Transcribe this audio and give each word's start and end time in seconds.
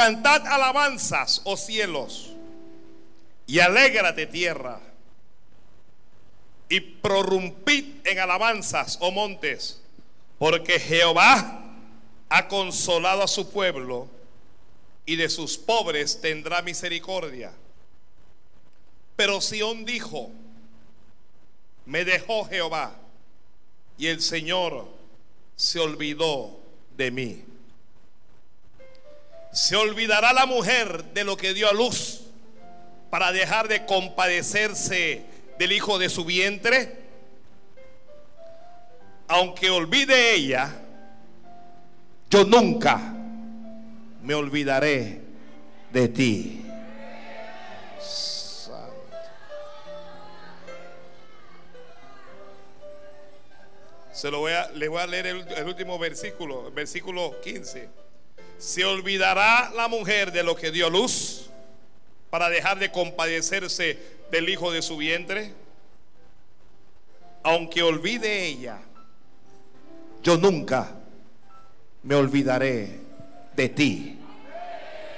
Cantad 0.00 0.46
alabanzas, 0.46 1.42
oh 1.44 1.58
cielos, 1.58 2.30
y 3.46 3.58
alégrate 3.58 4.26
tierra, 4.26 4.80
y 6.70 6.80
prorrumpid 6.80 8.06
en 8.06 8.18
alabanzas, 8.18 8.96
oh 9.02 9.10
montes, 9.10 9.82
porque 10.38 10.80
Jehová 10.80 11.74
ha 12.30 12.48
consolado 12.48 13.24
a 13.24 13.28
su 13.28 13.50
pueblo 13.50 14.08
y 15.04 15.16
de 15.16 15.28
sus 15.28 15.58
pobres 15.58 16.22
tendrá 16.22 16.62
misericordia. 16.62 17.52
Pero 19.16 19.42
Sión 19.42 19.84
dijo, 19.84 20.30
me 21.84 22.06
dejó 22.06 22.46
Jehová 22.46 22.96
y 23.98 24.06
el 24.06 24.22
Señor 24.22 24.88
se 25.56 25.78
olvidó 25.78 26.58
de 26.96 27.10
mí. 27.10 27.44
Se 29.52 29.74
olvidará 29.74 30.32
la 30.32 30.46
mujer 30.46 31.04
de 31.12 31.24
lo 31.24 31.36
que 31.36 31.54
dio 31.54 31.68
a 31.68 31.72
luz 31.72 32.20
para 33.10 33.32
dejar 33.32 33.66
de 33.66 33.84
compadecerse 33.84 35.24
del 35.58 35.72
hijo 35.72 35.98
de 35.98 36.08
su 36.08 36.24
vientre. 36.24 37.00
Aunque 39.26 39.70
olvide 39.70 40.34
ella, 40.34 40.72
yo 42.30 42.44
nunca 42.44 42.98
me 44.22 44.34
olvidaré 44.34 45.20
de 45.92 46.08
ti. 46.08 46.64
Se 54.12 54.30
lo 54.30 54.40
voy 54.40 54.52
a, 54.52 54.70
le 54.72 54.86
voy 54.88 55.00
a 55.00 55.06
leer 55.06 55.26
el, 55.26 55.48
el 55.48 55.66
último 55.66 55.98
versículo, 55.98 56.70
versículo 56.70 57.40
15. 57.40 58.09
Se 58.60 58.84
olvidará 58.84 59.70
la 59.74 59.88
mujer 59.88 60.32
de 60.32 60.42
lo 60.42 60.54
que 60.54 60.70
dio 60.70 60.90
luz 60.90 61.48
para 62.28 62.50
dejar 62.50 62.78
de 62.78 62.92
compadecerse 62.92 63.98
del 64.30 64.50
hijo 64.50 64.70
de 64.70 64.82
su 64.82 64.98
vientre. 64.98 65.54
Aunque 67.42 67.82
olvide 67.82 68.44
ella, 68.44 68.78
yo 70.22 70.36
nunca 70.36 70.94
me 72.02 72.14
olvidaré 72.14 73.00
de 73.56 73.68
ti, 73.70 74.18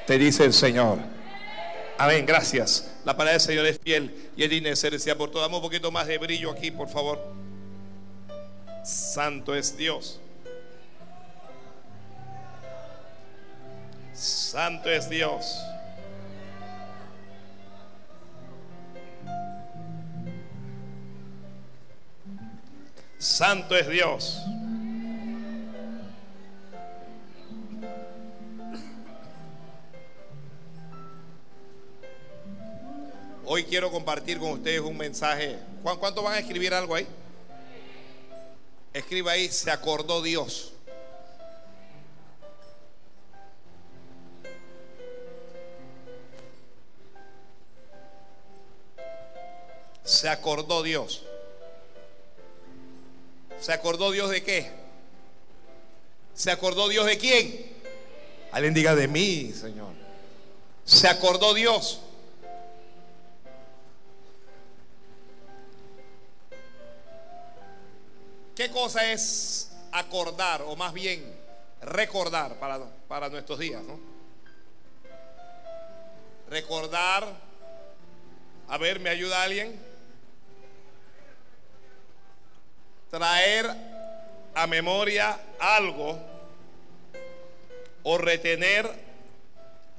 te 0.06 0.18
dice 0.18 0.44
el 0.44 0.52
Señor. 0.52 0.98
Amén, 1.98 2.24
gracias. 2.24 2.94
La 3.04 3.16
palabra 3.16 3.32
del 3.32 3.40
Señor 3.40 3.66
es 3.66 3.80
fiel 3.82 4.30
y 4.36 4.44
es 4.44 4.50
digna 4.50 4.70
por 5.18 5.32
todo. 5.32 5.42
Dame 5.42 5.56
un 5.56 5.62
poquito 5.62 5.90
más 5.90 6.06
de 6.06 6.16
brillo 6.18 6.52
aquí, 6.52 6.70
por 6.70 6.88
favor. 6.88 7.20
Santo 8.84 9.52
es 9.56 9.76
Dios. 9.76 10.20
Santo 14.22 14.88
es 14.88 15.10
Dios. 15.10 15.60
Santo 23.18 23.76
es 23.76 23.88
Dios. 23.88 24.38
Hoy 33.44 33.64
quiero 33.64 33.90
compartir 33.90 34.38
con 34.38 34.52
ustedes 34.52 34.80
un 34.82 34.96
mensaje. 34.96 35.58
¿Cuánto 35.82 36.22
van 36.22 36.34
a 36.34 36.38
escribir 36.38 36.72
algo 36.72 36.94
ahí? 36.94 37.08
Escriba 38.92 39.32
ahí, 39.32 39.48
se 39.48 39.72
acordó 39.72 40.22
Dios. 40.22 40.71
Se 50.04 50.28
acordó 50.28 50.82
Dios. 50.82 51.22
¿Se 53.60 53.72
acordó 53.72 54.10
Dios 54.10 54.30
de 54.30 54.42
qué? 54.42 54.70
¿Se 56.34 56.50
acordó 56.50 56.88
Dios 56.88 57.06
de 57.06 57.18
quién? 57.18 57.72
Alguien 58.50 58.74
diga 58.74 58.94
de 58.96 59.06
mí, 59.06 59.52
Señor. 59.52 59.92
Se 60.84 61.06
acordó 61.06 61.54
Dios. 61.54 62.00
¿Qué 68.56 68.70
cosa 68.70 69.12
es 69.12 69.70
acordar 69.92 70.62
o 70.62 70.76
más 70.76 70.92
bien 70.92 71.24
recordar 71.80 72.58
para, 72.58 72.80
para 73.08 73.28
nuestros 73.28 73.58
días? 73.58 73.82
¿no? 73.82 73.98
Recordar, 76.48 77.32
a 78.68 78.76
ver, 78.76 79.00
¿me 79.00 79.08
ayuda 79.08 79.42
alguien? 79.42 79.91
Traer 83.12 83.66
a 84.54 84.66
memoria 84.66 85.38
algo 85.60 86.18
o 88.02 88.18
retener, 88.18 88.90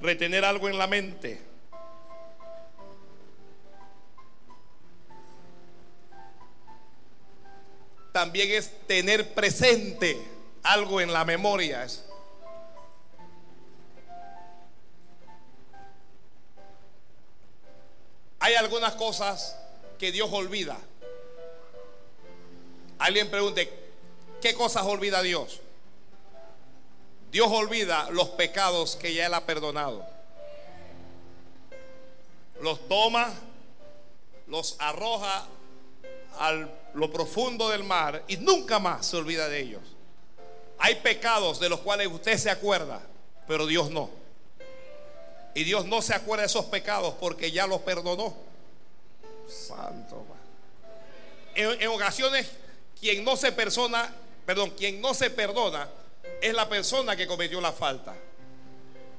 retener 0.00 0.44
algo 0.44 0.68
en 0.68 0.76
la 0.76 0.86
mente. 0.86 1.54
también 8.14 8.52
es 8.52 8.70
tener 8.86 9.34
presente 9.34 10.16
algo 10.62 11.00
en 11.00 11.12
la 11.12 11.24
memoria. 11.24 11.84
Hay 18.38 18.54
algunas 18.54 18.94
cosas 18.94 19.58
que 19.98 20.12
Dios 20.12 20.30
olvida. 20.32 20.78
Alguien 22.98 23.30
pregunte, 23.30 23.72
¿qué 24.40 24.54
cosas 24.54 24.84
olvida 24.84 25.22
Dios? 25.22 25.60
Dios 27.30 27.48
olvida 27.50 28.08
los 28.10 28.28
pecados 28.30 28.96
que 28.96 29.12
ya 29.12 29.26
Él 29.26 29.34
ha 29.34 29.44
perdonado. 29.44 30.06
Los 32.60 32.86
toma, 32.88 33.32
los 34.46 34.76
arroja 34.78 35.46
al 36.38 36.70
lo 36.94 37.10
profundo 37.10 37.68
del 37.68 37.84
mar 37.84 38.22
y 38.28 38.36
nunca 38.36 38.78
más 38.78 39.06
se 39.06 39.16
olvida 39.16 39.48
de 39.48 39.60
ellos. 39.60 39.82
Hay 40.78 40.96
pecados 40.96 41.60
de 41.60 41.68
los 41.68 41.80
cuales 41.80 42.08
usted 42.08 42.38
se 42.38 42.50
acuerda, 42.50 43.00
pero 43.46 43.66
Dios 43.66 43.90
no. 43.90 44.10
Y 45.54 45.64
Dios 45.64 45.84
no 45.86 46.02
se 46.02 46.14
acuerda 46.14 46.42
de 46.42 46.46
esos 46.46 46.64
pecados 46.66 47.14
porque 47.20 47.50
ya 47.50 47.66
los 47.66 47.80
perdonó. 47.80 48.34
Santo. 49.48 50.24
En, 51.54 51.80
en 51.80 51.88
ocasiones, 51.88 52.48
quien 53.04 53.22
no 53.22 53.36
se 53.36 53.52
persona, 53.52 54.08
perdón, 54.46 54.70
quien 54.70 54.98
no 55.02 55.12
se 55.12 55.28
perdona 55.28 55.86
es 56.40 56.54
la 56.54 56.66
persona 56.66 57.14
que 57.14 57.26
cometió 57.26 57.60
la 57.60 57.70
falta. 57.70 58.14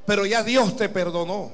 Pero 0.07 0.25
ya 0.25 0.41
Dios 0.41 0.75
te 0.75 0.89
perdonó. 0.89 1.51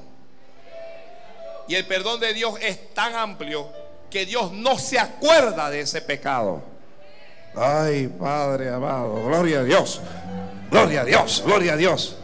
Y 1.67 1.75
el 1.75 1.85
perdón 1.85 2.21
de 2.21 2.33
Dios 2.33 2.53
es 2.61 2.93
tan 2.93 3.15
amplio 3.15 3.67
que 4.09 4.25
Dios 4.25 4.53
no 4.53 4.79
se 4.79 4.97
acuerda 4.97 5.69
de 5.69 5.81
ese 5.81 6.01
pecado. 6.01 6.63
Ay, 7.53 8.07
Padre 8.07 8.69
amado, 8.69 9.25
gloria 9.25 9.59
a 9.59 9.63
Dios, 9.65 9.99
gloria 10.69 11.01
a 11.01 11.05
Dios, 11.05 11.43
gloria 11.45 11.73
a 11.73 11.77
Dios. 11.77 12.15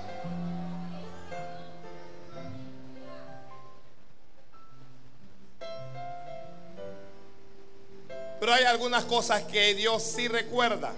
Pero 8.40 8.54
hay 8.54 8.66
algunas 8.66 9.06
cosas 9.06 9.44
que 9.44 9.74
Dios 9.74 10.04
sí 10.04 10.28
recuerda. 10.28 10.94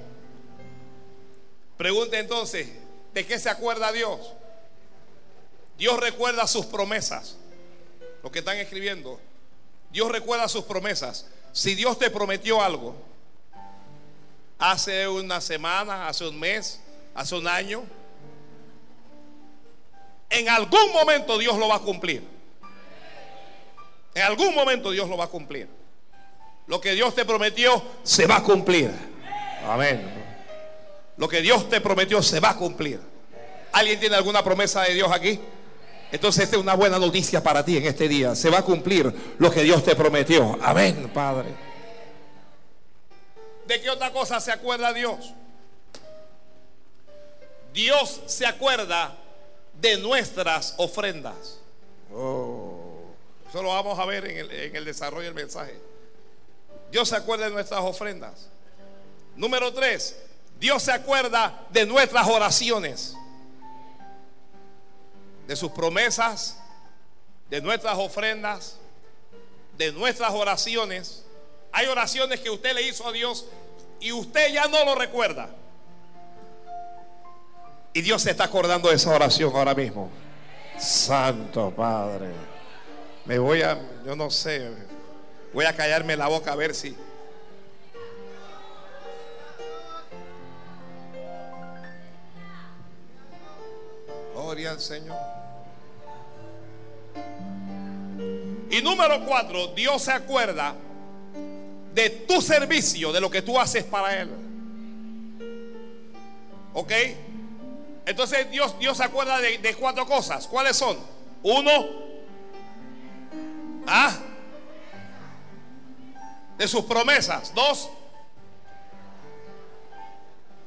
Pregunta 1.78 2.20
entonces, 2.20 2.68
¿de 3.14 3.26
qué 3.26 3.40
se 3.40 3.50
acuerda 3.50 3.92
Dios? 3.92 4.20
Dios 5.78 5.98
recuerda 6.00 6.46
sus 6.48 6.66
promesas. 6.66 7.38
Lo 8.22 8.32
que 8.32 8.40
están 8.40 8.58
escribiendo. 8.58 9.20
Dios 9.92 10.12
recuerda 10.12 10.50
sus 10.50 10.66
promesas. 10.66 11.28
Si 11.54 11.76
Dios 11.76 11.98
te 11.98 12.10
prometió 12.10 12.62
algo 12.62 12.96
hace 14.58 15.08
una 15.08 15.40
semana, 15.40 16.10
hace 16.10 16.28
un 16.28 16.38
mes, 16.38 16.82
hace 17.16 17.36
un 17.36 17.48
año, 17.48 17.86
en 20.30 20.50
algún 20.50 20.92
momento 20.92 21.38
Dios 21.38 21.58
lo 21.58 21.70
va 21.70 21.78
a 21.78 21.80
cumplir. 21.80 22.24
En 24.14 24.24
algún 24.24 24.54
momento 24.54 24.92
Dios 24.92 25.08
lo 25.08 25.16
va 25.16 25.26
a 25.26 25.30
cumplir. 25.30 25.79
Lo 26.70 26.80
que 26.80 26.94
Dios 26.94 27.16
te 27.16 27.26
prometió 27.26 27.82
se 28.04 28.28
va 28.28 28.38
a 28.38 28.44
cumplir. 28.44 28.92
Amén. 29.66 30.08
Lo 31.18 31.28
que 31.28 31.42
Dios 31.42 31.68
te 31.68 31.82
prometió 31.82 32.22
se 32.22 32.40
va 32.40 32.52
a 32.52 32.56
cumplir. 32.56 33.00
¿Alguien 33.72 34.00
tiene 34.00 34.16
alguna 34.16 34.44
promesa 34.44 34.84
de 34.84 34.94
Dios 34.94 35.12
aquí? 35.12 35.40
Entonces 36.12 36.44
esta 36.44 36.58
es 36.58 36.62
una 36.62 36.76
buena 36.76 37.00
noticia 37.00 37.42
para 37.42 37.66
ti 37.66 37.78
en 37.78 37.88
este 37.88 38.08
día. 38.08 38.36
Se 38.36 38.52
va 38.52 38.60
a 38.60 38.62
cumplir 38.62 39.12
lo 39.40 39.50
que 39.50 39.64
Dios 39.64 39.84
te 39.84 39.96
prometió. 39.96 40.60
Amén, 40.62 41.10
Padre. 41.12 41.56
¿De 43.66 43.82
qué 43.82 43.90
otra 43.90 44.12
cosa 44.12 44.40
se 44.40 44.52
acuerda 44.52 44.94
Dios? 44.94 45.34
Dios 47.74 48.22
se 48.28 48.46
acuerda 48.46 49.18
de 49.74 49.98
nuestras 49.98 50.76
ofrendas. 50.78 51.58
Oh, 52.14 53.06
eso 53.50 53.64
lo 53.64 53.70
vamos 53.70 53.98
a 53.98 54.06
ver 54.06 54.26
en 54.26 54.38
el, 54.38 54.52
en 54.52 54.76
el 54.76 54.86
desarrollo 54.86 55.26
del 55.26 55.34
mensaje. 55.34 55.90
Dios 56.92 57.10
se 57.10 57.16
acuerda 57.16 57.46
de 57.46 57.52
nuestras 57.52 57.82
ofrendas. 57.82 58.50
Número 59.36 59.72
tres, 59.74 60.18
Dios 60.60 60.84
se 60.84 60.92
acuerda 60.92 61.66
de 61.70 61.86
nuestras 61.86 62.28
oraciones, 62.28 63.16
de 65.48 65.56
sus 65.56 65.72
promesas, 65.72 66.60
de 67.50 67.62
nuestras 67.62 67.98
ofrendas, 67.98 68.78
de 69.78 69.92
nuestras 69.92 70.32
oraciones. 70.32 71.26
Hay 71.72 71.88
oraciones 71.88 72.40
que 72.40 72.50
usted 72.50 72.74
le 72.74 72.84
hizo 72.84 73.08
a 73.08 73.12
Dios 73.12 73.46
y 74.00 74.12
usted 74.12 74.52
ya 74.52 74.68
no 74.68 74.84
lo 74.86 74.96
recuerda. 74.96 75.50
Y 77.94 78.02
Dios 78.02 78.22
se 78.22 78.32
está 78.32 78.46
acordando 78.46 78.90
de 78.90 78.96
esa 78.96 79.10
oración 79.12 79.56
ahora 79.56 79.74
mismo. 79.74 80.10
Santo 80.78 81.72
Padre. 81.72 82.32
Me 83.26 83.40
voy 83.40 83.62
a, 83.62 83.80
yo 84.06 84.16
no 84.16 84.30
sé, 84.30 84.72
voy 85.54 85.66
a 85.66 85.76
callarme 85.76 86.16
la 86.16 86.28
boca 86.28 86.52
a 86.52 86.56
ver 86.56 86.76
si... 86.76 86.96
Gloria 94.34 94.72
al 94.72 94.80
Señor. 94.80 95.18
Y 98.72 98.82
número 98.82 99.26
cuatro, 99.26 99.68
Dios 99.68 100.02
se 100.02 100.12
acuerda 100.12 100.76
de 101.94 102.10
tu 102.10 102.42
servicio, 102.42 103.12
de 103.12 103.22
lo 103.22 103.30
que 103.30 103.42
tú 103.42 103.60
haces 103.60 103.84
para 103.84 104.22
Él. 104.22 104.30
¿Ok? 106.74 106.92
Entonces 108.06 108.50
Dios, 108.50 108.78
Dios 108.80 108.98
se 108.98 109.04
acuerda 109.04 109.40
de, 109.40 109.58
de 109.58 109.76
cuatro 109.76 110.06
cosas. 110.06 110.48
¿Cuáles 110.48 110.78
son? 110.78 110.98
Uno, 111.44 111.86
¿ah? 113.88 114.18
De 116.60 116.68
sus 116.68 116.84
promesas. 116.84 117.54
Dos, 117.56 117.90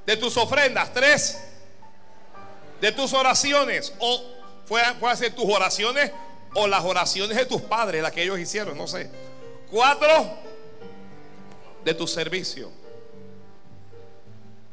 de 0.06 0.17
tus 0.17 0.37
ofrendas. 0.39 0.93
Tres, 0.93 1.39
de 2.81 2.91
tus 2.91 3.12
oraciones. 3.12 3.93
O 4.00 4.25
pueden 4.67 5.17
ser 5.17 5.35
tus 5.35 5.44
oraciones 5.44 6.11
o 6.55 6.67
las 6.67 6.83
oraciones 6.83 7.37
de 7.37 7.44
tus 7.44 7.61
padres, 7.61 8.03
las 8.03 8.11
que 8.11 8.23
ellos 8.23 8.39
hicieron, 8.39 8.77
no 8.77 8.87
sé. 8.87 9.11
Cuatro, 9.71 10.39
de 11.85 11.94
tu 11.94 12.06
servicio. 12.06 12.71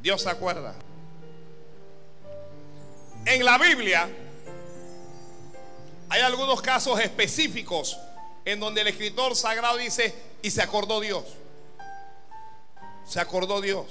Dios 0.02 0.22
se 0.22 0.30
acuerda. 0.30 0.74
En 3.26 3.44
la 3.44 3.58
Biblia 3.58 4.10
hay 6.08 6.22
algunos 6.22 6.62
casos 6.62 6.98
específicos 7.02 8.00
en 8.46 8.60
donde 8.60 8.82
el 8.82 8.88
escritor 8.88 9.36
sagrado 9.36 9.78
dice, 9.78 10.14
y 10.42 10.52
se 10.52 10.62
acordó 10.62 11.00
Dios. 11.00 11.24
Se 13.06 13.20
acordó 13.20 13.62
Dios. 13.62 13.88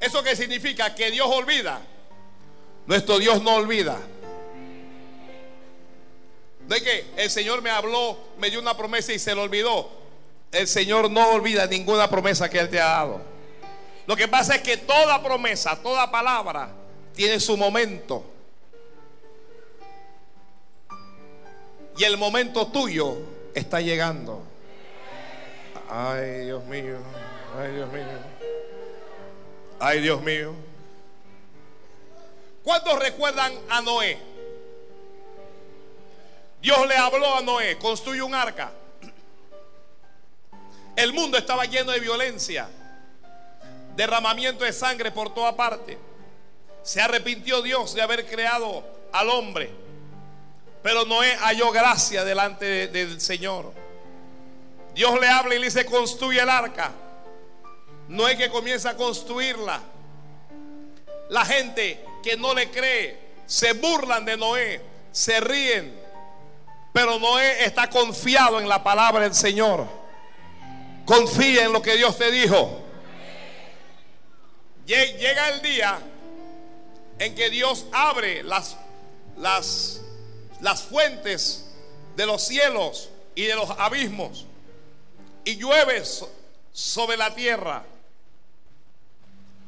¿Eso 0.00 0.22
qué 0.22 0.34
significa? 0.34 0.94
Que 0.94 1.10
Dios 1.10 1.28
olvida. 1.28 1.80
Nuestro 2.86 3.18
Dios 3.18 3.40
no 3.42 3.54
olvida. 3.54 3.98
No 6.68 6.74
es 6.74 6.82
que 6.82 7.06
el 7.16 7.30
Señor 7.30 7.62
me 7.62 7.70
habló, 7.70 8.18
me 8.38 8.50
dio 8.50 8.60
una 8.60 8.76
promesa 8.76 9.12
y 9.12 9.18
se 9.18 9.34
lo 9.34 9.42
olvidó. 9.42 9.90
El 10.50 10.66
Señor 10.66 11.10
no 11.10 11.30
olvida 11.30 11.66
ninguna 11.66 12.10
promesa 12.10 12.50
que 12.50 12.58
Él 12.58 12.68
te 12.68 12.80
ha 12.80 12.86
dado. 12.86 13.22
Lo 14.06 14.16
que 14.16 14.28
pasa 14.28 14.56
es 14.56 14.62
que 14.62 14.76
toda 14.76 15.22
promesa, 15.22 15.80
toda 15.80 16.10
palabra 16.10 16.70
tiene 17.14 17.38
su 17.40 17.56
momento. 17.56 18.24
Y 21.96 22.04
el 22.04 22.16
momento 22.16 22.66
tuyo 22.68 23.18
está 23.54 23.80
llegando. 23.80 24.42
Ay, 25.88 26.46
Dios 26.46 26.64
mío. 26.64 26.96
Ay, 27.58 27.72
Dios 27.72 27.92
mío. 27.92 28.04
Ay, 29.78 30.00
Dios 30.00 30.22
mío. 30.22 30.54
¿Cuántos 32.64 32.98
recuerdan 32.98 33.52
a 33.68 33.82
Noé? 33.82 34.18
Dios 36.62 36.86
le 36.86 36.96
habló 36.96 37.36
a 37.36 37.42
Noé, 37.42 37.76
construye 37.76 38.22
un 38.22 38.34
arca. 38.34 38.72
El 40.94 41.12
mundo 41.12 41.36
estaba 41.36 41.64
lleno 41.64 41.90
de 41.90 41.98
violencia, 41.98 42.68
derramamiento 43.96 44.64
de 44.64 44.72
sangre 44.72 45.10
por 45.10 45.34
toda 45.34 45.56
parte. 45.56 45.98
Se 46.82 47.00
arrepintió 47.00 47.62
Dios 47.62 47.94
de 47.94 48.02
haber 48.02 48.26
creado 48.26 48.84
al 49.12 49.28
hombre. 49.30 49.70
Pero 50.82 51.04
Noé 51.04 51.36
halló 51.36 51.70
gracia 51.70 52.24
delante 52.24 52.88
del 52.88 53.20
Señor. 53.20 53.72
Dios 54.94 55.18
le 55.20 55.28
habla 55.28 55.54
y 55.54 55.58
le 55.58 55.66
dice, 55.66 55.86
construye 55.86 56.40
el 56.40 56.48
arca. 56.48 56.92
Noé 58.08 58.36
que 58.36 58.50
comienza 58.50 58.90
a 58.90 58.96
construirla. 58.96 59.80
La 61.30 61.44
gente 61.44 62.04
que 62.22 62.36
no 62.36 62.52
le 62.52 62.70
cree 62.70 63.18
se 63.46 63.72
burlan 63.72 64.24
de 64.24 64.36
Noé, 64.36 64.82
se 65.12 65.40
ríen. 65.40 65.98
Pero 66.92 67.18
Noé 67.18 67.64
está 67.64 67.88
confiado 67.88 68.60
en 68.60 68.68
la 68.68 68.82
palabra 68.82 69.22
del 69.22 69.34
Señor. 69.34 69.86
Confía 71.06 71.64
en 71.64 71.72
lo 71.72 71.80
que 71.80 71.96
Dios 71.96 72.18
te 72.18 72.30
dijo. 72.30 72.82
Llega 74.86 75.48
el 75.50 75.62
día 75.62 75.98
en 77.18 77.34
que 77.34 77.48
Dios 77.50 77.86
abre 77.92 78.42
las, 78.42 78.76
las, 79.38 80.01
las 80.62 80.82
fuentes 80.82 81.66
de 82.16 82.24
los 82.24 82.42
cielos 82.42 83.10
y 83.34 83.44
de 83.44 83.54
los 83.54 83.68
abismos 83.70 84.46
y 85.44 85.56
llueve 85.56 86.02
sobre 86.72 87.16
la 87.16 87.34
tierra. 87.34 87.84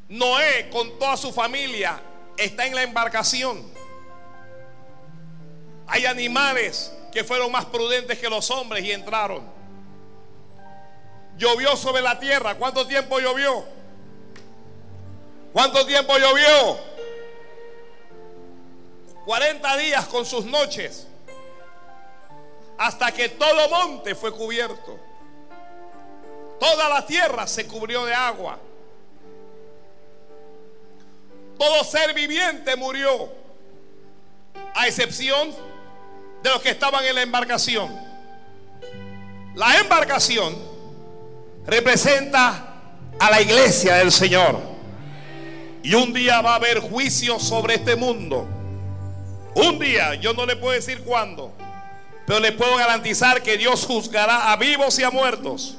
Noé 0.08 0.70
con 0.70 0.98
toda 0.98 1.16
su 1.16 1.32
familia 1.32 2.00
está 2.36 2.66
en 2.66 2.74
la 2.74 2.82
embarcación. 2.82 3.62
Hay 5.86 6.06
animales 6.06 6.92
que 7.12 7.24
fueron 7.24 7.50
más 7.50 7.64
prudentes 7.66 8.18
que 8.18 8.30
los 8.30 8.50
hombres 8.50 8.84
y 8.84 8.92
entraron. 8.92 9.44
Llovió 11.36 11.76
sobre 11.76 12.02
la 12.02 12.20
tierra. 12.20 12.54
¿Cuánto 12.54 12.86
tiempo 12.86 13.18
llovió? 13.18 13.64
¿Cuánto 15.52 15.84
tiempo 15.86 16.16
llovió? 16.18 16.93
40 19.24 19.76
días 19.78 20.06
con 20.06 20.24
sus 20.24 20.44
noches. 20.44 21.06
Hasta 22.76 23.12
que 23.12 23.28
todo 23.30 23.68
monte 23.68 24.14
fue 24.14 24.32
cubierto. 24.32 24.98
Toda 26.58 26.88
la 26.88 27.06
tierra 27.06 27.46
se 27.46 27.66
cubrió 27.66 28.04
de 28.04 28.14
agua. 28.14 28.58
Todo 31.58 31.84
ser 31.84 32.14
viviente 32.14 32.76
murió. 32.76 33.32
A 34.74 34.86
excepción 34.86 35.54
de 36.42 36.50
los 36.50 36.60
que 36.60 36.70
estaban 36.70 37.04
en 37.04 37.14
la 37.14 37.22
embarcación. 37.22 37.94
La 39.54 39.78
embarcación 39.78 40.56
representa 41.66 42.74
a 43.18 43.30
la 43.30 43.40
iglesia 43.40 43.96
del 43.96 44.10
Señor. 44.12 44.60
Y 45.82 45.94
un 45.94 46.12
día 46.12 46.40
va 46.40 46.52
a 46.52 46.56
haber 46.56 46.80
juicio 46.80 47.38
sobre 47.38 47.74
este 47.74 47.94
mundo. 47.94 48.48
Un 49.54 49.78
día, 49.78 50.14
yo 50.14 50.32
no 50.34 50.46
le 50.46 50.56
puedo 50.56 50.72
decir 50.72 51.02
cuándo, 51.04 51.52
pero 52.26 52.40
le 52.40 52.52
puedo 52.52 52.76
garantizar 52.76 53.42
que 53.42 53.56
Dios 53.56 53.86
juzgará 53.86 54.52
a 54.52 54.56
vivos 54.56 54.98
y 54.98 55.04
a 55.04 55.10
muertos. 55.10 55.76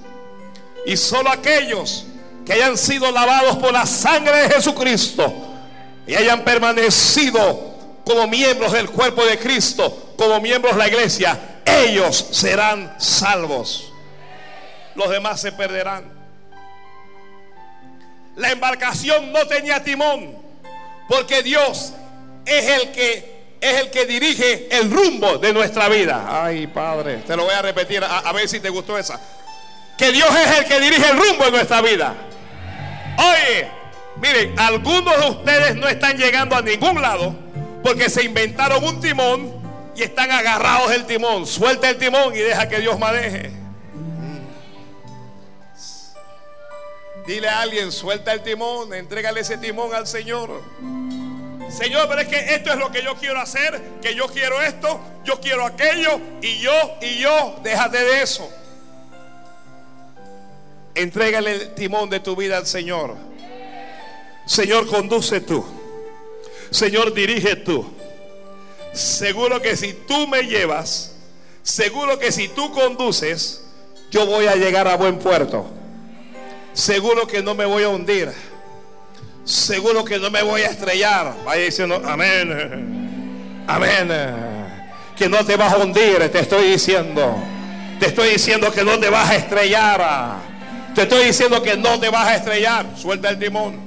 Y 0.86 0.96
solo 0.96 1.30
aquellos 1.30 2.06
que 2.46 2.54
hayan 2.54 2.78
sido 2.78 3.12
lavados 3.12 3.58
por 3.58 3.74
la 3.74 3.86
sangre 3.86 4.44
de 4.44 4.50
Jesucristo 4.50 5.34
y 6.08 6.16
hayan 6.16 6.44
permanecido 6.44 7.76
como 8.06 8.28
miembros 8.28 8.72
del 8.72 8.90
cuerpo 8.90 9.26
de 9.26 9.40
Cristo, 9.40 10.14
como 10.16 10.40
miembros 10.40 10.74
de 10.74 10.80
la 10.80 10.88
iglesia, 10.88 11.62
ellos 11.66 12.28
serán 12.32 12.96
salvos. 13.00 13.92
Los 14.94 15.10
demás 15.10 15.42
se 15.42 15.52
perderán. 15.52 16.14
La 18.36 18.52
embarcación 18.52 19.32
no 19.32 19.48
tenía 19.48 19.84
timón, 19.84 20.38
porque 21.10 21.42
Dios 21.42 21.94
es 22.46 22.82
el 22.82 22.92
que 22.92 23.35
es 23.62 23.82
el 23.82 23.90
que 23.90 24.06
dirige 24.06 24.68
el 24.72 24.92
rumbo 24.92 25.38
de 25.38 25.54
nuestra 25.54 25.90
vida. 25.90 26.44
Ay, 26.44 26.68
Padre, 26.68 27.18
te 27.26 27.36
lo 27.36 27.46
voy 27.46 27.54
a 27.54 27.62
repetir 27.62 28.04
a, 28.04 28.20
a 28.20 28.32
ver 28.34 28.48
si 28.48 28.60
te 28.60 28.70
gustó 28.70 28.98
esa. 28.98 29.20
Que 29.98 30.12
Dios 30.12 30.30
es 30.36 30.60
el 30.60 30.66
que 30.66 30.80
dirige 30.80 31.10
el 31.10 31.18
rumbo 31.18 31.46
de 31.46 31.52
nuestra 31.52 31.82
vida. 31.82 32.14
Oye, 33.18 33.68
miren, 34.18 34.60
algunos 34.60 35.20
de 35.20 35.30
ustedes 35.30 35.76
no 35.76 35.88
están 35.88 36.18
llegando 36.18 36.56
a 36.56 36.62
ningún 36.62 37.02
lado 37.02 37.36
porque 37.84 38.10
se 38.10 38.24
inventaron 38.24 38.84
un 38.84 39.00
timón 39.00 39.54
y 39.96 40.04
están 40.04 40.32
agarrados 40.32 40.90
del 40.90 41.06
timón. 41.06 41.48
Suelta 41.48 41.90
el 41.90 41.98
timón 41.98 42.36
y 42.36 42.40
deja 42.40 42.68
que 42.68 42.80
Dios 42.80 43.00
maneje. 43.00 43.52
Dile 47.26 47.50
a 47.50 47.62
alguien, 47.62 47.92
suelta 47.92 48.34
el 48.34 48.42
timón, 48.42 48.94
entrégale 48.94 49.42
ese 49.42 49.58
timón 49.58 49.96
al 49.96 50.06
Señor. 50.06 50.62
Señor, 51.70 52.08
pero 52.08 52.22
es 52.22 52.28
que 52.28 52.56
esto 52.56 52.72
es 52.72 52.78
lo 52.78 52.92
que 52.92 53.04
yo 53.04 53.16
quiero 53.16 53.40
hacer, 53.40 53.82
que 54.02 54.16
yo 54.16 54.28
quiero 54.28 54.62
esto, 54.62 55.00
yo 55.24 55.40
quiero 55.40 55.66
aquello, 55.66 56.20
y 56.42 56.60
yo, 56.60 56.72
y 57.02 57.18
yo, 57.18 57.60
déjate 57.64 58.04
de 58.04 58.22
eso. 58.22 58.50
Entrégale 60.94 61.52
el 61.52 61.76
timón 61.76 62.10
de 62.10 62.20
tu 62.20 62.36
vida 62.36 62.58
al 62.58 62.66
Señor. 62.66 63.16
Señor, 64.46 64.88
conduce 64.88 65.42
tú. 65.42 65.66
Señor, 66.70 67.14
dirige 67.14 67.56
tú. 67.58 67.86
Seguro 68.94 69.62
que 69.62 69.76
si 69.76 69.94
tú 69.94 70.28
me 70.28 70.44
llevas, 70.44 71.16
seguro 71.64 72.18
que 72.18 72.32
si 72.32 72.48
tú 72.48 72.72
conduces, 72.72 73.62
yo 74.12 74.26
voy 74.26 74.46
a 74.46 74.56
llegar 74.56 74.88
a 74.88 74.96
buen 74.96 75.20
puerto. 75.20 75.66
Seguro 76.74 77.28
que 77.28 77.44
no 77.44 77.56
me 77.56 77.66
voy 77.66 77.84
a 77.84 77.90
hundir. 77.90 78.32
Seguro 79.46 80.04
que 80.04 80.18
no 80.18 80.32
me 80.32 80.42
voy 80.42 80.62
a 80.62 80.72
estrellar. 80.72 81.36
Vaya 81.46 81.66
diciendo, 81.66 82.02
amén. 82.04 83.64
Amén. 83.68 84.10
Que 85.16 85.30
no 85.30 85.46
te 85.46 85.56
vas 85.56 85.72
a 85.72 85.78
hundir, 85.78 86.30
te 86.32 86.40
estoy 86.40 86.72
diciendo. 86.72 87.38
Te 88.00 88.08
estoy 88.08 88.30
diciendo 88.30 88.72
que 88.72 88.84
no 88.84 89.00
te 89.00 89.08
vas 89.08 89.30
a 89.30 89.36
estrellar. 89.36 90.38
Te 90.96 91.04
estoy 91.04 91.26
diciendo 91.26 91.62
que 91.62 91.78
no 91.78 92.00
te 92.00 92.10
vas 92.10 92.28
a 92.28 92.36
estrellar. 92.36 92.88
Suelta 92.98 93.30
el 93.30 93.38
timón. 93.38 93.80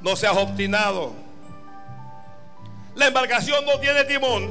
No 0.00 0.16
seas 0.16 0.36
obstinado. 0.38 1.12
La 2.94 3.08
embarcación 3.08 3.66
no 3.66 3.78
tiene 3.78 4.04
timón. 4.04 4.50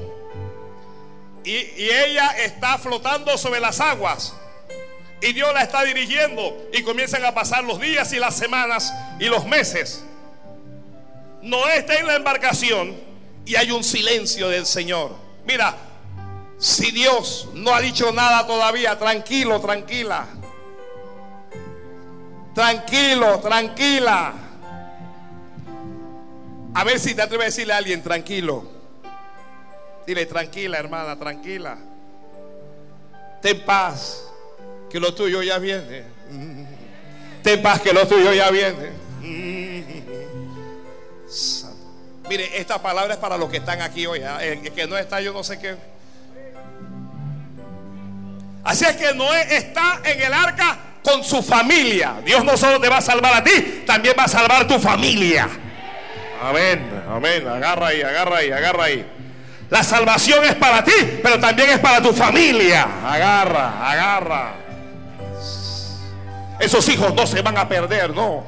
Y, 1.43 1.51
y, 1.51 1.89
ella 1.89 2.27
está 2.37 2.77
flotando 2.77 3.35
sobre 3.39 3.59
las 3.59 3.79
aguas. 3.79 4.35
Y 5.19 5.33
Dios 5.33 5.51
la 5.51 5.63
está 5.63 5.83
dirigiendo. 5.83 6.69
Y 6.71 6.83
comienzan 6.83 7.25
a 7.25 7.33
pasar 7.33 7.63
los 7.63 7.79
días 7.79 8.13
y 8.13 8.19
las 8.19 8.35
semanas 8.35 8.93
y 9.19 9.25
los 9.25 9.45
meses. 9.45 10.05
Noé 11.41 11.77
está 11.77 11.95
en 11.95 12.07
la 12.07 12.15
embarcación 12.15 12.95
y 13.45 13.55
hay 13.55 13.71
un 13.71 13.83
silencio 13.83 14.49
del 14.49 14.65
Señor. 14.65 15.15
Mira, 15.45 15.75
si 16.57 16.91
Dios 16.91 17.49
no 17.53 17.73
ha 17.73 17.81
dicho 17.81 18.11
nada 18.11 18.45
todavía, 18.45 18.97
tranquilo, 18.99 19.59
tranquila. 19.59 20.27
Tranquilo, 22.53 23.39
tranquila. 23.39 24.33
A 26.73 26.83
ver 26.83 26.99
si 26.99 27.15
te 27.15 27.21
atreves 27.21 27.45
a 27.45 27.47
decirle 27.47 27.73
a 27.73 27.77
alguien, 27.77 28.03
tranquilo. 28.03 28.63
Dile, 30.05 30.25
tranquila, 30.25 30.77
hermana, 30.77 31.17
tranquila. 31.17 31.77
Ten 33.41 33.65
paz, 33.65 34.23
que 34.89 34.99
lo 34.99 35.13
tuyo 35.13 35.41
ya 35.41 35.57
viene. 35.57 36.03
Ten 37.41 37.61
paz, 37.61 37.81
que 37.81 37.91
lo 37.91 38.07
tuyo 38.07 38.31
ya 38.33 38.51
viene. 38.51 39.00
Mire, 42.29 42.59
esta 42.59 42.81
palabra 42.81 43.13
es 43.13 43.19
para 43.19 43.37
los 43.37 43.49
que 43.49 43.57
están 43.57 43.81
aquí 43.81 44.05
hoy. 44.05 44.19
¿eh? 44.19 44.59
El 44.63 44.71
que 44.73 44.87
no 44.87 44.97
está, 44.97 45.21
yo 45.21 45.33
no 45.33 45.43
sé 45.43 45.59
qué. 45.59 45.75
Así 48.63 48.85
es 48.85 48.95
que 48.95 49.13
Noé 49.13 49.55
está 49.55 50.01
en 50.03 50.21
el 50.21 50.33
arca 50.33 50.77
con 51.03 51.23
su 51.23 51.41
familia. 51.41 52.21
Dios 52.23 52.43
no 52.43 52.55
solo 52.57 52.79
te 52.79 52.89
va 52.89 52.97
a 52.97 53.01
salvar 53.01 53.33
a 53.33 53.43
ti, 53.43 53.83
también 53.85 54.15
va 54.17 54.25
a 54.25 54.27
salvar 54.27 54.67
tu 54.67 54.79
familia. 54.79 55.49
Amén, 56.41 57.03
amén. 57.09 57.47
Agarra 57.47 57.87
ahí, 57.87 58.01
agarra 58.01 58.37
ahí, 58.37 58.51
agarra 58.51 58.83
ahí. 58.85 59.05
La 59.69 59.83
salvación 59.83 60.43
es 60.45 60.55
para 60.55 60.83
ti, 60.83 61.19
pero 61.23 61.39
también 61.39 61.69
es 61.69 61.79
para 61.79 62.01
tu 62.01 62.13
familia. 62.13 62.87
Agarra, 63.05 63.89
agarra. 63.89 64.53
Esos 66.59 66.87
hijos 66.89 67.13
no 67.15 67.25
se 67.25 67.41
van 67.41 67.57
a 67.57 67.67
perder, 67.67 68.11
no. 68.11 68.43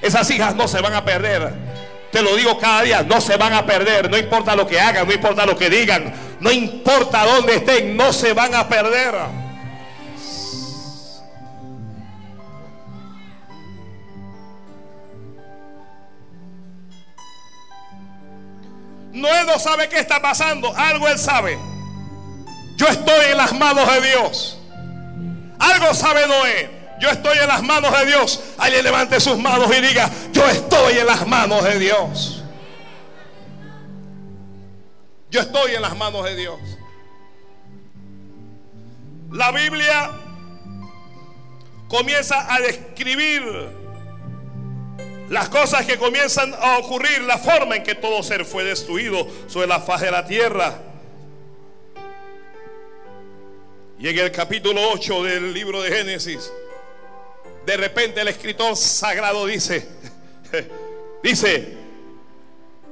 Esas 0.00 0.30
hijas 0.30 0.54
no 0.54 0.68
se 0.68 0.80
van 0.80 0.94
a 0.94 1.04
perder. 1.04 1.67
Te 2.10 2.22
lo 2.22 2.34
digo 2.36 2.58
cada 2.58 2.82
día, 2.82 3.02
no 3.02 3.20
se 3.20 3.36
van 3.36 3.52
a 3.52 3.66
perder. 3.66 4.10
No 4.10 4.16
importa 4.16 4.56
lo 4.56 4.66
que 4.66 4.80
hagan, 4.80 5.06
no 5.06 5.12
importa 5.12 5.44
lo 5.44 5.56
que 5.56 5.68
digan, 5.68 6.12
no 6.40 6.50
importa 6.50 7.24
dónde 7.24 7.56
estén, 7.56 7.96
no 7.96 8.12
se 8.12 8.32
van 8.32 8.54
a 8.54 8.68
perder. 8.68 9.14
Noé 19.12 19.44
no 19.44 19.58
sabe 19.58 19.88
qué 19.88 19.98
está 19.98 20.22
pasando, 20.22 20.72
algo 20.76 21.08
él 21.08 21.18
sabe. 21.18 21.58
Yo 22.76 22.86
estoy 22.86 23.32
en 23.32 23.36
las 23.36 23.52
manos 23.52 23.92
de 23.92 24.08
Dios. 24.08 24.58
Algo 25.58 25.92
sabe 25.92 26.26
Noé. 26.28 26.77
Yo 27.00 27.08
estoy 27.10 27.38
en 27.38 27.48
las 27.48 27.62
manos 27.62 27.96
de 27.98 28.06
Dios. 28.06 28.42
Alguien 28.58 28.84
levante 28.84 29.20
sus 29.20 29.38
manos 29.38 29.70
y 29.76 29.80
diga, 29.80 30.10
yo 30.32 30.46
estoy 30.46 30.98
en 30.98 31.06
las 31.06 31.26
manos 31.26 31.62
de 31.64 31.78
Dios. 31.78 32.42
Yo 35.30 35.40
estoy 35.40 35.74
en 35.74 35.82
las 35.82 35.96
manos 35.96 36.24
de 36.24 36.36
Dios. 36.36 36.58
La 39.30 39.52
Biblia 39.52 40.10
comienza 41.88 42.52
a 42.52 42.60
describir 42.60 43.42
las 45.28 45.50
cosas 45.50 45.84
que 45.84 45.98
comienzan 45.98 46.54
a 46.58 46.78
ocurrir, 46.78 47.20
la 47.22 47.36
forma 47.36 47.76
en 47.76 47.82
que 47.82 47.94
todo 47.94 48.22
ser 48.22 48.46
fue 48.46 48.64
destruido 48.64 49.26
sobre 49.46 49.66
la 49.66 49.80
faz 49.80 50.00
de 50.00 50.10
la 50.10 50.24
tierra. 50.26 50.80
Y 53.98 54.08
en 54.08 54.18
el 54.18 54.32
capítulo 54.32 54.80
8 54.92 55.24
del 55.24 55.52
libro 55.52 55.82
de 55.82 55.90
Génesis, 55.90 56.50
de 57.68 57.76
repente 57.76 58.22
el 58.22 58.28
escritor 58.28 58.74
sagrado 58.76 59.44
dice, 59.44 59.86
dice, 61.22 61.76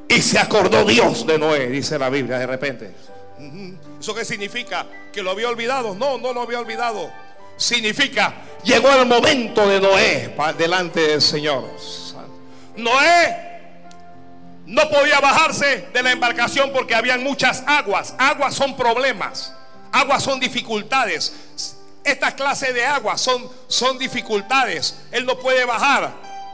y 0.06 0.20
se 0.20 0.38
acordó 0.38 0.84
Dios 0.84 1.26
de 1.26 1.38
Noé, 1.38 1.68
dice 1.68 1.98
la 1.98 2.10
Biblia 2.10 2.38
de 2.38 2.46
repente. 2.46 2.94
¿Eso 3.98 4.14
qué 4.14 4.22
significa? 4.26 4.86
¿Que 5.14 5.22
lo 5.22 5.30
había 5.30 5.48
olvidado? 5.48 5.94
No, 5.94 6.18
no 6.18 6.34
lo 6.34 6.42
había 6.42 6.60
olvidado. 6.60 7.10
Significa, 7.56 8.34
llegó 8.64 8.92
el 8.92 9.06
momento 9.06 9.66
de 9.66 9.80
Noé 9.80 10.34
delante 10.58 11.00
del 11.00 11.22
Señor. 11.22 11.64
Noé 12.76 13.46
no 14.66 14.90
podía 14.90 15.20
bajarse 15.20 15.88
de 15.90 16.02
la 16.02 16.12
embarcación 16.12 16.70
porque 16.70 16.94
habían 16.94 17.22
muchas 17.22 17.64
aguas. 17.66 18.14
Aguas 18.18 18.54
son 18.54 18.76
problemas. 18.76 19.54
Aguas 19.90 20.22
son 20.22 20.38
dificultades. 20.38 21.75
Esta 22.06 22.36
clase 22.36 22.72
de 22.72 22.86
aguas 22.86 23.20
son, 23.20 23.50
son 23.66 23.98
dificultades. 23.98 24.96
Él 25.10 25.26
no 25.26 25.36
puede 25.38 25.64
bajar. 25.64 26.12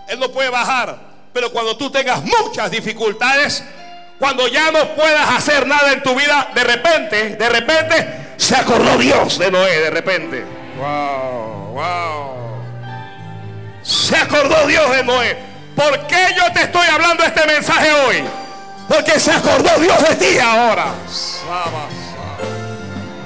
Él 0.09 0.19
no 0.19 0.33
puede 0.33 0.49
bajar. 0.49 0.99
Pero 1.33 1.53
cuando 1.53 1.77
tú 1.77 1.91
tengas 1.91 2.23
muchas 2.25 2.71
dificultades, 2.71 3.63
cuando 4.19 4.49
ya 4.49 4.71
no 4.71 4.95
puedas 4.95 5.29
hacer 5.31 5.67
nada 5.67 5.93
en 5.93 6.03
tu 6.03 6.15
vida, 6.15 6.51
de 6.55 6.65
repente, 6.65 7.37
de 7.37 7.49
repente, 7.51 8.35
se 8.39 8.57
acordó 8.57 8.97
Dios 8.97 9.39
de 9.39 9.51
Noé, 9.51 9.79
de 9.81 9.91
repente. 9.91 10.45
Wow, 10.79 11.73
wow. 11.75 12.33
Se 13.83 14.17
acordó 14.17 14.67
Dios 14.67 14.91
de 14.91 15.05
Noé. 15.05 15.37
¿Por 15.77 16.07
qué 16.07 16.35
yo 16.35 16.51
te 16.53 16.63
estoy 16.63 16.87
hablando 16.87 17.25
este 17.25 17.47
mensaje 17.47 17.93
hoy? 17.93 18.25
Porque 18.89 19.21
se 19.21 19.33
acordó 19.33 19.79
Dios 19.81 20.09
de 20.09 20.15
ti 20.17 20.39
ahora. 20.39 20.95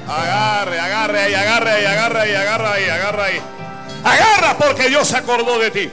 Agarre, 0.08 0.78
agarre 0.78 1.20
ahí, 1.20 1.34
agarre 1.34 1.70
ahí, 1.70 1.84
agarre 1.84 2.20
ahí, 2.20 2.34
agarra 2.34 2.72
ahí, 2.72 2.88
agarra 2.88 3.24
ahí. 3.24 3.40
Agarra 4.04 4.56
porque 4.56 4.88
Dios 4.88 5.08
se 5.08 5.16
acordó 5.16 5.58
de 5.58 5.70
ti. 5.70 5.90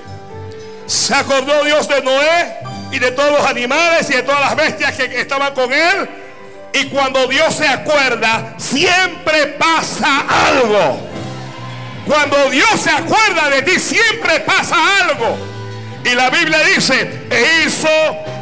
Se 0.85 1.15
acordó 1.15 1.63
Dios 1.63 1.87
de 1.87 2.01
Noé 2.01 2.57
y 2.91 2.99
de 2.99 3.11
todos 3.11 3.31
los 3.31 3.45
animales 3.45 4.07
y 4.11 4.13
de 4.13 4.23
todas 4.23 4.41
las 4.41 4.55
bestias 4.55 4.91
que 4.93 5.19
estaban 5.19 5.53
con 5.55 5.73
él. 5.73 6.09
Y 6.73 6.85
cuando 6.89 7.27
Dios 7.27 7.55
se 7.55 7.67
acuerda, 7.67 8.53
siempre 8.57 9.47
pasa 9.47 10.25
algo. 10.47 11.09
Cuando 12.05 12.49
Dios 12.51 12.79
se 12.79 12.91
acuerda 12.91 13.49
de 13.49 13.63
ti, 13.63 13.79
siempre 13.79 14.41
pasa 14.41 14.75
algo. 15.01 15.37
Y 16.03 16.13
la 16.13 16.29
Biblia 16.29 16.59
dice, 16.63 17.25
e 17.31 17.65
hizo 17.65 17.87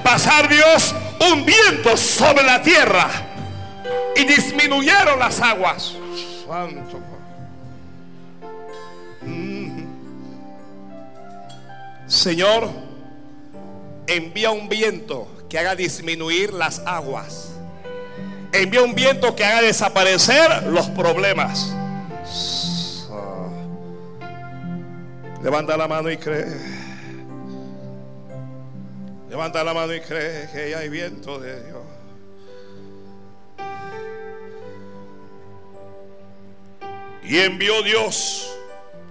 pasar 0.03 0.49
Dios 0.49 0.95
un 1.31 1.45
viento 1.45 1.95
sobre 1.95 2.43
la 2.43 2.61
tierra 2.61 3.30
y 4.15 4.25
disminuyeron 4.25 5.19
las 5.19 5.41
aguas. 5.41 5.95
Santo. 6.47 6.99
Mm. 9.21 9.85
Señor, 12.07 12.69
envía 14.07 14.51
un 14.51 14.67
viento 14.67 15.27
que 15.49 15.59
haga 15.59 15.75
disminuir 15.75 16.53
las 16.53 16.79
aguas. 16.85 17.49
Envía 18.53 18.81
un 18.81 18.95
viento 18.95 19.35
que 19.35 19.45
haga 19.45 19.61
desaparecer 19.61 20.63
los 20.63 20.89
problemas. 20.89 21.73
Levanta 25.41 25.75
la 25.75 25.87
mano 25.87 26.11
y 26.11 26.17
cree. 26.17 26.45
Levanta 29.29 29.63
la 29.63 29.73
mano 29.73 29.93
y 29.95 30.01
cree 30.01 30.49
que 30.51 30.75
hay 30.75 30.89
viento 30.89 31.39
de 31.39 31.63
Dios. 31.63 31.90
Y 37.23 37.39
envió 37.39 37.81
Dios 37.83 38.47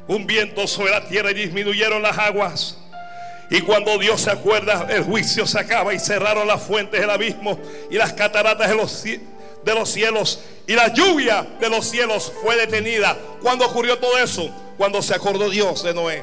un 0.09 0.26
viento 0.26 0.67
sobre 0.67 0.90
la 0.90 1.07
tierra 1.07 1.31
y 1.31 1.35
disminuyeron 1.35 2.02
las 2.02 2.19
aguas. 2.19 2.76
Y 3.50 3.61
cuando 3.62 3.99
Dios 3.99 4.21
se 4.23 4.31
acuerda, 4.31 4.87
el 4.90 5.02
juicio 5.02 5.47
se 5.47 5.59
acaba 5.59 5.93
y 5.93 5.99
cerraron 5.99 6.47
las 6.47 6.62
fuentes 6.62 7.00
del 7.00 7.11
abismo 7.11 7.59
y 7.90 7.97
las 7.97 8.12
cataratas 8.12 8.69
de 8.69 8.75
los, 8.76 9.02
de 9.02 9.75
los 9.75 9.90
cielos 9.90 10.40
y 10.71 10.75
la 10.75 10.87
lluvia 10.95 11.45
de 11.59 11.69
los 11.69 11.85
cielos 11.85 12.33
fue 12.43 12.55
detenida. 12.57 13.19
¿Cuándo 13.43 13.67
ocurrió 13.67 13.99
todo 13.99 14.19
eso? 14.19 14.49
Cuando 14.79 15.02
se 15.02 15.14
acordó 15.14 15.50
Dios 15.50 15.83
de 15.83 15.93
Noé. 15.93 16.23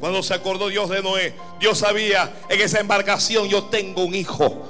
Cuando 0.00 0.24
se 0.24 0.34
acordó 0.34 0.68
Dios 0.68 0.90
de 0.90 1.02
Noé, 1.02 1.32
Dios 1.60 1.78
sabía, 1.78 2.34
en 2.48 2.60
esa 2.60 2.80
embarcación 2.80 3.48
yo 3.48 3.64
tengo 3.66 4.04
un 4.04 4.14
hijo. 4.14 4.66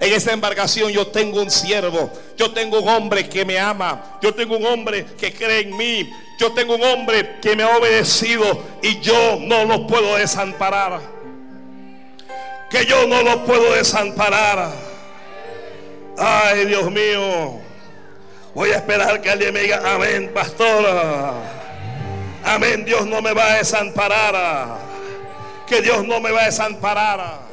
En 0.00 0.12
esa 0.12 0.32
embarcación 0.32 0.92
yo 0.92 1.08
tengo 1.08 1.42
un 1.42 1.50
siervo. 1.50 2.10
Yo 2.36 2.52
tengo 2.52 2.80
un 2.80 2.88
hombre 2.88 3.28
que 3.28 3.44
me 3.44 3.58
ama. 3.58 4.18
Yo 4.22 4.32
tengo 4.32 4.56
un 4.56 4.66
hombre 4.66 5.04
que 5.18 5.32
cree 5.32 5.60
en 5.60 5.76
mí. 5.76 6.08
Yo 6.38 6.52
tengo 6.52 6.76
un 6.76 6.84
hombre 6.84 7.38
que 7.42 7.56
me 7.56 7.64
ha 7.64 7.76
obedecido 7.76 8.62
y 8.80 9.00
yo 9.00 9.38
no 9.40 9.64
lo 9.64 9.86
puedo 9.88 10.16
desamparar. 10.16 11.00
Que 12.70 12.86
yo 12.86 13.08
no 13.08 13.22
lo 13.22 13.44
puedo 13.44 13.72
desamparar. 13.72 14.70
Ay, 16.16 16.66
Dios 16.66 16.90
mío. 16.92 17.60
Voy 18.54 18.70
a 18.70 18.76
esperar 18.76 19.20
que 19.20 19.30
alguien 19.30 19.52
me 19.52 19.60
diga, 19.60 19.82
amén, 19.94 20.30
pastora. 20.32 21.32
Amén, 22.44 22.84
Dios 22.84 23.04
no 23.04 23.20
me 23.20 23.32
va 23.32 23.52
a 23.52 23.56
desamparar. 23.58 24.78
Que 25.66 25.82
Dios 25.82 26.04
no 26.04 26.20
me 26.20 26.30
va 26.30 26.42
a 26.42 26.46
desamparar. 26.46 27.47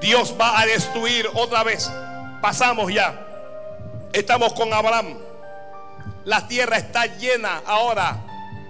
Dios 0.00 0.34
va 0.40 0.60
a 0.60 0.66
destruir 0.66 1.28
otra 1.34 1.64
vez. 1.64 1.90
Pasamos 2.40 2.92
ya. 2.92 3.26
Estamos 4.12 4.52
con 4.52 4.72
Abraham. 4.72 5.18
La 6.24 6.46
tierra 6.46 6.76
está 6.76 7.06
llena 7.06 7.62
ahora 7.66 8.24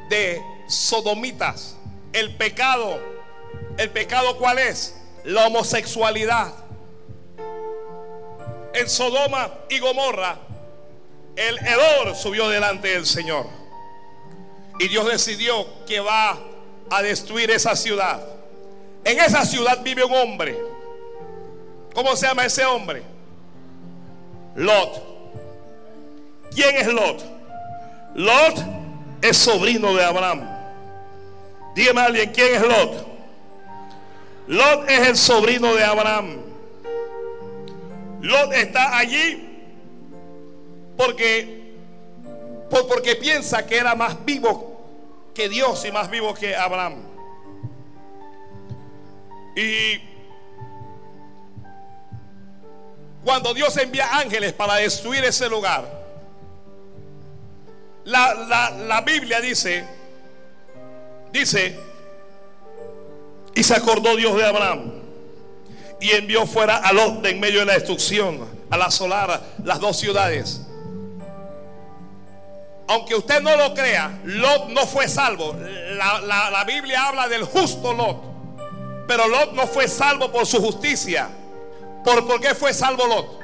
de 0.09 0.43
sodomitas. 0.69 1.77
El 2.13 2.35
pecado, 2.37 2.99
¿el 3.77 3.91
pecado 3.91 4.39
cuál 4.39 4.59
es? 4.59 4.97
La 5.25 5.47
homosexualidad. 5.47 6.53
En 8.73 8.89
Sodoma 8.89 9.51
y 9.69 9.79
Gomorra, 9.81 10.39
el 11.37 11.59
hedor 11.59 12.15
subió 12.15 12.49
delante 12.49 12.89
del 12.89 13.07
Señor. 13.07 13.47
Y 14.79 14.89
Dios 14.89 15.07
decidió 15.07 15.67
que 15.85 16.01
va 16.01 16.39
a 16.91 17.03
destruir 17.03 17.51
esa 17.51 17.77
ciudad. 17.77 18.25
En 19.05 19.19
esa 19.21 19.45
ciudad 19.45 19.83
vive 19.83 20.05
un 20.05 20.15
hombre 20.15 20.78
¿Cómo 21.95 22.15
se 22.17 22.27
llama 22.27 22.45
ese 22.45 22.65
hombre? 22.65 23.03
Lot. 24.57 25.03
¿Quién 26.55 26.77
es 26.77 26.87
Lot? 26.93 27.25
Lot 28.15 28.59
es 29.23 29.37
sobrino 29.37 29.95
de 29.95 30.05
Abraham. 30.05 30.49
Dígame 31.75 32.01
a 32.01 32.05
alguien, 32.07 32.33
¿quién 32.33 32.55
es 32.55 32.63
Lot? 32.63 33.07
Lot 34.49 34.91
es 34.91 35.09
el 35.09 35.17
sobrino 35.17 35.75
de 35.75 35.85
Abraham. 35.85 36.39
Lot 38.21 38.53
está 38.53 38.99
allí 38.99 39.45
porque, 40.97 41.75
porque 42.69 43.15
piensa 43.15 43.65
que 43.65 43.77
era 43.77 43.95
más 43.95 44.25
vivo 44.25 44.81
que 45.35 45.49
Dios 45.49 45.85
y 45.85 45.93
más 45.93 46.11
vivo 46.11 46.35
que 46.35 46.57
Abraham. 46.57 46.97
Y 49.55 50.01
cuando 53.25 53.53
Dios 53.55 53.77
envía 53.77 54.19
ángeles 54.19 54.53
para 54.53 54.77
destruir 54.77 55.25
ese 55.25 55.49
lugar, 55.49 55.99
la, 58.05 59.03
Biblia 59.05 59.41
dice, 59.41 59.85
dice, 61.31 61.79
y 63.55 63.63
se 63.63 63.75
acordó 63.75 64.17
Dios 64.17 64.37
de 64.37 64.47
Abraham 64.47 64.93
y 66.01 66.11
envió 66.13 66.47
fuera 66.47 66.77
a 66.77 66.93
Lot 66.93 67.27
en 67.27 67.41
medio 67.41 67.61
de 67.61 67.67
la 67.67 67.75
destrucción, 67.75 68.47
a 68.71 68.77
la 68.77 68.91
solar, 68.91 69.43
las 69.65 69.79
dos 69.81 69.99
ciudades. 69.99 70.63
Aunque 72.87 73.15
usted 73.15 73.43
no 73.43 73.55
lo 73.57 73.75
crea, 73.75 74.19
Lot 74.25 74.69
no 74.71 74.87
fue 74.87 75.09
salvo. 75.09 75.55
La, 75.55 76.51
la 76.51 76.65
Biblia 76.65 77.09
habla 77.09 77.29
del 77.29 77.45
justo 77.45 77.93
Lot. 77.93 78.29
Pero 79.07 79.29
Lot 79.29 79.53
no 79.53 79.67
fue 79.67 79.89
salvo 79.89 80.33
por 80.33 80.47
su 80.47 80.59
justicia. 80.63 81.29
¿Por, 82.05 82.41
qué 82.41 82.55
fue 82.55 82.73
salvo 82.73 83.07
Lot? 83.07 83.41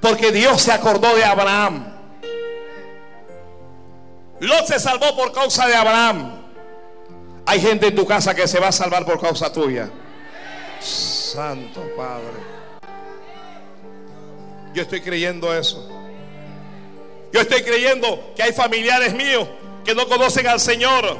Porque 0.00 0.32
Dios 0.32 0.62
se 0.62 0.72
acordó 0.72 1.14
de 1.14 1.24
Abraham. 1.24 1.92
Lot 4.40 4.66
se 4.66 4.80
salvó 4.80 5.16
por 5.16 5.32
causa 5.32 5.66
de 5.66 5.74
Abraham. 5.74 6.42
Hay 7.46 7.60
gente 7.60 7.88
en 7.88 7.94
tu 7.94 8.06
casa 8.06 8.34
que 8.34 8.46
se 8.48 8.58
va 8.58 8.68
a 8.68 8.72
salvar 8.72 9.04
por 9.04 9.20
causa 9.20 9.52
tuya. 9.52 9.90
Santo 10.80 11.82
Padre. 11.96 12.52
Yo 14.74 14.82
estoy 14.82 15.00
creyendo 15.00 15.56
eso. 15.56 15.88
Yo 17.32 17.40
estoy 17.40 17.62
creyendo 17.62 18.32
que 18.34 18.42
hay 18.42 18.52
familiares 18.52 19.14
míos 19.14 19.48
que 19.84 19.94
no 19.94 20.06
conocen 20.08 20.46
al 20.46 20.60
Señor. 20.60 21.16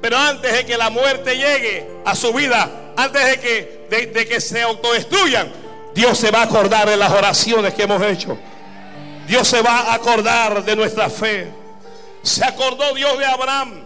Pero 0.00 0.16
antes 0.16 0.52
de 0.52 0.64
que 0.64 0.76
la 0.76 0.90
muerte 0.90 1.36
llegue 1.36 1.88
a 2.04 2.14
su 2.14 2.32
vida, 2.32 2.87
antes 2.98 3.24
de 3.24 3.38
que, 3.38 3.86
de, 4.12 4.26
que 4.26 4.40
se 4.40 4.60
autodestruyan, 4.60 5.48
Dios 5.94 6.18
se 6.18 6.32
va 6.32 6.40
a 6.40 6.42
acordar 6.42 6.90
de 6.90 6.96
las 6.96 7.12
oraciones 7.12 7.72
que 7.72 7.84
hemos 7.84 8.02
hecho. 8.02 8.36
Dios 9.28 9.46
se 9.46 9.62
va 9.62 9.82
a 9.82 9.94
acordar 9.94 10.64
de 10.64 10.74
nuestra 10.74 11.08
fe. 11.08 11.46
Se 12.24 12.44
acordó 12.44 12.92
Dios 12.94 13.16
de 13.16 13.24
Abraham. 13.24 13.84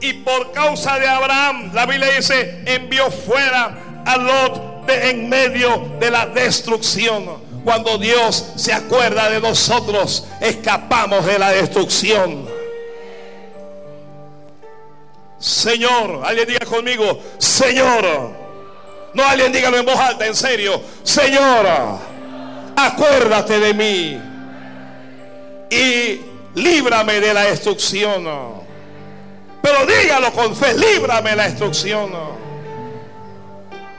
Y 0.00 0.14
por 0.14 0.50
causa 0.52 0.98
de 0.98 1.06
Abraham, 1.06 1.72
la 1.74 1.84
Biblia 1.84 2.08
dice, 2.16 2.62
envió 2.64 3.10
fuera 3.10 4.02
a 4.06 4.16
Lot 4.16 4.86
de 4.86 5.10
en 5.10 5.28
medio 5.28 5.90
de 6.00 6.10
la 6.10 6.24
destrucción. 6.24 7.36
Cuando 7.64 7.98
Dios 7.98 8.52
se 8.56 8.72
acuerda 8.72 9.28
de 9.28 9.42
nosotros, 9.42 10.26
escapamos 10.40 11.26
de 11.26 11.38
la 11.38 11.50
destrucción. 11.50 12.48
Señor, 15.42 16.22
alguien 16.24 16.46
diga 16.46 16.64
conmigo, 16.64 17.20
Señor. 17.36 18.04
No 19.12 19.24
alguien 19.24 19.52
dígalo 19.52 19.76
en 19.76 19.84
voz 19.84 19.98
alta, 19.98 20.24
en 20.24 20.36
serio. 20.36 20.80
Señor, 21.02 21.66
acuérdate 22.76 23.58
de 23.58 23.74
mí 23.74 24.20
y 25.68 26.20
líbrame 26.54 27.20
de 27.20 27.34
la 27.34 27.42
destrucción. 27.42 28.24
Pero 29.60 29.84
dígalo 29.84 30.32
con 30.32 30.54
fe, 30.54 30.74
líbrame 30.74 31.30
de 31.30 31.36
la 31.36 31.48
destrucción. 31.48 32.12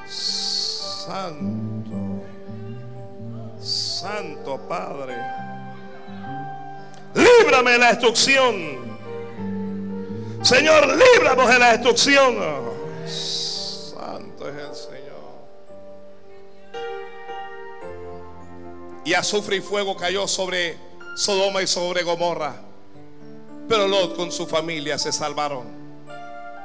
Santo, 0.07 2.23
Santo 3.61 4.61
Padre, 4.69 5.17
líbrame 7.13 7.71
de 7.71 7.77
la 7.79 7.87
destrucción. 7.87 8.82
Señor, 10.43 10.97
líbranos 10.97 11.47
de 11.47 11.57
la 11.57 11.71
destrucción. 11.71 12.35
Santo 13.07 14.49
es 14.49 14.55
el 14.55 14.75
Señor. 14.75 15.13
Y 19.05 19.13
azufre 19.13 19.55
y 19.55 19.61
fuego 19.61 19.95
cayó 19.95 20.27
sobre 20.27 20.77
Sodoma 21.15 21.61
y 21.61 21.67
sobre 21.67 22.03
Gomorra. 22.03 22.55
Pero 23.69 23.87
Lot 23.87 24.17
con 24.17 24.33
su 24.33 24.45
familia 24.45 24.97
se 24.97 25.13
salvaron. 25.13 25.63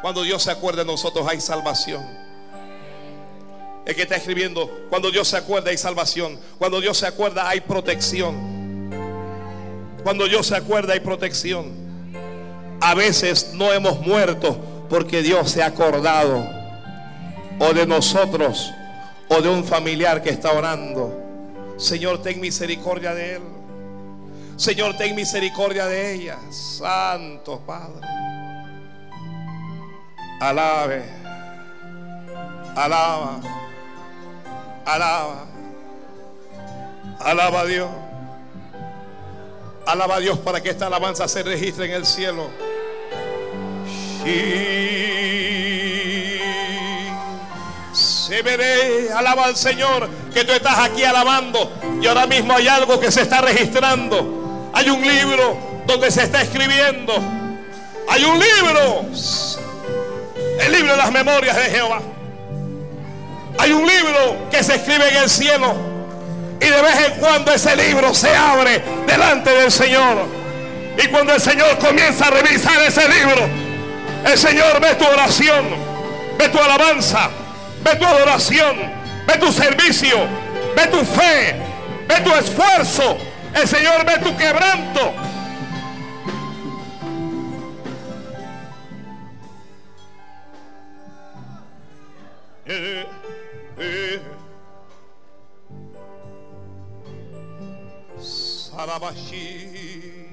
Cuando 0.03 0.25
Dios 0.25 0.43
se 0.43 0.51
acuerda 0.51 0.83
de 0.83 0.87
nosotros 0.91 1.25
hay 1.29 1.41
salvación. 1.41 2.05
El 3.87 3.95
que 3.95 4.03
está 4.03 4.17
escribiendo, 4.17 4.69
cuando 4.91 5.13
Dios 5.13 5.29
se 5.29 5.37
acuerda 5.37 5.71
hay 5.71 5.79
salvación. 5.79 6.41
Cuando 6.59 6.81
Dios 6.81 6.99
se 6.99 7.07
acuerda 7.07 7.49
hay 7.49 7.61
protección. 7.61 8.91
Cuando 10.03 10.27
Dios 10.27 10.49
se 10.49 10.57
acuerda 10.57 10.95
hay 10.95 11.01
protección. 11.01 11.88
A 12.81 12.95
veces 12.95 13.53
no 13.55 13.73
hemos 13.73 14.01
muerto 14.01 14.59
porque 14.89 15.23
Dios 15.23 15.51
se 15.51 15.63
ha 15.63 15.67
acordado 15.67 16.47
o 17.59 17.73
de 17.75 17.87
nosotros 17.87 18.73
o 19.29 19.41
de 19.41 19.49
un 19.49 19.65
familiar 19.65 20.23
que 20.23 20.31
está 20.31 20.53
orando. 20.53 21.25
Señor, 21.77 22.23
ten 22.23 22.41
misericordia 22.41 23.15
de 23.15 23.37
él. 23.37 23.43
Señor, 24.57 24.97
ten 24.97 25.15
misericordia 25.15 25.87
de 25.87 26.15
ella. 26.15 26.39
Santo 26.51 27.61
Padre. 27.61 28.07
Alabe. 30.41 31.05
Alaba. 32.75 33.41
Alaba. 34.85 35.47
Alaba 37.21 37.61
a 37.61 37.65
Dios. 37.67 37.91
Alaba 39.89 40.17
a 40.17 40.21
Dios 40.21 40.39
para 40.39 40.63
que 40.63 40.69
esta 40.69 40.87
alabanza 40.87 41.27
se 41.29 41.43
registre 41.43 41.87
en 41.87 41.93
el 41.93 42.05
cielo. 42.05 42.51
Se 47.95 48.43
veré, 48.43 49.11
alaba 49.17 49.47
al 49.47 49.57
Señor, 49.57 50.07
que 50.35 50.45
tú 50.45 50.53
estás 50.53 50.79
aquí 50.81 51.05
alabando. 51.05 51.73
Y 52.03 52.07
ahora 52.07 52.27
mismo 52.27 52.53
hay 52.53 52.69
algo 52.69 53.01
que 53.01 53.11
se 53.11 53.23
está 53.23 53.41
registrando. 53.41 54.71
Hay 54.75 54.91
un 54.91 55.01
libro 55.01 55.57
donde 55.87 56.11
se 56.11 56.25
está 56.25 56.43
escribiendo. 56.43 57.15
Hay 58.11 58.25
un 58.25 58.39
libro. 58.39 59.07
El 60.61 60.71
libro 60.71 60.93
de 60.93 60.99
las 60.99 61.11
memorias 61.11 61.57
de 61.57 61.63
Jehová. 61.63 62.03
Hay 63.57 63.73
un 63.73 63.87
libro 63.87 64.51
que 64.51 64.63
se 64.63 64.75
escribe 64.75 65.09
en 65.09 65.17
el 65.17 65.31
cielo. 65.31 65.98
Y 66.61 66.67
de 66.67 66.83
vez 66.83 67.07
en 67.07 67.21
cuando 67.21 67.53
ese 67.53 67.77
libro 67.77 68.15
se 68.15 68.35
abre 68.35 68.83
delante 69.07 69.51
del 69.51 69.71
Señor. 69.71 70.27
Y 71.03 71.07
cuando 71.09 71.35
el 71.35 71.41
Señor 71.41 71.79
comienza 71.79 72.27
a 72.27 72.31
revisar 72.31 72.81
ese 72.83 73.09
libro, 73.09 73.49
el 74.25 74.37
Señor 74.37 74.81
ve 74.81 74.95
tu 74.97 75.07
oración, 75.07 75.67
ve 76.37 76.49
tu 76.49 76.59
alabanza, 76.59 77.31
ve 77.85 77.95
tu 77.97 78.05
adoración, 78.05 78.77
ve 79.27 79.35
tu 79.39 79.53
servicio, 79.53 80.19
ve 80.75 80.87
tu 80.89 81.05
fe, 81.05 81.55
ve 82.09 82.21
tu 82.25 82.31
esfuerzo. 82.35 83.17
El 83.55 83.69
Señor 83.69 84.05
ve 84.05 84.19
tu 84.19 84.37
quebranto. 84.37 85.15
Eh, 92.67 93.07
eh. 93.79 94.21
Sarabashi, 98.79 100.31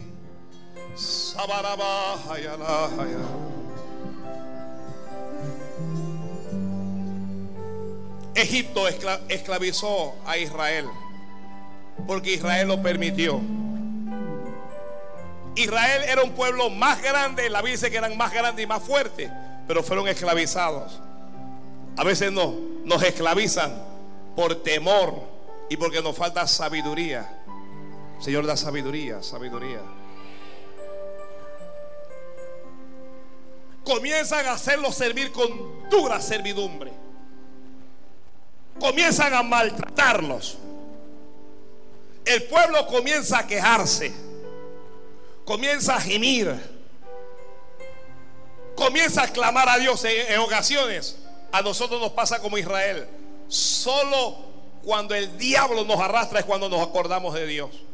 Sabarabahayalahaya. 0.95 3.25
Egipto 8.35 8.87
escla- 8.87 9.19
esclavizó 9.29 10.13
a 10.27 10.37
Israel 10.37 10.85
porque 12.05 12.33
Israel 12.35 12.67
lo 12.67 12.79
permitió. 12.83 13.41
Israel 15.55 16.03
era 16.07 16.21
un 16.21 16.33
pueblo 16.33 16.69
más 16.69 17.01
grande, 17.01 17.49
la 17.49 17.61
Biblia 17.61 17.77
dice 17.77 17.89
que 17.89 17.97
eran 17.97 18.15
más 18.15 18.31
grandes 18.31 18.63
y 18.63 18.67
más 18.67 18.83
fuertes, 18.83 19.31
pero 19.67 19.81
fueron 19.81 20.07
esclavizados. 20.07 21.01
A 21.97 22.03
veces 22.03 22.31
no, 22.31 22.53
nos 22.83 23.01
esclavizan 23.01 23.73
por 24.35 24.61
temor 24.61 25.15
y 25.67 25.77
porque 25.77 26.03
nos 26.03 26.15
falta 26.15 26.45
sabiduría. 26.45 27.41
Señor, 28.25 28.47
da 28.47 28.57
sabiduría, 28.57 29.21
sabiduría. 29.21 29.81
Comienzan 33.83 34.47
a 34.47 34.53
hacerlos 34.53 34.95
servir 34.95 35.31
con 35.31 35.87
dura 35.91 36.19
servidumbre. 36.19 36.91
Comienzan 38.79 39.31
a 39.31 39.43
maltratarlos. 39.43 40.57
El 42.25 42.41
pueblo 42.45 42.87
comienza 42.87 43.37
a 43.37 43.45
quejarse. 43.45 44.11
Comienza 45.45 45.95
a 45.95 46.01
gemir. 46.01 46.59
Comienza 48.73 49.21
a 49.21 49.27
clamar 49.27 49.69
a 49.69 49.77
Dios 49.77 50.03
en, 50.03 50.33
en 50.33 50.39
ocasiones. 50.39 51.19
A 51.51 51.61
nosotros 51.61 52.01
nos 52.01 52.13
pasa 52.13 52.41
como 52.41 52.57
Israel. 52.57 53.07
Solo 53.47 54.35
cuando 54.83 55.13
el 55.13 55.37
diablo 55.37 55.83
nos 55.83 55.99
arrastra 55.99 56.39
es 56.39 56.45
cuando 56.45 56.67
nos 56.69 56.81
acordamos 56.81 57.35
de 57.35 57.45
Dios. 57.45 57.84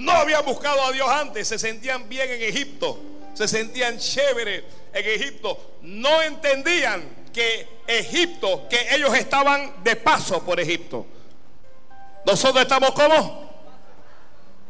No 0.00 0.12
habían 0.12 0.42
buscado 0.46 0.82
a 0.82 0.92
Dios 0.92 1.06
antes, 1.10 1.46
se 1.46 1.58
sentían 1.58 2.08
bien 2.08 2.30
en 2.30 2.42
Egipto, 2.42 2.98
se 3.34 3.46
sentían 3.46 3.98
chévere 3.98 4.64
en 4.94 5.04
Egipto. 5.20 5.74
No 5.82 6.22
entendían 6.22 7.26
que 7.32 7.68
Egipto, 7.86 8.66
que 8.68 8.94
ellos 8.94 9.14
estaban 9.14 9.84
de 9.84 9.96
paso 9.96 10.42
por 10.42 10.58
Egipto. 10.58 11.04
Nosotros 12.24 12.62
estamos 12.62 12.92
como? 12.92 13.50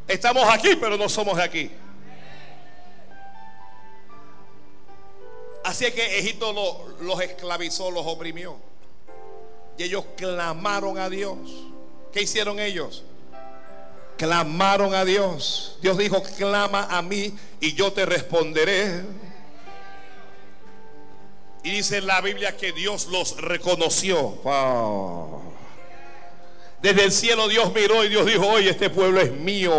Estamos 0.09 0.43
aquí, 0.53 0.75
pero 0.81 0.97
no 0.97 1.09
somos 1.09 1.39
aquí. 1.39 1.71
Así 5.63 5.85
es 5.85 5.95
que 5.95 6.19
Egipto 6.19 6.53
lo- 6.53 6.89
los 7.05 7.21
esclavizó, 7.21 7.91
los 7.93 8.05
oprimió. 8.05 8.57
Y 9.79 9.85
ellos 9.85 10.05
clamaron 10.17 10.99
a 10.99 11.09
Dios. 11.09 11.39
¿Qué 12.13 12.23
hicieron 12.23 12.59
ellos? 12.59 13.05
Clamaron 14.21 14.95
a 14.95 15.03
Dios. 15.07 15.79
Dios 15.81 15.97
dijo, 15.97 16.23
clama 16.37 16.89
a 16.91 17.01
mí 17.01 17.33
y 17.59 17.73
yo 17.73 17.91
te 17.91 18.05
responderé. 18.05 19.01
Y 21.63 21.71
dice 21.71 22.03
la 22.03 22.21
Biblia 22.21 22.55
que 22.55 22.73
Dios 22.73 23.07
los 23.07 23.41
reconoció. 23.41 24.39
Desde 26.83 27.05
el 27.05 27.13
cielo 27.13 27.49
Dios 27.49 27.73
miró 27.75 28.05
y 28.05 28.11
Dios 28.11 28.27
dijo, 28.27 28.47
oye, 28.47 28.69
este 28.69 28.91
pueblo 28.91 29.23
es 29.23 29.33
mío. 29.33 29.73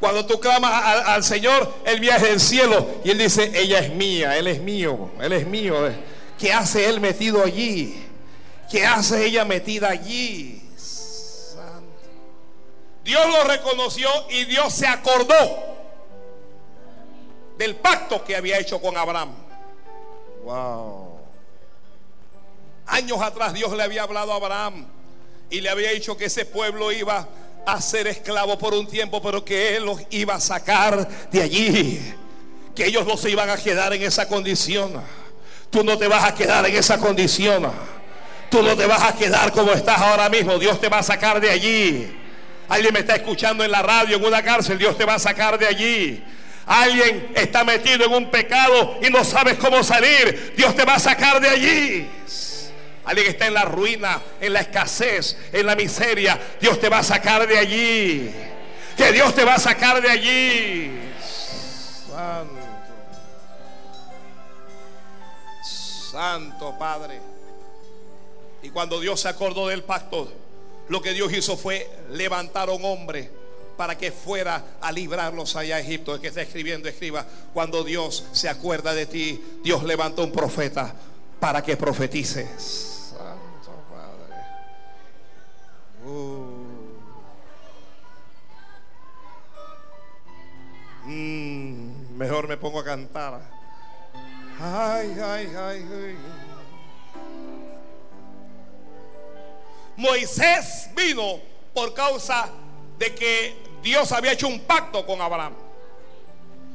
Cuando 0.00 0.26
tú 0.26 0.40
clamas 0.40 0.84
al, 0.84 1.14
al 1.14 1.22
Señor, 1.22 1.72
Él 1.84 2.00
viaja 2.00 2.26
del 2.26 2.40
cielo 2.40 2.88
y 3.04 3.10
Él 3.12 3.18
dice, 3.18 3.52
ella 3.54 3.78
es 3.78 3.94
mía, 3.94 4.36
Él 4.36 4.48
es 4.48 4.60
mío, 4.60 5.12
Él 5.20 5.32
es 5.32 5.46
mío. 5.46 5.76
¿Qué 6.36 6.52
hace 6.52 6.88
Él 6.88 6.98
metido 6.98 7.44
allí? 7.44 8.02
¿Qué 8.68 8.84
hace 8.84 9.26
ella 9.26 9.44
metida 9.44 9.90
allí? 9.90 10.69
Dios 13.10 13.26
lo 13.26 13.42
reconoció 13.42 14.08
y 14.28 14.44
Dios 14.44 14.72
se 14.72 14.86
acordó 14.86 15.34
del 17.58 17.74
pacto 17.74 18.22
que 18.22 18.36
había 18.36 18.56
hecho 18.60 18.80
con 18.80 18.96
Abraham. 18.96 19.34
Wow. 20.44 21.18
Años 22.86 23.20
atrás 23.20 23.52
Dios 23.52 23.72
le 23.72 23.82
había 23.82 24.04
hablado 24.04 24.32
a 24.32 24.36
Abraham 24.36 24.86
y 25.50 25.60
le 25.60 25.70
había 25.70 25.90
dicho 25.90 26.16
que 26.16 26.26
ese 26.26 26.44
pueblo 26.44 26.92
iba 26.92 27.26
a 27.66 27.80
ser 27.80 28.06
esclavo 28.06 28.56
por 28.56 28.74
un 28.74 28.86
tiempo, 28.86 29.20
pero 29.20 29.44
que 29.44 29.74
él 29.74 29.86
los 29.86 30.00
iba 30.10 30.36
a 30.36 30.40
sacar 30.40 31.08
de 31.32 31.42
allí. 31.42 32.14
Que 32.76 32.86
ellos 32.86 33.04
no 33.04 33.16
se 33.16 33.28
iban 33.28 33.50
a 33.50 33.56
quedar 33.56 33.92
en 33.92 34.02
esa 34.02 34.28
condición. 34.28 35.02
Tú 35.68 35.82
no 35.82 35.98
te 35.98 36.06
vas 36.06 36.22
a 36.22 36.34
quedar 36.36 36.64
en 36.64 36.76
esa 36.76 36.98
condición. 36.98 37.72
Tú 38.52 38.62
no 38.62 38.76
te 38.76 38.86
vas 38.86 39.02
a 39.02 39.16
quedar 39.16 39.50
como 39.50 39.72
estás 39.72 40.00
ahora 40.00 40.28
mismo. 40.28 40.60
Dios 40.60 40.80
te 40.80 40.88
va 40.88 40.98
a 40.98 41.02
sacar 41.02 41.40
de 41.40 41.50
allí. 41.50 42.19
Alguien 42.70 42.94
me 42.94 43.00
está 43.00 43.16
escuchando 43.16 43.64
en 43.64 43.72
la 43.72 43.82
radio, 43.82 44.16
en 44.16 44.24
una 44.24 44.44
cárcel. 44.44 44.78
Dios 44.78 44.96
te 44.96 45.04
va 45.04 45.14
a 45.14 45.18
sacar 45.18 45.58
de 45.58 45.66
allí. 45.66 46.22
Alguien 46.64 47.32
está 47.34 47.64
metido 47.64 48.04
en 48.04 48.12
un 48.12 48.30
pecado 48.30 48.96
y 49.02 49.10
no 49.10 49.24
sabes 49.24 49.58
cómo 49.58 49.82
salir. 49.82 50.54
Dios 50.56 50.76
te 50.76 50.84
va 50.84 50.94
a 50.94 51.00
sacar 51.00 51.40
de 51.40 51.48
allí. 51.48 52.08
Alguien 53.04 53.26
está 53.26 53.48
en 53.48 53.54
la 53.54 53.64
ruina, 53.64 54.22
en 54.40 54.52
la 54.52 54.60
escasez, 54.60 55.36
en 55.52 55.66
la 55.66 55.74
miseria. 55.74 56.38
Dios 56.60 56.78
te 56.78 56.88
va 56.88 56.98
a 56.98 57.02
sacar 57.02 57.44
de 57.48 57.58
allí. 57.58 58.30
Que 58.96 59.10
Dios 59.10 59.34
te 59.34 59.44
va 59.44 59.54
a 59.54 59.58
sacar 59.58 60.00
de 60.00 60.08
allí. 60.08 60.92
Santo. 62.06 62.54
Santo 66.12 66.78
Padre. 66.78 67.20
Y 68.62 68.70
cuando 68.70 69.00
Dios 69.00 69.20
se 69.20 69.28
acordó 69.28 69.66
del 69.66 69.82
pacto, 69.82 70.32
lo 70.90 71.00
que 71.00 71.12
Dios 71.12 71.32
hizo 71.32 71.56
fue 71.56 71.88
levantar 72.10 72.68
a 72.68 72.72
un 72.72 72.84
hombre 72.84 73.30
para 73.76 73.96
que 73.96 74.10
fuera 74.10 74.76
a 74.80 74.90
librarlos 74.90 75.54
allá 75.54 75.76
a 75.76 75.80
Egipto. 75.80 76.12
El 76.12 76.20
que 76.20 76.26
está 76.26 76.42
escribiendo, 76.42 76.88
escriba. 76.88 77.24
Cuando 77.54 77.84
Dios 77.84 78.24
se 78.32 78.48
acuerda 78.48 78.92
de 78.92 79.06
ti, 79.06 79.40
Dios 79.62 79.84
levanta 79.84 80.20
un 80.22 80.32
profeta 80.32 80.92
para 81.38 81.62
que 81.62 81.76
profetices. 81.76 83.12
Santo 83.12 83.84
Padre. 83.88 84.34
Uh. 86.04 86.60
Mm, 91.06 92.16
mejor 92.16 92.48
me 92.48 92.56
pongo 92.56 92.80
a 92.80 92.84
cantar. 92.84 93.40
Ay, 94.58 95.16
ay, 95.22 95.52
ay, 95.56 95.86
ay. 95.88 96.49
Moisés 100.00 100.88
vino 100.96 101.38
por 101.74 101.92
causa 101.92 102.48
de 102.98 103.14
que 103.14 103.54
Dios 103.82 104.10
había 104.12 104.32
hecho 104.32 104.48
un 104.48 104.60
pacto 104.60 105.04
con 105.04 105.20
Abraham. 105.20 105.52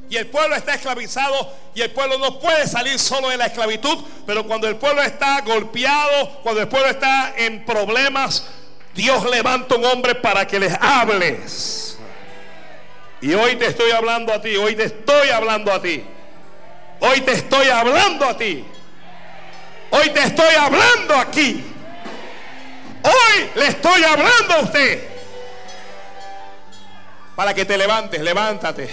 Y 0.08 0.16
el 0.16 0.28
pueblo 0.28 0.54
está 0.54 0.74
esclavizado 0.74 1.52
y 1.74 1.82
el 1.82 1.90
pueblo 1.90 2.18
no 2.18 2.38
puede 2.38 2.68
salir 2.68 3.00
solo 3.00 3.28
de 3.30 3.36
la 3.36 3.46
esclavitud, 3.46 3.98
pero 4.24 4.46
cuando 4.46 4.68
el 4.68 4.76
pueblo 4.76 5.02
está 5.02 5.40
golpeado, 5.40 6.40
cuando 6.44 6.60
el 6.60 6.68
pueblo 6.68 6.88
está 6.88 7.34
en 7.36 7.64
problemas, 7.64 8.46
Dios 8.94 9.28
levanta 9.28 9.74
un 9.74 9.84
hombre 9.84 10.14
para 10.14 10.46
que 10.46 10.60
les 10.60 10.72
hables. 10.80 11.98
Y 13.20 13.34
hoy 13.34 13.56
te 13.56 13.66
estoy 13.66 13.90
hablando 13.90 14.32
a 14.32 14.40
ti, 14.40 14.56
hoy 14.56 14.76
te 14.76 14.84
estoy 14.84 15.30
hablando 15.30 15.72
a 15.72 15.82
ti. 15.82 16.04
Hoy 17.00 17.20
te 17.22 17.32
estoy 17.32 17.66
hablando 17.70 18.24
a 18.24 18.38
ti. 18.38 18.64
Hoy 19.90 20.10
te 20.10 20.22
estoy 20.22 20.54
hablando 20.54 21.16
aquí. 21.16 21.75
Hoy 23.06 23.50
le 23.54 23.68
estoy 23.68 24.02
hablando 24.02 24.54
a 24.54 24.60
usted. 24.60 25.16
Para 27.36 27.54
que 27.54 27.64
te 27.64 27.78
levantes, 27.78 28.20
levántate. 28.20 28.88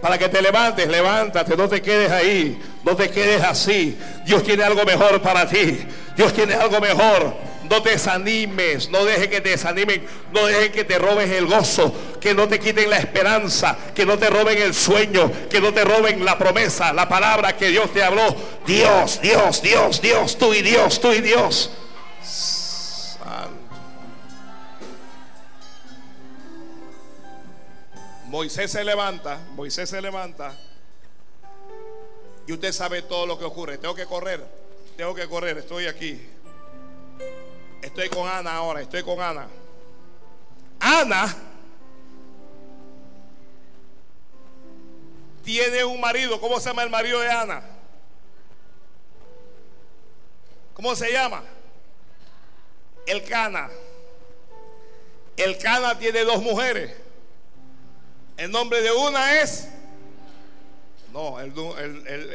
Para 0.00 0.18
que 0.18 0.28
te 0.28 0.42
levantes, 0.42 0.86
levántate. 0.86 1.56
No 1.56 1.68
te 1.68 1.82
quedes 1.82 2.12
ahí. 2.12 2.60
No 2.84 2.94
te 2.94 3.10
quedes 3.10 3.42
así. 3.42 3.98
Dios 4.24 4.44
tiene 4.44 4.62
algo 4.62 4.84
mejor 4.84 5.20
para 5.20 5.48
ti. 5.48 5.86
Dios 6.16 6.32
tiene 6.32 6.54
algo 6.54 6.80
mejor. 6.80 7.34
No 7.68 7.82
te 7.82 7.90
desanimes, 7.90 8.90
no 8.90 9.06
dejes 9.06 9.28
que 9.28 9.40
te 9.40 9.48
desanimen, 9.48 10.04
no 10.32 10.44
dejes 10.44 10.68
que 10.68 10.84
te 10.84 10.98
robes 10.98 11.30
el 11.30 11.46
gozo, 11.46 11.94
que 12.20 12.34
no 12.34 12.46
te 12.46 12.60
quiten 12.60 12.90
la 12.90 12.98
esperanza, 12.98 13.78
que 13.94 14.04
no 14.04 14.18
te 14.18 14.28
roben 14.28 14.60
el 14.60 14.74
sueño, 14.74 15.32
que 15.48 15.62
no 15.62 15.72
te 15.72 15.82
roben 15.82 16.26
la 16.26 16.36
promesa, 16.36 16.92
la 16.92 17.08
palabra 17.08 17.56
que 17.56 17.68
Dios 17.68 17.90
te 17.90 18.02
habló. 18.02 18.36
Dios, 18.66 19.18
Dios, 19.22 19.62
Dios, 19.62 20.02
Dios, 20.02 20.36
tú 20.36 20.52
y 20.52 20.60
Dios, 20.60 21.00
tú 21.00 21.10
y 21.12 21.22
Dios. 21.22 21.70
Moisés 28.34 28.72
se 28.72 28.82
levanta, 28.82 29.38
Moisés 29.52 29.88
se 29.88 30.02
levanta 30.02 30.58
y 32.48 32.52
usted 32.52 32.72
sabe 32.72 33.02
todo 33.02 33.26
lo 33.26 33.38
que 33.38 33.44
ocurre. 33.44 33.78
Tengo 33.78 33.94
que 33.94 34.06
correr, 34.06 34.44
tengo 34.96 35.14
que 35.14 35.28
correr, 35.28 35.58
estoy 35.58 35.86
aquí. 35.86 36.20
Estoy 37.80 38.08
con 38.08 38.28
Ana 38.28 38.56
ahora, 38.56 38.80
estoy 38.80 39.04
con 39.04 39.20
Ana. 39.20 39.46
Ana 40.80 41.32
tiene 45.44 45.84
un 45.84 46.00
marido. 46.00 46.40
¿Cómo 46.40 46.58
se 46.58 46.70
llama 46.70 46.82
el 46.82 46.90
marido 46.90 47.20
de 47.20 47.30
Ana? 47.30 47.62
¿Cómo 50.72 50.96
se 50.96 51.12
llama? 51.12 51.44
El 53.06 53.22
Cana. 53.22 53.70
El 55.36 55.56
Cana 55.56 55.96
tiene 55.96 56.24
dos 56.24 56.42
mujeres. 56.42 57.03
El 58.36 58.50
nombre 58.50 58.82
de 58.82 58.92
una 58.92 59.40
es. 59.40 59.68
No, 61.12 61.38
el, 61.38 61.52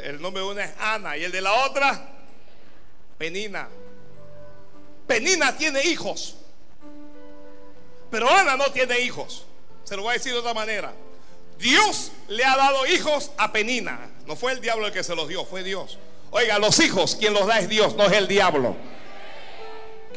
el 0.04 0.22
nombre 0.22 0.42
de 0.42 0.50
una 0.50 0.64
es 0.64 0.72
Ana. 0.80 1.18
Y 1.18 1.24
el 1.26 1.32
de 1.32 1.42
la 1.42 1.54
otra, 1.66 2.10
Penina. 3.18 3.68
Penina 5.06 5.58
tiene 5.58 5.84
hijos. 5.84 6.38
Pero 8.10 8.30
Ana 8.30 8.56
no 8.56 8.72
tiene 8.72 9.00
hijos. 9.00 9.46
Se 9.84 9.96
lo 9.96 10.04
voy 10.04 10.12
a 10.12 10.14
decir 10.14 10.34
de 10.34 10.40
otra 10.40 10.54
manera. 10.54 10.94
Dios 11.58 12.12
le 12.30 12.46
ha 12.46 12.56
dado 12.56 12.86
hijos 12.88 13.32
a 13.38 13.52
Penina. 13.52 14.10
No 14.26 14.36
fue 14.36 14.54
el 14.54 14.62
diablo 14.62 14.88
el 14.88 14.94
que 14.94 15.04
se 15.04 15.16
los 15.16 15.28
dio, 15.28 15.46
fue 15.46 15.64
Dios. 15.64 15.98
Oiga, 16.32 16.60
los 16.60 16.80
hijos, 16.80 17.16
quien 17.16 17.34
los 17.34 17.48
da 17.48 17.60
es 17.60 17.68
Dios, 17.68 17.96
no 17.96 18.06
es 18.06 18.14
el 18.14 18.28
diablo. 18.28 18.76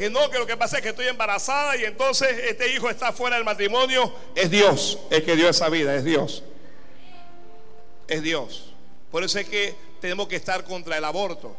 Que 0.02 0.10
no, 0.10 0.28
que 0.30 0.36
lo 0.36 0.48
que 0.48 0.56
pasa 0.56 0.78
es 0.78 0.82
que 0.82 0.88
estoy 0.88 1.06
embarazada 1.06 1.76
y 1.76 1.84
entonces 1.84 2.28
este 2.48 2.74
hijo 2.74 2.90
está 2.90 3.12
fuera 3.12 3.36
del 3.36 3.44
matrimonio. 3.44 4.12
Es 4.34 4.50
Dios 4.50 4.98
el 5.10 5.24
que 5.24 5.36
dio 5.36 5.48
esa 5.48 5.68
vida, 5.68 5.94
es 5.94 6.02
Dios. 6.02 6.42
Es 8.08 8.20
Dios. 8.20 8.74
Por 9.12 9.22
eso 9.22 9.38
es 9.38 9.48
que 9.48 9.76
tenemos 10.00 10.26
que 10.26 10.34
estar 10.34 10.64
contra 10.64 10.98
el 10.98 11.04
aborto. 11.04 11.54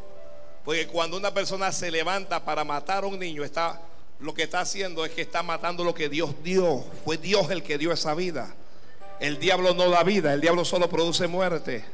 Porque 0.65 0.87
cuando 0.87 1.15
una 1.15 1.33
persona 1.33 1.71
se 1.71 1.89
levanta 1.89 2.43
para 2.43 2.65
matar 2.65 3.05
a 3.05 3.07
un 3.07 3.17
niño, 3.17 3.45
está, 3.45 3.81
lo 4.19 4.33
que 4.33 4.43
está 4.43 4.59
haciendo 4.59 5.05
es 5.05 5.13
que 5.13 5.21
está 5.21 5.41
matando 5.41 5.85
lo 5.85 5.93
que 5.93 6.09
Dios 6.09 6.35
dio. 6.43 6.83
Fue 7.05 7.15
Dios 7.15 7.49
el 7.49 7.63
que 7.63 7.77
dio 7.77 7.93
esa 7.93 8.13
vida. 8.13 8.53
El 9.21 9.39
diablo 9.39 9.73
no 9.73 9.89
da 9.89 10.03
vida, 10.03 10.33
el 10.33 10.41
diablo 10.41 10.65
solo 10.65 10.89
produce 10.89 11.27
muerte. 11.27 11.85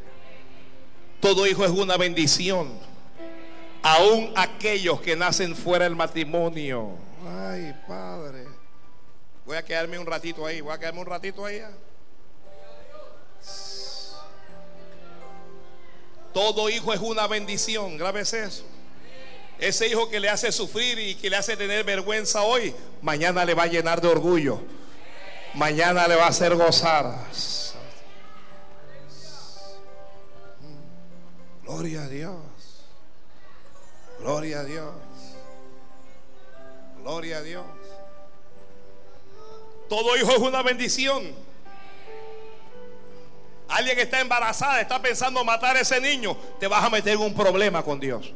Todo 1.19 1.45
hijo 1.45 1.63
es 1.63 1.69
una 1.69 1.95
bendición. 1.95 2.88
Aún 3.81 4.33
aquellos 4.35 4.99
que 5.01 5.15
nacen 5.15 5.55
fuera 5.55 5.85
del 5.85 5.95
matrimonio. 5.95 6.97
Ay, 7.25 7.73
Padre. 7.87 8.45
Voy 9.45 9.57
a 9.57 9.63
quedarme 9.63 9.97
un 9.97 10.05
ratito 10.05 10.45
ahí, 10.45 10.61
voy 10.61 10.73
a 10.73 10.77
quedarme 10.77 10.99
un 10.99 11.07
ratito 11.07 11.45
ahí. 11.45 11.61
Todo 16.33 16.69
hijo 16.69 16.93
es 16.93 16.99
una 16.99 17.25
bendición, 17.27 17.97
graves 17.97 18.33
eso. 18.33 18.63
Ese 19.57 19.87
hijo 19.87 20.09
que 20.09 20.19
le 20.19 20.29
hace 20.29 20.51
sufrir 20.51 20.99
y 20.99 21.15
que 21.15 21.29
le 21.29 21.35
hace 21.35 21.57
tener 21.57 21.83
vergüenza 21.83 22.43
hoy, 22.43 22.73
mañana 23.01 23.43
le 23.43 23.53
va 23.53 23.63
a 23.63 23.67
llenar 23.67 23.99
de 23.99 24.07
orgullo. 24.07 24.61
Mañana 25.53 26.07
le 26.07 26.15
va 26.15 26.25
a 26.25 26.29
hacer 26.29 26.55
gozar. 26.55 27.25
Gloria 31.63 32.03
a 32.03 32.07
Dios. 32.07 32.48
Gloria 34.21 34.59
a 34.59 34.63
Dios. 34.63 34.93
Gloria 37.01 37.37
a 37.37 37.41
Dios. 37.41 37.65
Todo 39.87 40.15
hijo 40.17 40.31
es 40.31 40.39
una 40.39 40.61
bendición. 40.61 41.33
Alguien 43.67 43.95
que 43.95 44.03
está 44.03 44.19
embarazada, 44.19 44.81
está 44.81 45.01
pensando 45.01 45.43
matar 45.43 45.77
a 45.77 45.81
ese 45.81 46.01
niño, 46.01 46.35
te 46.59 46.67
vas 46.67 46.83
a 46.83 46.89
meter 46.89 47.13
en 47.13 47.21
un 47.21 47.33
problema 47.33 47.83
con 47.83 47.99
Dios. 47.99 48.33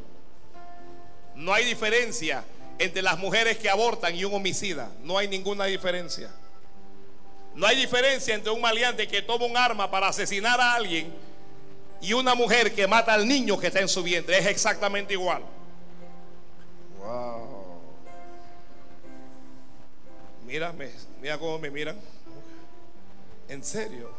No 1.36 1.54
hay 1.54 1.66
diferencia 1.66 2.44
entre 2.80 3.02
las 3.02 3.18
mujeres 3.18 3.58
que 3.58 3.70
abortan 3.70 4.16
y 4.16 4.24
un 4.26 4.34
homicida. 4.34 4.92
No 5.02 5.18
hay 5.18 5.28
ninguna 5.28 5.66
diferencia. 5.66 6.32
No 7.56 7.68
hay 7.68 7.76
diferencia 7.76 8.34
entre 8.34 8.52
un 8.52 8.62
maleante 8.62 9.08
que 9.08 9.22
toma 9.22 9.46
un 9.46 9.58
arma 9.58 9.90
para 9.90 10.08
asesinar 10.08 10.60
a 10.60 10.74
alguien 10.74 11.14
y 12.02 12.14
una 12.14 12.36
mujer 12.36 12.74
que 12.74 12.88
mata 12.88 13.14
al 13.14 13.28
niño 13.28 13.60
que 13.60 13.68
está 13.68 13.80
en 13.80 13.88
su 13.88 14.02
vientre. 14.02 14.38
Es 14.38 14.46
exactamente 14.46 15.14
igual. 15.14 15.44
Wow. 17.04 17.82
Mírame, 20.46 20.90
mira 21.22 21.38
cómo 21.38 21.60
me 21.60 21.70
miran. 21.70 22.00
En 23.50 23.64
serio. 23.64 24.10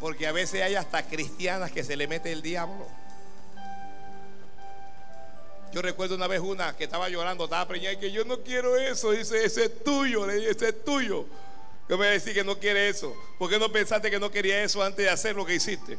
Porque 0.00 0.26
a 0.26 0.32
veces 0.32 0.62
hay 0.62 0.74
hasta 0.74 1.02
cristianas 1.02 1.72
que 1.72 1.82
se 1.82 1.96
le 1.96 2.06
mete 2.06 2.30
el 2.30 2.42
diablo. 2.42 2.86
Yo 5.76 5.82
recuerdo 5.82 6.14
una 6.14 6.26
vez 6.26 6.40
una 6.40 6.74
que 6.74 6.84
estaba 6.84 7.06
llorando, 7.10 7.44
estaba 7.44 7.68
preñada 7.68 7.92
y 7.92 7.98
que 7.98 8.10
yo 8.10 8.24
no 8.24 8.42
quiero 8.42 8.78
eso. 8.78 9.10
Dice, 9.10 9.44
ese 9.44 9.66
es 9.66 9.84
tuyo, 9.84 10.26
le 10.26 10.36
dije, 10.36 10.50
ese 10.52 10.68
es 10.70 10.84
tuyo. 10.86 11.26
Yo 11.86 11.98
me 11.98 12.06
decir 12.06 12.32
que 12.32 12.42
no 12.42 12.58
quiere 12.58 12.88
eso. 12.88 13.14
¿Por 13.38 13.50
qué 13.50 13.58
no 13.58 13.70
pensaste 13.70 14.10
que 14.10 14.18
no 14.18 14.30
quería 14.30 14.64
eso 14.64 14.82
antes 14.82 15.04
de 15.04 15.10
hacer 15.10 15.36
lo 15.36 15.44
que 15.44 15.54
hiciste? 15.54 15.98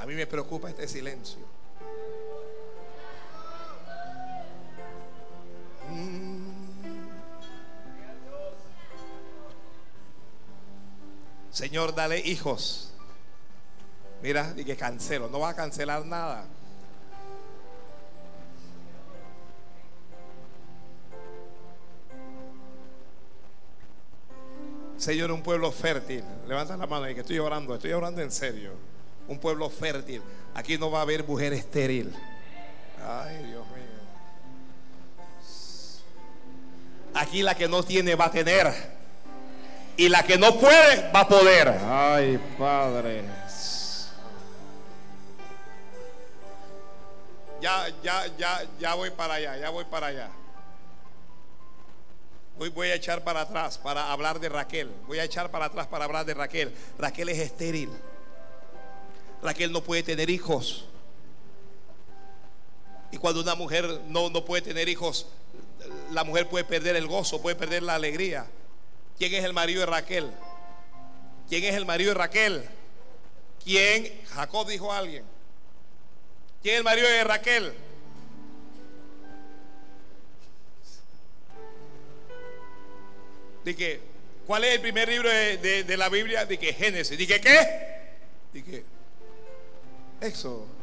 A 0.00 0.06
mí 0.06 0.14
me 0.14 0.26
preocupa 0.26 0.70
este 0.70 0.88
silencio. 0.88 1.38
Señor, 11.52 11.94
dale 11.94 12.18
hijos. 12.18 12.92
Mira, 14.22 14.54
y 14.56 14.64
que 14.64 14.74
cancelo, 14.74 15.28
no 15.28 15.38
va 15.38 15.50
a 15.50 15.54
cancelar 15.54 16.04
nada. 16.06 16.46
Señor, 24.96 25.30
un 25.32 25.42
pueblo 25.42 25.70
fértil. 25.72 26.24
Levanta 26.46 26.76
la 26.76 26.86
mano 26.86 27.10
y 27.10 27.14
que 27.14 27.20
estoy 27.20 27.38
orando, 27.38 27.74
estoy 27.74 27.92
orando 27.92 28.22
en 28.22 28.30
serio. 28.30 28.70
Un 29.28 29.38
pueblo 29.38 29.68
fértil. 29.68 30.22
Aquí 30.54 30.78
no 30.78 30.90
va 30.90 31.00
a 31.00 31.02
haber 31.02 31.26
mujer 31.26 31.52
estéril. 31.52 32.14
Ay, 33.06 33.36
Dios 33.44 33.66
mío. 33.66 33.82
Aquí 37.14 37.42
la 37.42 37.54
que 37.54 37.68
no 37.68 37.82
tiene 37.82 38.14
va 38.14 38.26
a 38.26 38.30
tener. 38.30 39.01
Y 39.96 40.08
la 40.08 40.22
que 40.22 40.38
no 40.38 40.58
puede, 40.58 41.10
va 41.12 41.20
a 41.20 41.28
poder. 41.28 41.68
Ay, 41.84 42.38
Padre. 42.58 43.22
Ya, 47.60 47.86
ya, 48.02 48.26
ya, 48.36 48.62
ya 48.80 48.94
voy 48.94 49.10
para 49.10 49.34
allá, 49.34 49.56
ya 49.56 49.70
voy 49.70 49.84
para 49.84 50.08
allá. 50.08 50.30
Hoy 52.58 52.68
voy 52.70 52.88
a 52.88 52.94
echar 52.94 53.22
para 53.22 53.42
atrás 53.42 53.78
para 53.78 54.12
hablar 54.12 54.40
de 54.40 54.48
Raquel. 54.48 54.90
Voy 55.06 55.18
a 55.18 55.24
echar 55.24 55.50
para 55.50 55.66
atrás 55.66 55.86
para 55.86 56.04
hablar 56.04 56.26
de 56.26 56.34
Raquel. 56.34 56.74
Raquel 56.98 57.28
es 57.28 57.38
estéril. 57.38 57.90
Raquel 59.42 59.72
no 59.72 59.82
puede 59.82 60.02
tener 60.02 60.30
hijos. 60.30 60.86
Y 63.10 63.18
cuando 63.18 63.40
una 63.40 63.54
mujer 63.54 64.00
no, 64.08 64.30
no 64.30 64.44
puede 64.44 64.62
tener 64.62 64.88
hijos, 64.88 65.26
la 66.12 66.24
mujer 66.24 66.48
puede 66.48 66.64
perder 66.64 66.96
el 66.96 67.06
gozo, 67.06 67.42
puede 67.42 67.56
perder 67.56 67.82
la 67.82 67.94
alegría. 67.94 68.46
¿Quién 69.22 69.34
es 69.34 69.44
el 69.44 69.52
marido 69.52 69.78
de 69.78 69.86
Raquel? 69.86 70.32
¿Quién 71.48 71.62
es 71.62 71.76
el 71.76 71.86
marido 71.86 72.08
de 72.08 72.18
Raquel? 72.18 72.64
¿Quién? 73.62 74.20
Jacob 74.34 74.66
dijo 74.66 74.92
a 74.92 74.98
alguien. 74.98 75.22
¿Quién 76.60 76.74
es 76.74 76.78
el 76.78 76.84
marido 76.84 77.06
de 77.06 77.22
Raquel? 77.22 77.72
Dije, 83.64 84.00
¿cuál 84.44 84.64
es 84.64 84.74
el 84.74 84.80
primer 84.80 85.08
libro 85.08 85.28
de, 85.30 85.94
la 85.96 86.08
Biblia? 86.08 86.44
Dije, 86.44 86.72
Génesis. 86.72 87.16
Dije, 87.16 87.40
¿qué? 87.40 88.00
Dije, 88.52 88.82
Éxodo. 90.20 90.81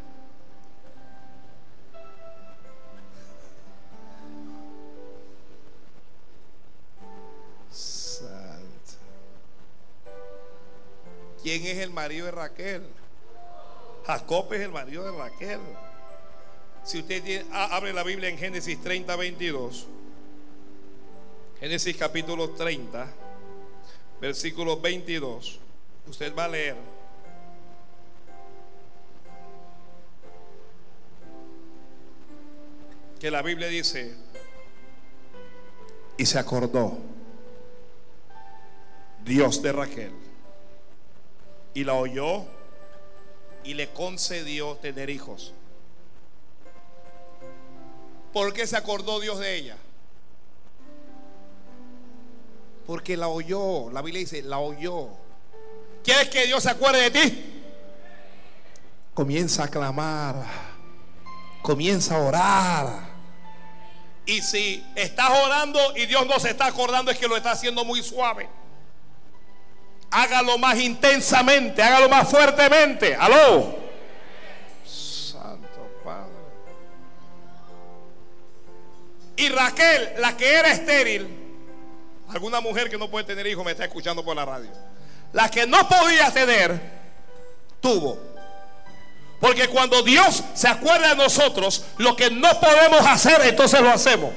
¿Quién 11.43 11.65
es 11.65 11.77
el 11.77 11.91
marido 11.91 12.25
de 12.25 12.31
Raquel? 12.31 12.83
Jacob 14.05 14.53
es 14.53 14.61
el 14.61 14.71
marido 14.71 15.03
de 15.03 15.17
Raquel. 15.17 15.59
Si 16.83 16.99
usted 16.99 17.23
tiene, 17.23 17.45
ah, 17.51 17.75
abre 17.75 17.93
la 17.93 18.03
Biblia 18.03 18.29
en 18.29 18.37
Génesis 18.37 18.81
30, 18.81 19.15
22. 19.15 19.87
Génesis 21.59 21.97
capítulo 21.97 22.51
30, 22.51 23.07
versículo 24.21 24.79
22. 24.79 25.59
Usted 26.07 26.35
va 26.35 26.45
a 26.45 26.47
leer. 26.47 26.75
Que 33.19 33.29
la 33.29 33.41
Biblia 33.41 33.67
dice, 33.67 34.15
y 36.17 36.25
se 36.25 36.39
acordó 36.39 36.97
Dios 39.23 39.61
de 39.61 39.71
Raquel, 39.73 40.11
y 41.73 41.83
la 41.83 41.93
oyó 41.93 42.45
y 43.63 43.73
le 43.73 43.89
concedió 43.89 44.75
tener 44.75 45.09
hijos. 45.09 45.53
¿Por 48.33 48.53
qué 48.53 48.67
se 48.67 48.77
acordó 48.77 49.19
Dios 49.19 49.39
de 49.39 49.55
ella? 49.55 49.77
Porque 52.85 53.17
la 53.17 53.27
oyó. 53.27 53.89
La 53.91 54.01
Biblia 54.01 54.21
dice, 54.21 54.41
la 54.41 54.59
oyó. 54.59 55.09
¿Quieres 56.03 56.29
que 56.29 56.45
Dios 56.45 56.63
se 56.63 56.69
acuerde 56.69 57.09
de 57.09 57.11
ti? 57.11 57.61
Comienza 59.13 59.65
a 59.65 59.67
clamar. 59.67 60.35
Comienza 61.61 62.15
a 62.15 62.19
orar. 62.19 63.09
Y 64.25 64.41
si 64.41 64.83
estás 64.95 65.31
orando 65.43 65.79
y 65.95 66.05
Dios 66.05 66.25
no 66.27 66.39
se 66.39 66.51
está 66.51 66.67
acordando, 66.67 67.11
es 67.11 67.17
que 67.17 67.27
lo 67.27 67.35
está 67.35 67.51
haciendo 67.51 67.83
muy 67.83 68.03
suave. 68.03 68.47
Hágalo 70.11 70.57
más 70.57 70.77
intensamente, 70.79 71.83
hágalo 71.83 72.09
más 72.09 72.27
fuertemente. 72.29 73.15
Aló. 73.15 73.77
Santo 74.85 76.01
Padre. 76.03 76.33
Y 79.37 79.49
Raquel, 79.49 80.13
la 80.17 80.35
que 80.35 80.51
era 80.51 80.71
estéril, 80.71 81.27
alguna 82.29 82.59
mujer 82.59 82.89
que 82.89 82.97
no 82.97 83.09
puede 83.09 83.25
tener 83.25 83.45
hijos 83.47 83.63
me 83.63 83.71
está 83.71 83.85
escuchando 83.85 84.23
por 84.23 84.35
la 84.35 84.45
radio. 84.45 84.69
La 85.33 85.49
que 85.49 85.67
no 85.67 85.87
podía 85.87 86.31
tener, 86.31 86.79
tuvo. 87.79 88.19
Porque 89.39 89.67
cuando 89.69 90.01
Dios 90.01 90.43
se 90.53 90.67
acuerda 90.67 91.09
de 91.09 91.15
nosotros, 91.15 91.85
lo 91.97 92.15
que 92.15 92.29
no 92.31 92.59
podemos 92.59 93.01
hacer, 93.05 93.41
entonces 93.43 93.79
lo 93.79 93.89
hacemos. 93.89 94.31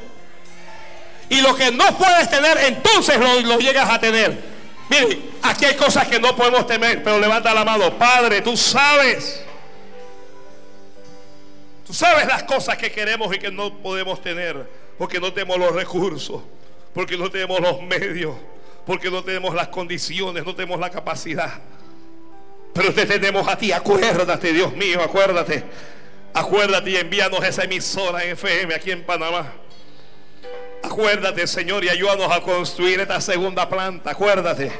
Y 1.29 1.41
lo 1.41 1.57
que 1.57 1.71
no 1.71 1.97
puedes 1.97 2.29
tener, 2.29 2.59
entonces 2.59 3.19
lo, 3.19 3.41
lo 3.41 3.59
llegas 3.59 3.89
a 3.89 3.99
tener. 3.99 4.52
Mire, 4.93 5.21
aquí 5.41 5.65
hay 5.65 5.75
cosas 5.75 6.07
que 6.07 6.21
no 6.21 6.37
podemos 6.37 6.67
temer, 6.67 7.03
pero 7.03 7.19
levanta 7.19 7.55
la 7.55 7.65
mano. 7.65 7.97
Padre, 7.97 8.43
tú 8.43 8.59
sabes. 8.59 9.43
Tú 11.87 11.95
sabes 11.95 12.27
las 12.27 12.43
cosas 12.43 12.77
que 12.77 12.93
queremos 12.93 13.35
y 13.35 13.39
que 13.39 13.51
no 13.51 13.79
podemos 13.79 14.21
tener. 14.21 14.69
Porque 14.99 15.19
no 15.19 15.33
tenemos 15.33 15.59
los 15.59 15.75
recursos. 15.75 16.43
Porque 16.93 17.17
no 17.17 17.31
tenemos 17.31 17.59
los 17.61 17.81
medios. 17.81 18.37
Porque 18.85 19.11
no 19.11 19.25
tenemos 19.25 19.55
las 19.55 19.69
condiciones. 19.69 20.45
No 20.45 20.55
tenemos 20.55 20.79
la 20.79 20.91
capacidad. 20.91 21.55
Pero 22.75 22.93
te 22.93 23.07
tenemos 23.07 23.49
a 23.49 23.57
ti. 23.57 23.73
Acuérdate, 23.73 24.53
Dios 24.53 24.75
mío, 24.75 25.01
acuérdate. 25.03 25.65
Acuérdate 26.35 26.91
y 26.91 26.97
envíanos 26.97 27.43
esa 27.43 27.65
emisora 27.65 28.25
en 28.25 28.33
FM 28.33 28.75
aquí 28.75 28.91
en 28.91 29.05
Panamá. 29.05 29.55
Acuérdate, 30.93 31.47
Señor, 31.47 31.83
y 31.83 31.89
ayúdanos 31.89 32.31
a 32.31 32.43
construir 32.43 33.01
esta 33.01 33.19
segunda 33.19 33.67
planta. 33.67 34.11
Acuérdate. 34.11 34.71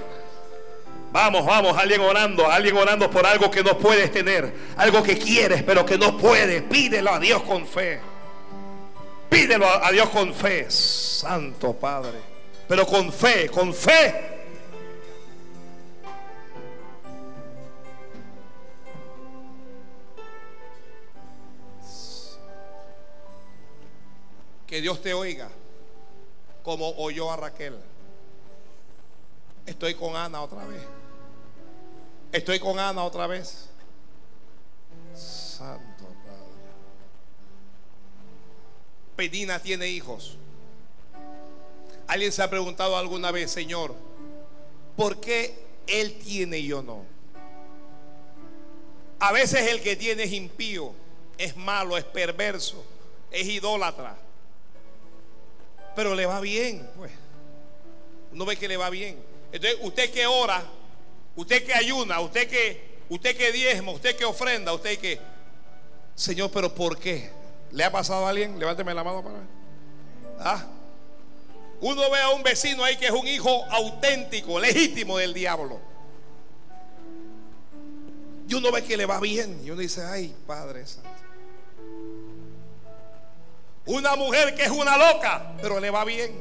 Vamos, 1.11 1.47
vamos, 1.47 1.75
alguien 1.79 2.03
orando, 2.03 2.51
alguien 2.51 2.77
orando 2.77 3.11
por 3.11 3.25
algo 3.25 3.51
que 3.51 3.65
no 3.65 3.79
puedes 3.79 4.13
tener, 4.13 4.53
algo 4.77 5.03
que 5.03 5.17
quieres 5.17 5.63
pero 5.63 5.87
que 5.87 5.97
no 5.97 6.19
puedes. 6.19 6.63
Pídelo 6.65 7.15
a 7.15 7.19
Dios 7.19 7.43
con 7.45 7.67
fe. 7.67 7.99
Pídelo 9.31 9.67
a 9.67 9.91
Dios 9.91 10.11
con 10.11 10.35
fe, 10.35 10.71
Santo 10.71 11.73
Padre. 11.73 12.19
Pero 12.69 12.87
con 12.87 13.11
fe, 13.11 13.49
con 13.49 13.73
fe. 13.73 14.15
Que 24.67 24.83
Dios 24.83 25.01
te 25.01 25.15
oiga 25.15 25.49
como 26.63 26.91
oyó 26.97 27.31
a 27.31 27.37
Raquel. 27.37 27.77
Estoy 29.67 29.95
con 29.95 30.17
Ana 30.17 30.43
otra 30.43 30.65
vez. 30.65 30.83
Estoy 32.33 32.59
con 32.59 32.79
Ana 32.79 33.05
otra 33.05 33.27
vez. 33.27 33.69
Santo 35.15 36.05
Padre. 36.05 36.73
Pedina 39.17 39.61
tiene 39.61 39.89
hijos. 39.89 40.37
¿Alguien 42.07 42.33
se 42.33 42.43
ha 42.43 42.51
preguntado 42.51 42.97
alguna 42.97 43.31
vez, 43.31 43.51
Señor, 43.51 43.95
por 44.97 45.21
qué 45.21 45.55
Él 45.87 46.19
tiene 46.19 46.59
y 46.59 46.67
yo 46.67 46.83
no? 46.83 47.05
A 49.21 49.33
veces 49.33 49.71
el 49.71 49.81
que 49.81 49.95
tiene 49.95 50.25
es 50.25 50.33
impío, 50.33 50.93
es 51.39 51.57
malo, 51.57 51.97
es 51.97 52.05
perverso, 52.05 52.85
es 53.31 53.47
idólatra 53.47 54.17
pero 55.95 56.15
le 56.15 56.27
va 56.27 56.41
bien, 56.41 56.89
pues. 56.97 57.13
Uno 58.33 58.45
ve 58.45 58.57
que 58.57 58.69
le 58.69 58.77
va 58.77 58.91
bien. 58.91 59.23
Entonces, 59.53 59.79
usted 59.83 60.11
que 60.11 60.27
ora, 60.27 60.65
usted 61.37 61.65
que 61.65 61.75
ayuna, 61.75 62.21
usted 62.21 62.49
que, 62.49 63.03
usted 63.09 63.37
que 63.37 63.53
diezma, 63.53 63.93
usted 63.93 64.17
que 64.17 64.25
ofrenda, 64.25 64.73
usted 64.73 64.99
que, 64.99 65.21
Señor, 66.15 66.51
pero 66.51 66.75
¿por 66.75 66.99
qué? 66.99 67.31
¿Le 67.71 67.85
ha 67.85 67.93
pasado 67.93 68.27
a 68.27 68.31
alguien? 68.31 68.59
Levánteme 68.59 68.95
la 68.95 69.05
mano 69.05 69.23
para. 69.23 69.39
¿Ah? 70.39 70.67
Uno 71.81 72.11
ve 72.11 72.21
a 72.21 72.31
un 72.31 72.43
vecino 72.43 72.85
ahí 72.85 72.97
que 72.97 73.07
es 73.07 73.13
un 73.13 73.27
hijo 73.27 73.65
auténtico, 73.71 74.61
legítimo 74.61 75.19
del 75.19 75.35
diablo. 75.35 75.81
Y 78.49 78.55
uno 78.55 78.71
ve 78.71 78.85
que 78.85 78.97
le 78.97 79.07
va 79.07 79.19
bien. 79.19 79.61
Y 79.65 79.71
uno 79.71 79.81
dice, 79.81 80.05
ay, 80.05 80.35
Padre 80.47 80.87
Santo. 80.87 81.22
Una 83.87 84.15
mujer 84.15 84.55
que 84.55 84.65
es 84.65 84.71
una 84.71 84.97
loca, 84.97 85.55
pero 85.61 85.81
le 85.81 85.91
va 85.91 86.05
bien. 86.05 86.41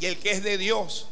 Y 0.00 0.06
el 0.06 0.18
que 0.18 0.30
es 0.30 0.42
de 0.42 0.56
Dios, 0.56 1.08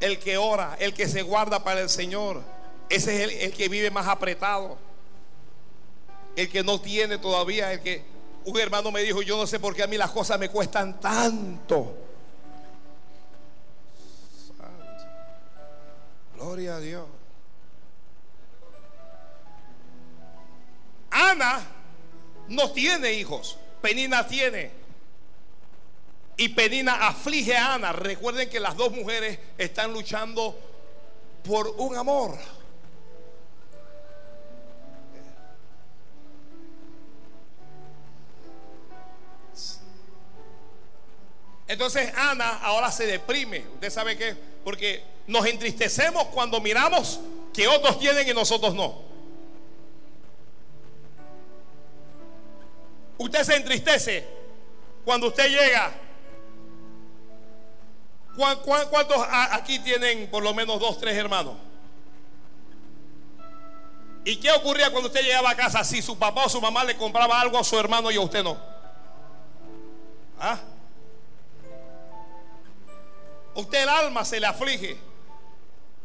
el 0.00 0.18
que 0.18 0.36
ora, 0.36 0.76
el 0.80 0.92
que 0.92 1.08
se 1.08 1.22
guarda 1.22 1.62
para 1.62 1.80
el 1.80 1.88
Señor, 1.88 2.42
ese 2.88 3.24
es 3.24 3.42
el, 3.42 3.52
que 3.52 3.68
vive 3.68 3.90
más 3.90 4.08
apretado. 4.08 4.78
El 6.34 6.50
que 6.50 6.64
no 6.64 6.80
tiene 6.80 7.18
todavía, 7.18 7.72
el 7.72 7.80
que 7.80 8.04
un 8.44 8.58
hermano 8.58 8.90
me 8.90 9.02
dijo, 9.02 9.22
yo 9.22 9.36
no 9.36 9.46
sé 9.46 9.60
por 9.60 9.74
qué 9.74 9.82
a 9.82 9.86
mí 9.86 9.96
las 9.96 10.10
cosas 10.10 10.38
me 10.38 10.48
cuestan 10.48 11.00
tanto. 11.00 11.94
Gloria 16.34 16.76
a 16.76 16.80
Dios. 16.80 17.06
Ana 21.10 21.75
no 22.48 22.70
tiene 22.70 23.12
hijos. 23.12 23.58
Penina 23.80 24.26
tiene. 24.26 24.70
Y 26.36 26.50
Penina 26.50 27.06
aflige 27.06 27.56
a 27.56 27.74
Ana. 27.74 27.92
Recuerden 27.92 28.48
que 28.48 28.60
las 28.60 28.76
dos 28.76 28.92
mujeres 28.92 29.38
están 29.56 29.92
luchando 29.92 30.58
por 31.42 31.68
un 31.78 31.96
amor. 31.96 32.36
Entonces 41.68 42.12
Ana 42.16 42.58
ahora 42.62 42.92
se 42.92 43.06
deprime. 43.06 43.64
Usted 43.74 43.90
sabe 43.90 44.16
que, 44.16 44.34
porque 44.64 45.02
nos 45.26 45.46
entristecemos 45.46 46.26
cuando 46.26 46.60
miramos 46.60 47.20
que 47.52 47.66
otros 47.66 47.98
tienen 47.98 48.28
y 48.28 48.34
nosotros 48.34 48.74
no. 48.74 49.05
Usted 53.18 53.42
se 53.44 53.56
entristece 53.56 54.26
cuando 55.04 55.28
usted 55.28 55.48
llega. 55.48 55.92
¿Cuántos 58.36 59.26
aquí 59.50 59.78
tienen 59.78 60.28
por 60.30 60.42
lo 60.42 60.52
menos 60.52 60.78
dos, 60.78 60.98
tres 60.98 61.16
hermanos? 61.16 61.54
¿Y 64.24 64.36
qué 64.36 64.50
ocurría 64.50 64.90
cuando 64.90 65.08
usted 65.08 65.22
llegaba 65.22 65.50
a 65.50 65.56
casa 65.56 65.84
si 65.84 66.02
su 66.02 66.18
papá 66.18 66.44
o 66.44 66.48
su 66.48 66.60
mamá 66.60 66.84
le 66.84 66.96
compraba 66.96 67.40
algo 67.40 67.58
a 67.58 67.64
su 67.64 67.78
hermano 67.78 68.10
y 68.10 68.16
a 68.16 68.20
usted 68.20 68.42
no? 68.42 68.58
¿Ah? 70.38 70.58
Usted 73.54 73.82
el 73.84 73.88
alma 73.88 74.24
se 74.24 74.38
le 74.38 74.46
aflige. 74.46 74.98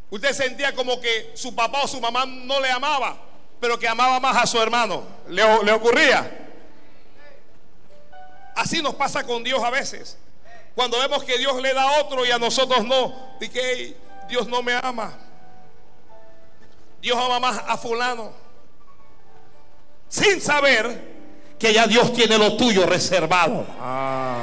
Usted 0.10 0.34
sentía 0.34 0.74
como 0.74 1.02
que 1.02 1.32
su 1.36 1.54
papá 1.54 1.82
o 1.82 1.88
su 1.88 2.00
mamá 2.00 2.26
no 2.26 2.60
le 2.62 2.70
amaba, 2.70 3.18
pero 3.60 3.78
que 3.78 3.88
amaba 3.88 4.20
más 4.20 4.38
a 4.38 4.48
su 4.48 4.62
hermano. 4.62 5.04
¿Le, 5.28 5.44
le 5.64 5.72
ocurría? 5.74 6.51
Así 8.72 8.82
nos 8.82 8.96
pasa 8.96 9.26
con 9.26 9.44
Dios 9.44 9.62
a 9.62 9.70
veces. 9.70 10.18
Cuando 10.76 10.98
vemos 10.98 11.26
que 11.26 11.38
Dios 11.38 11.62
le 11.62 11.74
da 11.74 11.84
a 11.84 12.00
otro 12.00 12.26
y 12.26 12.32
a 12.32 12.40
nosotros 12.40 12.86
no, 12.86 13.36
y 13.42 13.50
que 13.50 13.98
Dios 14.30 14.48
no 14.48 14.64
me 14.64 14.72
ama. 14.82 15.12
Dios 17.02 17.18
ama 17.22 17.38
más 17.42 17.62
a 17.68 17.76
fulano. 17.76 18.32
Sin 20.08 20.40
saber 20.40 21.02
que 21.60 21.74
ya 21.74 21.86
Dios 21.86 22.14
tiene 22.14 22.38
lo 22.38 22.56
tuyo 22.56 22.86
reservado. 22.86 23.66
Ah. 23.78 24.38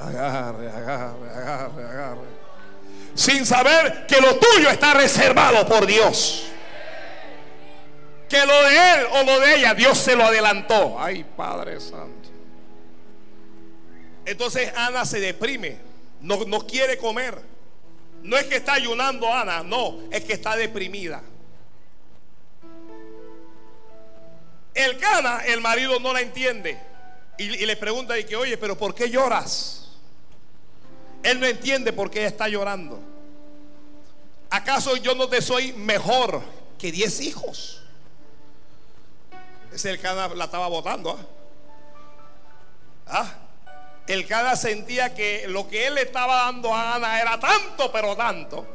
Agarre, 0.00 0.70
agarre, 0.70 1.30
agarre, 1.30 1.84
agarre. 1.84 2.28
Sin 3.14 3.44
saber 3.44 4.06
que 4.06 4.22
lo 4.22 4.36
tuyo 4.38 4.70
está 4.70 4.94
reservado 4.94 5.66
por 5.66 5.84
Dios. 5.84 6.46
Que 8.26 8.46
lo 8.46 8.62
de 8.62 8.94
él 8.94 9.06
o 9.12 9.22
lo 9.24 9.40
de 9.40 9.56
ella, 9.56 9.74
Dios 9.74 9.98
se 9.98 10.16
lo 10.16 10.24
adelantó. 10.24 10.96
Ay, 10.98 11.26
Padre 11.36 11.78
Santo. 11.78 12.17
Entonces 14.28 14.70
Ana 14.76 15.06
se 15.06 15.20
deprime, 15.20 15.78
no, 16.20 16.44
no 16.44 16.66
quiere 16.66 16.98
comer. 16.98 17.40
No 18.22 18.36
es 18.36 18.44
que 18.44 18.56
está 18.56 18.74
ayunando 18.74 19.32
Ana, 19.32 19.62
no, 19.62 20.00
es 20.10 20.22
que 20.22 20.34
está 20.34 20.54
deprimida. 20.54 21.22
El 24.74 24.98
cana, 24.98 25.38
el 25.46 25.62
marido 25.62 25.98
no 25.98 26.12
la 26.12 26.20
entiende. 26.20 26.78
Y, 27.38 27.64
le 27.64 27.76
pregunta 27.76 28.18
y 28.18 28.24
que, 28.24 28.36
oye, 28.36 28.58
pero 28.58 28.76
¿por 28.76 28.94
qué 28.94 29.08
lloras? 29.08 29.92
Él 31.22 31.40
no 31.40 31.46
entiende 31.46 31.94
por 31.94 32.10
qué 32.10 32.18
ella 32.20 32.28
está 32.28 32.48
llorando. 32.48 33.00
¿Acaso 34.50 34.96
yo 34.96 35.14
no 35.14 35.26
te 35.28 35.40
soy 35.40 35.72
mejor 35.72 36.42
que 36.78 36.92
diez 36.92 37.20
hijos? 37.22 37.82
Ese 39.72 39.88
el 39.90 40.00
cana 40.00 40.28
la 40.28 40.44
estaba 40.44 40.68
votando. 40.68 41.18
¿ah? 43.06 43.22
¿Ah? 43.22 43.47
El 44.08 44.26
Cana 44.26 44.56
sentía 44.56 45.14
que 45.14 45.46
lo 45.48 45.68
que 45.68 45.86
él 45.86 45.94
le 45.94 46.02
estaba 46.02 46.44
dando 46.44 46.74
a 46.74 46.94
Ana 46.94 47.20
era 47.20 47.38
tanto, 47.38 47.92
pero 47.92 48.16
tanto, 48.16 48.66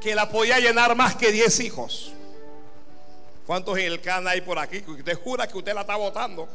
que 0.00 0.14
la 0.14 0.28
podía 0.28 0.58
llenar 0.60 0.94
más 0.94 1.16
que 1.16 1.32
10 1.32 1.60
hijos. 1.60 2.12
¿Cuántos 3.46 3.76
el 3.78 4.00
Cana 4.00 4.30
hay 4.30 4.40
por 4.40 4.58
aquí? 4.58 4.84
Usted 4.86 5.18
jura 5.22 5.48
que 5.48 5.58
usted 5.58 5.74
la 5.74 5.80
está 5.80 5.96
votando. 5.96 6.48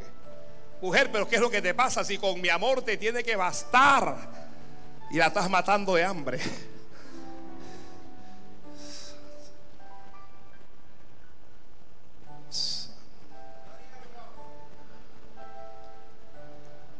Mujer, 0.81 1.11
pero 1.11 1.27
¿qué 1.27 1.35
es 1.35 1.41
lo 1.41 1.49
que 1.49 1.61
te 1.61 1.73
pasa 1.73 2.03
si 2.03 2.17
con 2.17 2.39
mi 2.39 2.49
amor 2.49 2.81
te 2.81 2.95
tiene 2.95 3.23
que 3.23 3.35
bastar 3.35 4.15
y 5.11 5.17
la 5.17 5.27
estás 5.27 5.49
matando 5.49 5.95
de 5.95 6.03
hambre? 6.03 6.39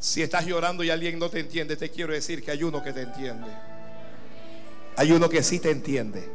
Si 0.06 0.22
estás 0.22 0.46
llorando 0.46 0.84
y 0.84 0.92
alguien 0.92 1.18
no 1.18 1.32
te 1.32 1.40
entiende, 1.40 1.76
te 1.76 1.90
quiero 1.90 2.14
decir 2.14 2.44
que 2.44 2.52
hay 2.52 2.62
uno 2.62 2.84
que 2.84 2.94
te 2.94 3.02
entiende. 3.02 3.48
Hay 4.98 5.12
uno 5.12 5.28
que 5.28 5.42
sí 5.42 5.60
te 5.60 5.72
entiende. 5.72 6.30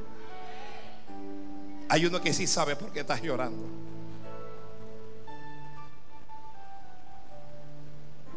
Hay 1.89 2.05
uno 2.05 2.21
que 2.21 2.33
sí 2.33 2.49
sabe 2.49 2.75
por 2.75 2.93
qué 2.93 3.01
estás 3.01 3.23
llorando. 3.23 3.65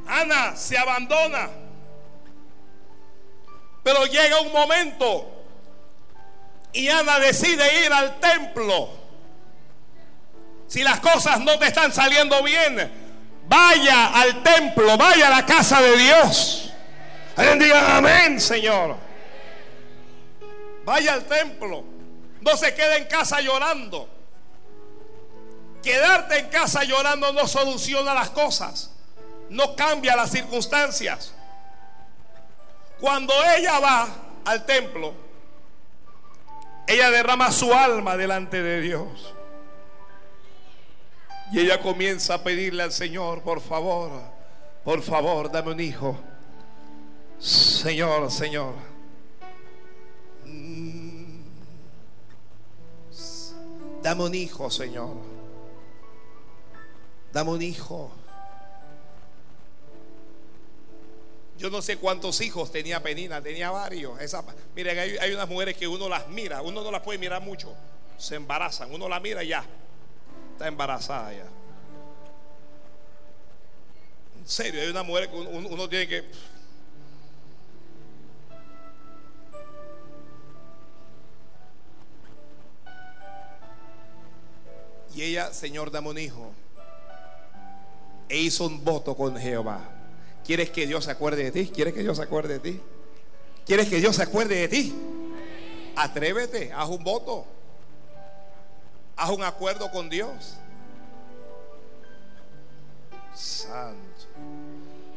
Ana 0.05 0.55
se 0.55 0.77
abandona. 0.77 1.49
Pero 3.81 4.05
llega 4.05 4.39
un 4.39 4.53
momento 4.53 5.31
y 6.73 6.89
Ana 6.89 7.17
decide 7.17 7.87
ir 7.87 7.91
al 7.91 8.19
templo. 8.19 8.89
Si 10.67 10.83
las 10.83 10.99
cosas 10.99 11.39
no 11.39 11.57
te 11.57 11.65
están 11.65 11.91
saliendo 11.91 12.43
bien, 12.43 13.02
Vaya 13.47 14.07
al 14.07 14.41
templo, 14.41 14.97
vaya 14.97 15.27
a 15.27 15.29
la 15.29 15.45
casa 15.45 15.81
de 15.81 15.97
Dios. 15.97 16.73
Alguien 17.35 17.59
diga 17.59 17.97
amén, 17.97 18.39
Señor. 18.39 18.95
Vaya 20.85 21.13
al 21.13 21.25
templo. 21.25 21.83
No 22.41 22.57
se 22.57 22.73
quede 22.73 22.97
en 22.97 23.05
casa 23.05 23.41
llorando. 23.41 24.09
Quedarte 25.81 26.39
en 26.39 26.49
casa 26.49 26.83
llorando 26.83 27.33
no 27.33 27.47
soluciona 27.47 28.13
las 28.13 28.29
cosas. 28.29 28.91
No 29.49 29.75
cambia 29.75 30.15
las 30.15 30.31
circunstancias. 30.31 31.33
Cuando 32.99 33.33
ella 33.57 33.79
va 33.79 34.07
al 34.45 34.65
templo, 34.65 35.13
ella 36.87 37.11
derrama 37.11 37.51
su 37.51 37.73
alma 37.73 38.15
delante 38.15 38.61
de 38.61 38.81
Dios. 38.81 39.33
Y 41.51 41.59
ella 41.59 41.79
comienza 41.79 42.35
a 42.35 42.43
pedirle 42.43 42.83
al 42.83 42.91
Señor, 42.91 43.41
por 43.41 43.61
favor, 43.61 44.11
por 44.83 45.01
favor, 45.01 45.51
dame 45.51 45.71
un 45.71 45.79
hijo. 45.79 46.17
Señor, 47.39 48.31
Señor. 48.31 48.73
Mm. 50.45 51.41
Dame 54.01 54.23
un 54.23 54.35
hijo, 54.35 54.69
Señor. 54.69 55.15
Dame 57.31 57.51
un 57.51 57.61
hijo. 57.61 58.11
Yo 61.57 61.69
no 61.69 61.81
sé 61.81 61.97
cuántos 61.97 62.41
hijos 62.41 62.71
tenía 62.71 63.01
Penina, 63.01 63.41
tenía 63.41 63.71
varios. 63.71 64.19
miren, 64.75 64.99
hay, 64.99 65.17
hay, 65.17 65.31
unas 65.33 65.47
mujeres 65.47 65.77
que 65.77 65.87
uno 65.87 66.09
las 66.09 66.27
mira, 66.27 66.61
uno 66.61 66.83
no 66.83 66.91
las 66.91 67.01
puede 67.01 67.19
mirar 67.19 67.41
mucho, 67.41 67.73
se 68.17 68.35
embarazan, 68.35 68.93
uno 68.93 69.07
la 69.07 69.19
mira 69.19 69.43
y 69.43 69.49
ya 69.49 69.65
está 70.53 70.67
embarazada 70.67 71.33
ya. 71.33 71.45
En 74.39 74.47
serio, 74.47 74.81
hay 74.81 74.89
una 74.89 75.03
mujer 75.03 75.29
que 75.29 75.35
uno, 75.35 75.89
tiene 75.89 76.07
que... 76.07 76.23
Y 85.15 85.21
ella, 85.21 85.53
Señor, 85.53 85.91
dame 85.91 86.09
un 86.09 86.17
hijo. 86.17 86.51
E 88.27 88.39
hizo 88.39 88.65
un 88.65 88.83
voto 88.83 89.15
con 89.15 89.37
Jehová. 89.37 89.79
¿Quieres 90.43 90.71
que 90.71 90.87
Dios 90.87 91.05
se 91.05 91.11
acuerde 91.11 91.43
de 91.43 91.51
ti? 91.51 91.71
¿Quieres 91.73 91.93
que 91.93 92.01
Dios 92.01 92.17
se 92.17 92.23
acuerde 92.23 92.59
de 92.59 92.71
ti? 92.71 92.81
¿Quieres 93.65 93.87
que 93.87 93.97
Dios 93.97 94.15
se 94.15 94.23
acuerde 94.23 94.55
de 94.55 94.67
ti? 94.67 94.93
Atrévete, 95.95 96.73
haz 96.73 96.89
un 96.89 97.03
voto. 97.03 97.45
Haz 99.15 99.29
un 99.29 99.43
acuerdo 99.43 99.89
con 99.91 100.09
Dios. 100.09 100.55
Santo. 103.35 103.99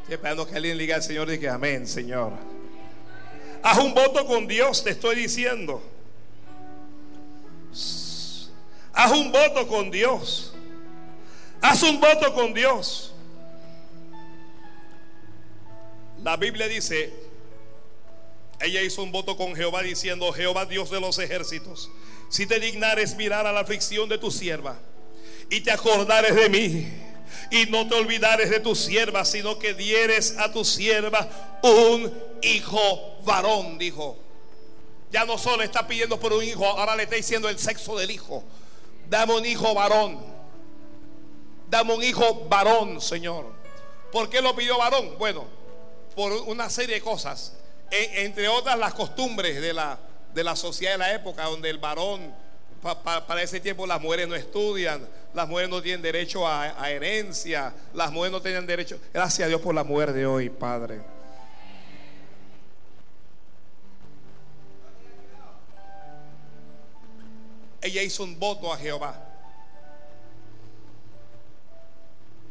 Estoy 0.00 0.14
esperando 0.14 0.46
que 0.46 0.54
alguien 0.54 0.76
le 0.76 0.82
diga 0.82 0.96
al 0.96 1.02
Señor 1.02 1.32
y 1.32 1.38
que 1.38 1.48
amén, 1.48 1.86
Señor. 1.86 2.32
Haz 3.62 3.78
un 3.78 3.94
voto 3.94 4.26
con 4.26 4.46
Dios, 4.46 4.84
te 4.84 4.90
estoy 4.90 5.16
diciendo. 5.16 5.82
Haz 8.92 9.12
un 9.12 9.32
voto 9.32 9.66
con 9.66 9.90
Dios. 9.90 10.54
Haz 11.60 11.82
un 11.82 12.00
voto 12.00 12.32
con 12.32 12.54
Dios. 12.54 13.12
La 16.22 16.36
Biblia 16.36 16.68
dice, 16.68 17.12
ella 18.60 18.82
hizo 18.82 19.02
un 19.02 19.12
voto 19.12 19.36
con 19.36 19.54
Jehová 19.54 19.82
diciendo, 19.82 20.32
Jehová 20.32 20.66
Dios 20.66 20.90
de 20.90 21.00
los 21.00 21.18
ejércitos, 21.18 21.90
si 22.28 22.46
te 22.46 22.60
dignares 22.60 23.16
mirar 23.16 23.46
a 23.46 23.52
la 23.52 23.60
aflicción 23.60 24.08
de 24.08 24.18
tu 24.18 24.30
sierva 24.30 24.78
y 25.50 25.60
te 25.60 25.70
acordares 25.70 26.34
de 26.34 26.48
mí 26.48 26.88
y 27.50 27.66
no 27.66 27.88
te 27.88 27.94
olvidares 27.94 28.50
de 28.50 28.60
tu 28.60 28.74
sierva, 28.74 29.24
sino 29.24 29.58
que 29.58 29.74
dieres 29.74 30.36
a 30.38 30.52
tu 30.52 30.64
sierva 30.64 31.28
un 31.62 32.12
hijo 32.42 33.18
varón, 33.24 33.78
dijo. 33.78 34.18
Ya 35.10 35.24
no 35.24 35.38
solo 35.38 35.62
está 35.62 35.86
pidiendo 35.86 36.18
por 36.18 36.32
un 36.32 36.42
hijo, 36.42 36.66
ahora 36.66 36.96
le 36.96 37.04
está 37.04 37.16
diciendo 37.16 37.48
el 37.48 37.58
sexo 37.58 37.96
del 37.96 38.10
hijo. 38.10 38.42
Dame 39.08 39.34
un 39.34 39.46
hijo 39.46 39.72
varón. 39.72 40.18
Dame 41.68 41.94
un 41.94 42.02
hijo 42.02 42.46
varón, 42.48 43.00
Señor. 43.00 43.52
¿Por 44.10 44.28
qué 44.28 44.40
lo 44.40 44.54
pidió 44.54 44.78
varón? 44.78 45.16
Bueno, 45.18 45.46
por 46.14 46.32
una 46.32 46.68
serie 46.70 46.96
de 46.96 47.00
cosas. 47.00 47.52
E, 47.90 48.24
entre 48.24 48.48
otras 48.48 48.76
las 48.78 48.94
costumbres 48.94 49.60
de 49.60 49.72
la, 49.72 49.98
de 50.36 50.44
la 50.44 50.54
sociedad 50.54 50.92
de 50.92 50.98
la 50.98 51.14
época, 51.14 51.44
donde 51.44 51.70
el 51.70 51.78
varón, 51.78 52.30
para 53.02 53.42
ese 53.42 53.58
tiempo 53.58 53.86
las 53.86 53.98
mujeres 53.98 54.28
no 54.28 54.34
estudian, 54.34 55.08
las 55.32 55.48
mujeres 55.48 55.70
no 55.70 55.80
tienen 55.80 56.02
derecho 56.02 56.46
a, 56.46 56.90
herencia, 56.90 57.72
las 57.94 58.12
mujeres 58.12 58.32
no 58.32 58.42
tenían 58.42 58.66
derecho. 58.66 59.00
Gracias 59.14 59.46
a 59.46 59.48
Dios 59.48 59.62
por 59.62 59.74
la 59.74 59.82
mujer 59.82 60.12
de 60.12 60.26
hoy, 60.26 60.50
Padre. 60.50 61.00
Ella 67.80 68.02
hizo 68.02 68.22
un 68.22 68.38
voto 68.38 68.70
a 68.70 68.76
Jehová. 68.76 69.18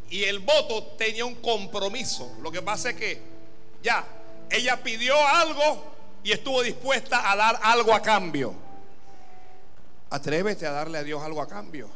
Y 0.10 0.24
el 0.24 0.40
voto 0.40 0.96
tenía 0.98 1.24
un 1.24 1.36
compromiso. 1.36 2.36
Lo 2.42 2.52
que 2.52 2.64
pasa 2.64 2.90
es 2.90 2.96
que 2.96 3.22
ya, 3.84 4.04
ella 4.50 4.82
pidió 4.82 5.16
algo 5.28 5.95
y 6.26 6.32
estuvo 6.32 6.64
dispuesta 6.64 7.32
a 7.32 7.36
dar 7.36 7.60
algo 7.62 7.94
a 7.94 8.02
cambio. 8.02 8.52
Atrévete 10.10 10.66
a 10.66 10.72
darle 10.72 10.98
a 10.98 11.04
Dios 11.04 11.22
algo 11.22 11.40
a 11.40 11.48
cambio. 11.48 11.88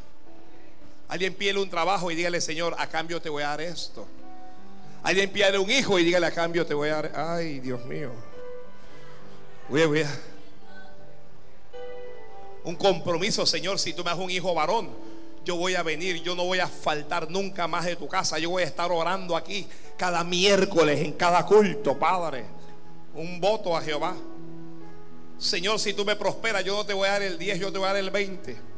Alguien 1.08 1.34
pide 1.34 1.58
un 1.58 1.68
trabajo 1.68 2.12
y 2.12 2.14
dígale, 2.14 2.40
Señor, 2.40 2.76
a 2.78 2.86
cambio 2.86 3.20
te 3.20 3.28
voy 3.28 3.42
a 3.42 3.48
dar 3.48 3.60
esto. 3.60 4.06
Alguien 5.02 5.30
pide 5.30 5.58
un 5.58 5.68
hijo 5.68 5.98
y 5.98 6.04
dígale, 6.04 6.26
a 6.26 6.30
cambio 6.30 6.64
te 6.64 6.74
voy 6.74 6.90
a 6.90 7.02
dar. 7.02 7.12
Ay, 7.16 7.58
Dios 7.58 7.84
mío. 7.86 8.12
Voy 9.68 9.82
a, 9.82 9.86
voy 9.88 10.02
a. 10.02 10.20
Un 12.62 12.76
compromiso, 12.76 13.44
Señor, 13.44 13.80
si 13.80 13.94
tú 13.94 14.04
me 14.04 14.10
das 14.10 14.18
un 14.20 14.30
hijo 14.30 14.54
varón, 14.54 14.90
yo 15.44 15.56
voy 15.56 15.74
a 15.74 15.82
venir, 15.82 16.22
yo 16.22 16.36
no 16.36 16.44
voy 16.44 16.60
a 16.60 16.68
faltar 16.68 17.28
nunca 17.28 17.66
más 17.66 17.84
de 17.84 17.96
tu 17.96 18.06
casa. 18.06 18.38
Yo 18.38 18.50
voy 18.50 18.62
a 18.62 18.66
estar 18.66 18.92
orando 18.92 19.36
aquí 19.36 19.66
cada 19.96 20.22
miércoles 20.22 21.00
en 21.00 21.14
cada 21.14 21.44
culto, 21.44 21.98
Padre. 21.98 22.59
Un 23.14 23.40
voto 23.40 23.76
a 23.76 23.82
Jehová. 23.82 24.16
Señor, 25.38 25.80
si 25.80 25.94
tú 25.94 26.04
me 26.04 26.16
prosperas, 26.16 26.64
yo 26.64 26.76
no 26.76 26.84
te 26.84 26.92
voy 26.92 27.08
a 27.08 27.12
dar 27.12 27.22
el 27.22 27.38
10, 27.38 27.60
yo 27.60 27.72
te 27.72 27.78
voy 27.78 27.86
a 27.86 27.92
dar 27.92 27.96
el 27.96 28.10
20. 28.10 28.70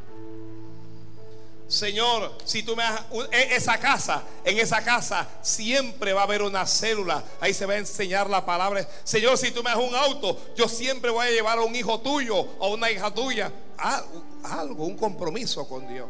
Señor, 1.73 2.37
si 2.45 2.63
tú 2.63 2.77
me 2.77 2.83
das 2.83 3.03
esa 3.33 3.79
casa, 3.79 4.23
en 4.45 4.59
esa 4.59 4.85
casa 4.85 5.27
siempre 5.41 6.13
va 6.13 6.21
a 6.21 6.25
haber 6.25 6.43
una 6.43 6.67
célula. 6.67 7.25
Ahí 7.41 7.55
se 7.55 7.65
va 7.65 7.73
a 7.73 7.79
enseñar 7.79 8.29
la 8.29 8.45
palabra. 8.45 8.87
Señor, 9.05 9.39
si 9.39 9.51
tú 9.53 9.63
me 9.63 9.71
das 9.71 9.79
un 9.79 9.95
auto, 9.95 10.39
yo 10.55 10.69
siempre 10.69 11.11
voy 11.11 11.27
a 11.27 11.31
llevar 11.31 11.59
a 11.59 11.63
un 11.63 11.75
hijo 11.75 11.99
tuyo 12.01 12.37
o 12.37 12.75
una 12.75 12.91
hija 12.91 13.13
tuya. 13.13 13.51
Algo, 13.79 14.85
un 14.85 14.97
compromiso 14.97 15.67
con 15.67 15.89
Dios. 15.89 16.09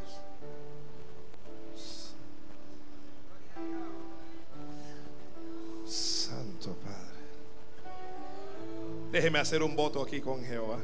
Déjeme 9.12 9.38
hacer 9.38 9.62
un 9.62 9.76
voto 9.76 10.02
aquí 10.02 10.22
con 10.22 10.42
Jehová. 10.42 10.78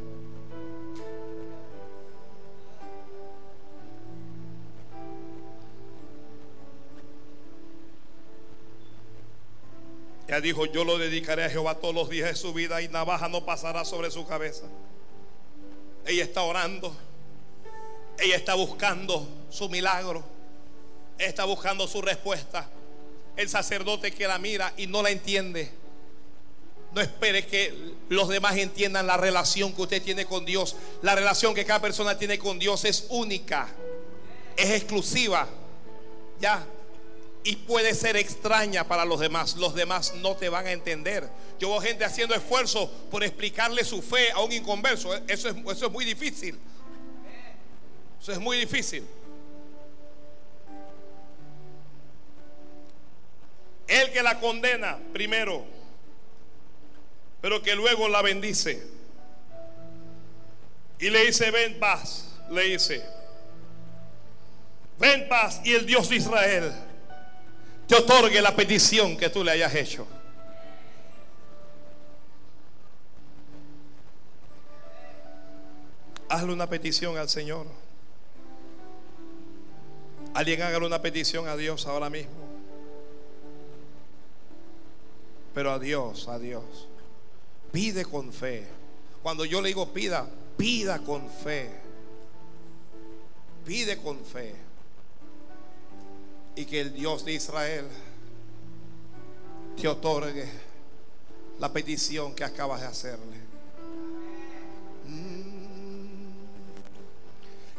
Ella 10.29 10.43
dijo, 10.43 10.67
yo 10.67 10.85
lo 10.85 10.99
dedicaré 10.99 11.47
a 11.47 11.49
Jehová 11.49 11.77
todos 11.77 11.95
los 11.95 12.11
días 12.11 12.29
de 12.29 12.37
su 12.37 12.53
vida 12.53 12.83
y 12.83 12.89
navaja 12.89 13.31
no 13.31 13.47
pasará 13.47 13.87
sobre 13.87 14.11
su 14.11 14.27
cabeza. 14.27 14.67
Ella 16.05 16.23
está 16.23 16.43
orando. 16.43 16.95
Ella 18.19 18.37
está 18.37 18.53
buscando 18.53 19.27
su 19.49 19.71
milagro. 19.71 20.23
Ella 21.17 21.31
está 21.31 21.47
buscando 21.47 21.89
su 21.89 22.03
respuesta. 22.03 22.69
El 23.37 23.49
sacerdote 23.49 24.13
que 24.13 24.29
la 24.29 24.39
mira 24.39 24.75
y 24.77 24.87
no 24.87 25.03
la 25.03 25.09
entiende. 25.09 25.73
No 26.93 27.01
espere 27.01 27.47
que 27.47 27.95
los 28.09 28.29
demás 28.29 28.57
entiendan 28.57 29.07
la 29.07 29.17
relación 29.17 29.75
que 29.75 29.83
usted 29.83 30.03
tiene 30.03 30.25
con 30.25 30.45
Dios. 30.45 30.77
La 31.03 31.15
relación 31.15 31.55
que 31.55 31.65
cada 31.65 31.81
persona 31.81 32.19
tiene 32.19 32.39
con 32.39 32.59
Dios 32.59 32.85
es 32.85 33.07
única. 33.11 33.69
Es 34.57 34.71
exclusiva. 34.71 35.47
Ya, 36.41 36.65
y 37.45 37.57
puede 37.57 37.95
ser 37.95 38.17
extraña 38.17 38.85
para 38.87 39.05
los 39.05 39.21
demás. 39.21 39.57
Los 39.57 39.75
demás 39.75 40.15
no 40.17 40.37
te 40.37 40.49
van 40.49 40.67
a 40.67 40.73
entender. 40.73 41.29
Yo 41.59 41.71
veo 41.71 41.81
gente 41.81 42.05
haciendo 42.05 42.35
esfuerzo 42.35 42.91
por 43.11 43.25
explicarle 43.25 43.85
su 43.85 44.03
fe 44.03 44.31
a 44.33 44.41
un 44.41 44.53
inconverso. 44.53 45.15
Eso 45.27 45.49
es, 45.49 45.57
eso 45.57 45.87
es 45.87 45.93
muy 45.93 46.05
difícil. 46.05 46.59
Eso 48.21 48.33
es 48.33 48.39
muy 48.39 48.59
difícil. 48.59 49.07
El 53.87 54.13
que 54.13 54.23
la 54.23 54.39
condena 54.39 54.99
primero, 55.15 55.65
pero 57.41 57.63
que 57.63 57.75
luego 57.75 58.09
la 58.09 58.23
bendice. 58.23 58.83
Y 60.99 61.11
le 61.11 61.27
dice, 61.27 61.51
ven 61.51 61.79
paz, 61.79 62.27
le 62.51 62.63
dice, 62.65 63.05
ven 64.99 65.29
paz 65.29 65.61
y 65.65 65.75
el 65.75 65.87
Dios 65.87 66.09
de 66.09 66.17
Israel 66.17 66.73
te 67.87 67.95
otorgue 67.95 68.43
la 68.43 68.55
petición 68.55 69.17
que 69.17 69.31
tú 69.31 69.43
le 69.43 69.53
hayas 69.53 69.75
hecho. 69.75 70.07
Hazle 76.29 76.53
una 76.53 76.69
petición 76.69 77.17
al 77.17 77.31
Señor. 77.31 77.67
Alguien 80.35 80.61
hágale 80.61 80.87
una 80.87 81.01
petición 81.01 81.49
a 81.49 81.57
Dios 81.57 81.87
ahora 81.87 82.11
mismo. 82.11 82.33
Pero 85.55 85.73
a 85.73 85.79
Dios, 85.79 86.29
a 86.29 86.39
Dios. 86.39 86.88
Pide 87.73 88.05
con 88.05 88.33
fe. 88.33 88.67
Cuando 89.23 89.45
yo 89.45 89.61
le 89.61 89.69
digo 89.69 89.93
pida, 89.93 90.29
pida 90.57 90.99
con 91.01 91.29
fe. 91.31 91.71
Pide 93.65 93.99
con 93.99 94.25
fe 94.25 94.69
y 96.59 96.65
que 96.65 96.81
el 96.81 96.93
Dios 96.93 97.25
de 97.25 97.35
Israel 97.35 97.87
te 99.81 99.87
otorgue 99.87 100.45
la 101.61 101.73
petición 101.73 102.35
que 102.35 102.43
acabas 102.43 102.81
de 102.81 102.87
hacerle. 102.89 103.37
Mm. 105.07 105.45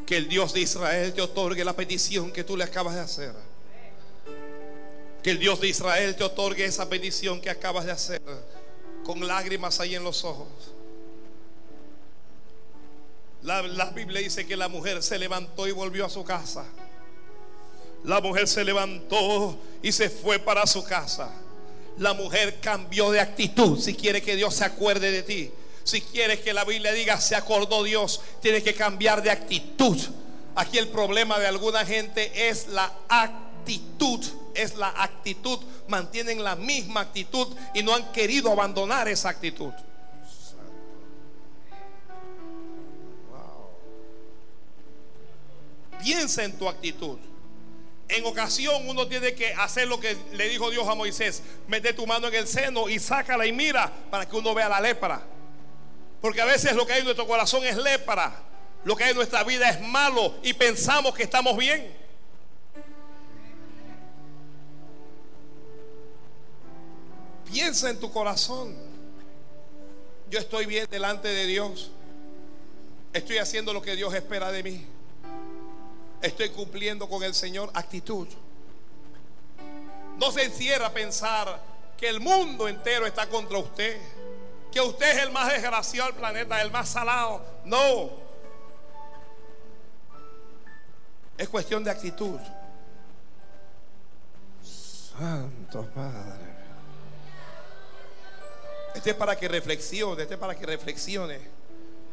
Que 0.05 0.15
el 0.15 0.29
Dios 0.29 0.53
de 0.53 0.61
Israel 0.61 1.13
te 1.13 1.21
otorgue 1.21 1.65
la 1.65 1.75
petición 1.75 2.31
que 2.31 2.45
tú 2.45 2.55
le 2.55 2.63
acabas 2.63 2.95
de 2.95 3.01
hacer. 3.01 3.33
Que 5.21 5.31
el 5.31 5.39
Dios 5.39 5.59
de 5.59 5.67
Israel 5.67 6.15
te 6.15 6.23
otorgue 6.23 6.63
esa 6.63 6.87
petición 6.87 7.41
que 7.41 7.49
acabas 7.49 7.83
de 7.83 7.91
hacer 7.91 8.21
con 9.09 9.25
lágrimas 9.25 9.79
ahí 9.79 9.95
en 9.95 10.03
los 10.03 10.23
ojos. 10.23 10.47
La, 13.41 13.89
Biblia 13.89 14.21
dice 14.21 14.45
que 14.45 14.55
la 14.55 14.67
mujer 14.67 15.01
se 15.01 15.17
levantó 15.17 15.67
y 15.67 15.71
volvió 15.71 16.05
a 16.05 16.09
su 16.09 16.23
casa. 16.23 16.63
La 18.03 18.21
mujer 18.21 18.47
se 18.47 18.63
levantó 18.63 19.57
y 19.81 19.91
se 19.93 20.11
fue 20.11 20.37
para 20.37 20.67
su 20.67 20.83
casa. 20.83 21.31
La 21.97 22.13
mujer 22.13 22.59
cambió 22.61 23.09
de 23.09 23.19
actitud. 23.19 23.79
Si 23.79 23.95
quiere 23.95 24.21
que 24.21 24.35
Dios 24.35 24.53
se 24.53 24.65
acuerde 24.65 25.09
de 25.09 25.23
ti, 25.23 25.51
si 25.83 26.01
quieres 26.01 26.41
que 26.41 26.53
la 26.53 26.63
Biblia 26.63 26.93
diga 26.93 27.19
se 27.19 27.35
acordó 27.35 27.81
Dios, 27.81 28.21
tienes 28.43 28.61
que 28.61 28.75
cambiar 28.75 29.23
de 29.23 29.31
actitud. 29.31 29.97
Aquí 30.53 30.77
el 30.77 30.89
problema 30.89 31.39
de 31.39 31.47
alguna 31.47 31.83
gente 31.83 32.47
es 32.47 32.67
la 32.67 32.93
actitud. 33.07 34.23
Es 34.61 34.75
la 34.75 34.89
actitud. 34.89 35.59
Mantienen 35.87 36.43
la 36.43 36.55
misma 36.55 37.01
actitud 37.01 37.55
y 37.73 37.83
no 37.83 37.93
han 37.93 38.11
querido 38.11 38.51
abandonar 38.51 39.07
esa 39.07 39.29
actitud. 39.29 39.71
Piensa 46.01 46.43
en 46.43 46.57
tu 46.57 46.67
actitud. 46.67 47.17
En 48.07 48.25
ocasión 48.25 48.89
uno 48.89 49.07
tiene 49.07 49.35
que 49.35 49.53
hacer 49.53 49.87
lo 49.87 49.99
que 49.99 50.17
le 50.33 50.49
dijo 50.49 50.71
Dios 50.71 50.87
a 50.87 50.95
Moisés. 50.95 51.43
Mete 51.67 51.93
tu 51.93 52.07
mano 52.07 52.27
en 52.27 52.35
el 52.35 52.47
seno 52.47 52.89
y 52.89 52.97
sácala 52.97 53.45
y 53.45 53.51
mira 53.51 53.91
para 54.09 54.27
que 54.27 54.35
uno 54.35 54.53
vea 54.55 54.67
la 54.67 54.81
lepra. 54.81 55.21
Porque 56.21 56.41
a 56.41 56.45
veces 56.45 56.73
lo 56.73 56.87
que 56.87 56.93
hay 56.93 56.99
en 56.99 57.05
nuestro 57.05 57.27
corazón 57.27 57.63
es 57.65 57.77
lepra. 57.77 58.33
Lo 58.83 58.95
que 58.95 59.03
hay 59.03 59.11
en 59.11 59.17
nuestra 59.17 59.43
vida 59.43 59.69
es 59.69 59.79
malo 59.81 60.35
y 60.41 60.53
pensamos 60.53 61.13
que 61.13 61.23
estamos 61.23 61.55
bien. 61.55 61.98
Piensa 67.51 67.89
en 67.89 67.99
tu 67.99 68.11
corazón. 68.11 68.75
Yo 70.29 70.37
estoy 70.37 70.67
bien 70.67 70.87
delante 70.89 71.27
de 71.27 71.47
Dios. 71.47 71.89
Estoy 73.11 73.39
haciendo 73.39 73.73
lo 73.73 73.81
que 73.81 73.95
Dios 73.95 74.13
espera 74.13 74.51
de 74.51 74.61
mí. 74.61 74.85
Estoy 76.21 76.49
cumpliendo 76.49 77.09
con 77.09 77.23
el 77.23 77.33
Señor 77.33 77.71
actitud. 77.73 78.27
No 80.19 80.31
se 80.31 80.43
encierra 80.43 80.87
a 80.87 80.93
pensar 80.93 81.59
que 81.97 82.07
el 82.07 82.19
mundo 82.19 82.67
entero 82.67 83.07
está 83.07 83.27
contra 83.27 83.57
usted. 83.57 83.99
Que 84.71 84.81
usted 84.81 85.17
es 85.17 85.23
el 85.23 85.31
más 85.31 85.51
desgraciado 85.51 86.11
del 86.11 86.19
planeta, 86.19 86.61
el 86.61 86.69
más 86.69 86.89
salado. 86.89 87.43
No. 87.65 88.11
Es 91.35 91.49
cuestión 91.49 91.83
de 91.83 91.89
actitud. 91.89 92.39
Santo 94.61 95.89
Padre. 95.95 96.48
Este 98.95 99.11
es 99.11 99.15
para 99.15 99.37
que 99.37 99.47
reflexione, 99.47 100.21
este 100.21 100.33
es 100.33 100.39
para 100.39 100.55
que 100.55 100.65
reflexione 100.65 101.39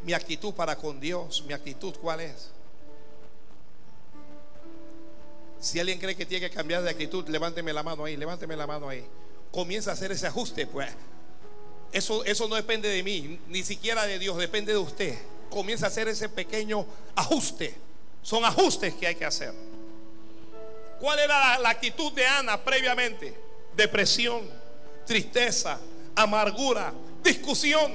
mi 0.02 0.12
actitud 0.12 0.54
para 0.54 0.76
con 0.76 1.00
Dios, 1.00 1.42
mi 1.46 1.52
actitud 1.52 1.94
cuál 2.00 2.20
es. 2.20 2.50
Si 5.58 5.80
alguien 5.80 5.98
cree 5.98 6.14
que 6.14 6.26
tiene 6.26 6.48
que 6.48 6.54
cambiar 6.54 6.82
de 6.82 6.90
actitud, 6.90 7.26
levánteme 7.28 7.72
la 7.72 7.82
mano 7.82 8.04
ahí, 8.04 8.16
levánteme 8.16 8.56
la 8.56 8.66
mano 8.66 8.88
ahí. 8.88 9.04
Comienza 9.50 9.90
a 9.90 9.94
hacer 9.94 10.12
ese 10.12 10.26
ajuste, 10.26 10.66
pues. 10.66 10.88
Eso, 11.92 12.24
eso 12.24 12.46
no 12.46 12.56
depende 12.56 12.88
de 12.88 13.02
mí, 13.02 13.40
ni 13.48 13.64
siquiera 13.64 14.06
de 14.06 14.18
Dios, 14.18 14.36
depende 14.36 14.72
de 14.72 14.78
usted. 14.78 15.18
Comienza 15.50 15.86
a 15.86 15.88
hacer 15.88 16.08
ese 16.08 16.28
pequeño 16.28 16.86
ajuste. 17.14 17.74
Son 18.22 18.44
ajustes 18.44 18.94
que 18.94 19.06
hay 19.06 19.14
que 19.14 19.24
hacer. 19.24 19.52
¿Cuál 21.00 21.18
era 21.18 21.58
la 21.58 21.70
actitud 21.70 22.12
de 22.12 22.26
Ana 22.26 22.62
previamente? 22.62 23.34
Depresión, 23.74 24.48
tristeza, 25.04 25.80
amargura, 26.16 26.92
discusión. 27.22 27.92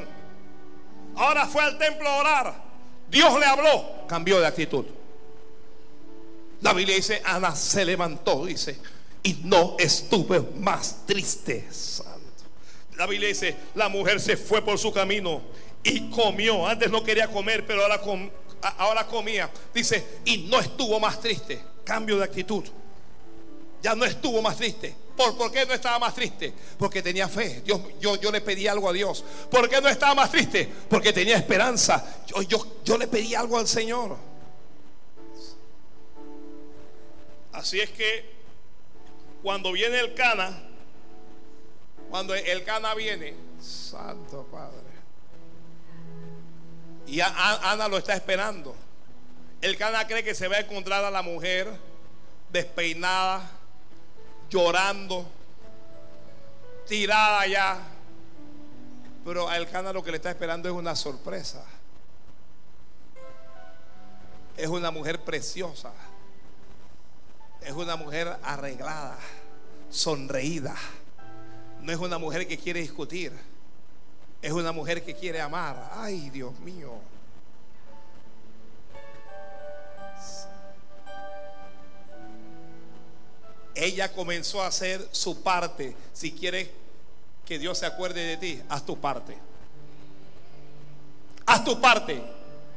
Ahora 1.16 1.46
fue 1.48 1.62
al 1.62 1.78
templo 1.78 2.08
a 2.08 2.18
orar. 2.18 2.64
Dios 3.10 3.38
le 3.40 3.46
habló. 3.46 4.08
Cambió 4.08 4.40
de 4.40 4.48
actitud. 4.48 4.86
La 6.62 6.74
Biblia 6.74 6.96
dice, 6.96 7.22
Ana 7.26 7.56
se 7.56 7.84
levantó, 7.84 8.46
dice, 8.46 8.78
y 9.24 9.34
no 9.44 9.76
estuve 9.80 10.40
más 10.58 11.06
triste. 11.06 11.68
La 12.96 13.08
Biblia 13.08 13.30
dice, 13.30 13.56
la 13.76 13.90
mujer 13.90 14.20
se 14.20 14.38
fue 14.38 14.62
por 14.62 14.78
su 14.78 14.94
camino 14.94 15.42
y 15.84 16.10
comió. 16.12 16.68
Antes 16.68 16.92
no 16.92 17.04
quería 17.04 17.28
comer, 17.28 17.66
pero 17.66 17.82
ahora, 17.82 18.00
ahora 18.78 19.08
comía. 19.08 19.50
Dice, 19.74 20.20
y 20.24 20.50
no 20.50 20.60
estuvo 20.60 21.00
más 21.00 21.20
triste. 21.20 21.60
Cambio 21.84 22.18
de 22.18 22.26
actitud. 22.26 22.64
Ya 23.82 23.96
no 23.96 24.06
estuvo 24.06 24.40
más 24.42 24.58
triste. 24.58 24.96
¿Por, 25.38 25.52
qué 25.52 25.66
no 25.66 25.74
estaba 25.74 26.00
más 26.00 26.14
triste? 26.14 26.54
Porque 26.78 27.02
tenía 27.02 27.28
fe. 27.28 27.62
Dios, 27.62 27.82
yo, 28.00 28.16
yo 28.16 28.32
le 28.32 28.42
pedí 28.42 28.68
algo 28.68 28.90
a 28.90 28.94
Dios. 28.94 29.24
¿Por 29.50 29.70
qué 29.70 29.82
no 29.82 29.88
estaba 29.88 30.16
más 30.16 30.32
triste? 30.32 30.70
Porque 30.90 31.14
tenía 31.14 31.38
esperanza. 31.38 32.24
Yo, 32.28 32.42
yo, 32.42 32.82
yo 32.84 32.98
le 32.98 33.08
pedí 33.08 33.36
algo 33.36 33.58
al 33.58 33.68
Señor. 33.68 34.18
Así 37.52 37.80
es 37.80 37.90
que 37.92 38.32
cuando 39.44 39.72
viene 39.72 40.00
el 40.00 40.14
Cana, 40.14 40.64
cuando 42.10 42.34
el 42.34 42.64
Cana 42.64 42.94
viene, 42.96 43.36
Santo 43.60 44.48
Padre. 44.52 44.92
Y 47.08 47.20
Ana 47.22 47.88
lo 47.88 47.98
está 47.98 48.14
esperando. 48.14 48.76
El 49.62 49.78
Cana 49.78 50.08
cree 50.08 50.24
que 50.24 50.34
se 50.34 50.48
va 50.48 50.58
a 50.58 50.60
encontrar 50.62 51.04
a 51.04 51.12
la 51.12 51.22
mujer 51.22 51.70
despeinada, 52.50 53.50
llorando, 54.52 55.26
tirada 56.88 57.48
ya. 57.48 57.80
Pero 59.24 59.50
a 59.50 59.66
Cana 59.66 59.94
lo 59.94 60.04
que 60.04 60.12
le 60.12 60.18
está 60.18 60.30
esperando 60.30 60.68
es 60.68 60.76
una 60.76 60.96
sorpresa. 60.96 61.64
Es 64.58 64.68
una 64.68 64.92
mujer 64.92 65.24
preciosa. 65.24 65.92
Es 67.62 67.72
una 67.74 67.96
mujer 67.96 68.38
arreglada, 68.44 69.18
sonreída. 69.90 70.76
No 71.82 71.92
es 71.92 72.00
una 72.00 72.18
mujer 72.18 72.48
que 72.48 72.58
quiere 72.58 72.82
discutir. 72.82 73.32
Es 74.42 74.52
una 74.52 74.72
mujer 74.72 75.04
que 75.04 75.16
quiere 75.16 75.40
amar. 75.40 75.92
Ay, 75.94 76.30
Dios 76.32 76.60
mío. 76.60 76.94
Ella 83.76 84.12
comenzó 84.12 84.62
a 84.62 84.68
hacer 84.68 85.08
su 85.12 85.42
parte. 85.42 85.96
Si 86.14 86.32
quieres 86.32 86.70
que 87.46 87.60
Dios 87.60 87.78
se 87.78 87.86
acuerde 87.86 88.24
de 88.26 88.38
ti, 88.38 88.62
haz 88.70 88.86
tu 88.86 89.00
parte. 89.00 89.38
Haz 91.46 91.64
tu 91.64 91.80
parte. 91.80 92.22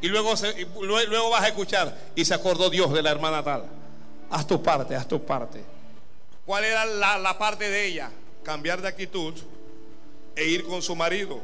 Y 0.01 0.09
luego, 0.09 0.35
luego 0.81 1.31
vas 1.31 1.43
a 1.43 1.49
escuchar. 1.49 1.97
Y 2.15 2.25
se 2.25 2.35
acordó 2.35 2.71
Dios 2.71 2.93
de 2.93 3.03
la 3.03 3.11
hermana 3.11 3.43
tal. 3.43 3.65
Haz 4.31 4.47
tu 4.47 4.63
parte, 4.63 4.95
haz 4.95 5.07
tu 5.07 5.25
parte. 5.25 5.65
¿Cuál 6.45 6.65
era 6.65 6.85
la, 6.85 7.19
la 7.19 7.39
parte 7.39 7.69
de 7.69 7.87
ella? 7.87 8.11
Cambiar 8.43 8.83
de 8.83 8.89
actitud 8.89 9.35
e 10.37 10.45
ir 10.45 10.65
con 10.65 10.83
su 10.83 10.95
marido. 10.95 11.41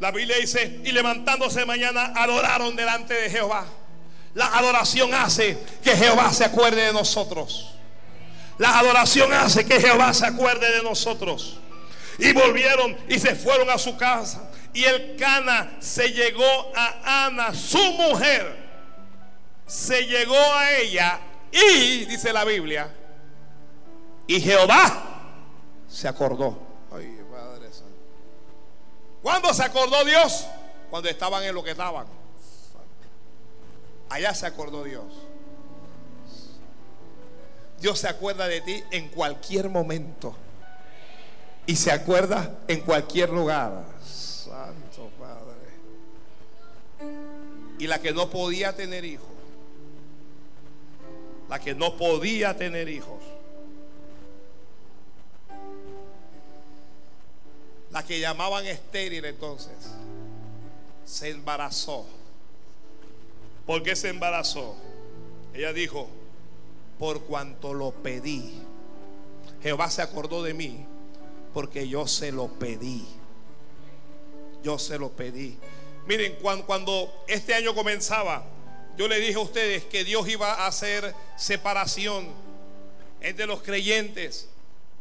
La 0.00 0.10
Biblia 0.10 0.36
dice, 0.38 0.80
y 0.84 0.92
levantándose 0.92 1.64
mañana 1.64 2.12
adoraron 2.16 2.74
delante 2.74 3.14
de 3.14 3.30
Jehová. 3.30 3.66
La 4.34 4.46
adoración 4.46 5.12
hace 5.14 5.58
que 5.82 5.96
Jehová 5.96 6.32
se 6.32 6.44
acuerde 6.44 6.86
de 6.86 6.92
nosotros. 6.92 7.74
La 8.58 8.78
adoración 8.78 9.32
hace 9.32 9.66
que 9.66 9.80
Jehová 9.80 10.14
se 10.14 10.26
acuerde 10.26 10.70
de 10.76 10.82
nosotros. 10.82 11.58
Y 12.18 12.32
volvieron 12.32 12.96
y 13.08 13.18
se 13.18 13.34
fueron 13.34 13.68
a 13.70 13.78
su 13.78 13.96
casa. 13.96 14.50
Y 14.72 14.84
el 14.84 15.16
Cana 15.16 15.76
se 15.80 16.12
llegó 16.12 16.72
a 16.74 17.26
Ana, 17.26 17.54
su 17.54 17.82
mujer. 17.92 18.62
Se 19.66 20.06
llegó 20.06 20.36
a 20.36 20.72
ella 20.72 21.20
y, 21.50 22.04
dice 22.06 22.32
la 22.32 22.44
Biblia, 22.44 22.90
y 24.26 24.40
Jehová 24.40 25.22
se 25.88 26.08
acordó. 26.08 26.58
Ay, 26.94 27.18
Padre 27.30 27.70
Santo. 27.70 27.96
¿Cuándo 29.22 29.52
se 29.52 29.62
acordó 29.62 30.04
Dios? 30.04 30.46
Cuando 30.90 31.08
estaban 31.08 31.42
en 31.44 31.54
lo 31.54 31.62
que 31.62 31.72
estaban. 31.72 32.21
Allá 34.12 34.34
se 34.34 34.44
acordó 34.44 34.84
Dios. 34.84 35.06
Dios 37.80 37.98
se 37.98 38.08
acuerda 38.08 38.46
de 38.46 38.60
ti 38.60 38.84
en 38.90 39.08
cualquier 39.08 39.70
momento. 39.70 40.34
Y 41.64 41.76
se 41.76 41.90
acuerda 41.90 42.58
en 42.68 42.82
cualquier 42.82 43.30
lugar. 43.30 43.86
Santo 44.04 45.08
Padre. 45.18 45.56
Y 47.78 47.86
la 47.86 48.02
que 48.02 48.12
no 48.12 48.28
podía 48.28 48.76
tener 48.76 49.06
hijos. 49.06 49.30
La 51.48 51.58
que 51.58 51.74
no 51.74 51.96
podía 51.96 52.54
tener 52.54 52.90
hijos. 52.90 53.22
La 57.90 58.04
que 58.04 58.20
llamaban 58.20 58.66
estéril 58.66 59.24
entonces. 59.24 59.72
Se 61.06 61.30
embarazó. 61.30 62.04
¿Por 63.66 63.82
qué 63.82 63.94
se 63.94 64.08
embarazó? 64.08 64.76
Ella 65.54 65.72
dijo, 65.72 66.08
por 66.98 67.22
cuanto 67.22 67.74
lo 67.74 67.92
pedí. 67.92 68.62
Jehová 69.62 69.90
se 69.90 70.02
acordó 70.02 70.42
de 70.42 70.54
mí 70.54 70.84
porque 71.54 71.88
yo 71.88 72.06
se 72.06 72.32
lo 72.32 72.48
pedí. 72.48 73.06
Yo 74.62 74.78
se 74.78 74.98
lo 74.98 75.10
pedí. 75.10 75.58
Miren, 76.06 76.36
cuando, 76.66 77.24
este 77.28 77.54
año 77.54 77.74
comenzaba, 77.74 78.44
yo 78.96 79.08
le 79.08 79.20
dije 79.20 79.34
a 79.34 79.40
ustedes 79.40 79.84
que 79.84 80.04
Dios 80.04 80.28
iba 80.28 80.52
a 80.52 80.66
hacer 80.66 81.14
separación 81.36 82.28
entre 83.20 83.46
los 83.46 83.62
creyentes. 83.62 84.48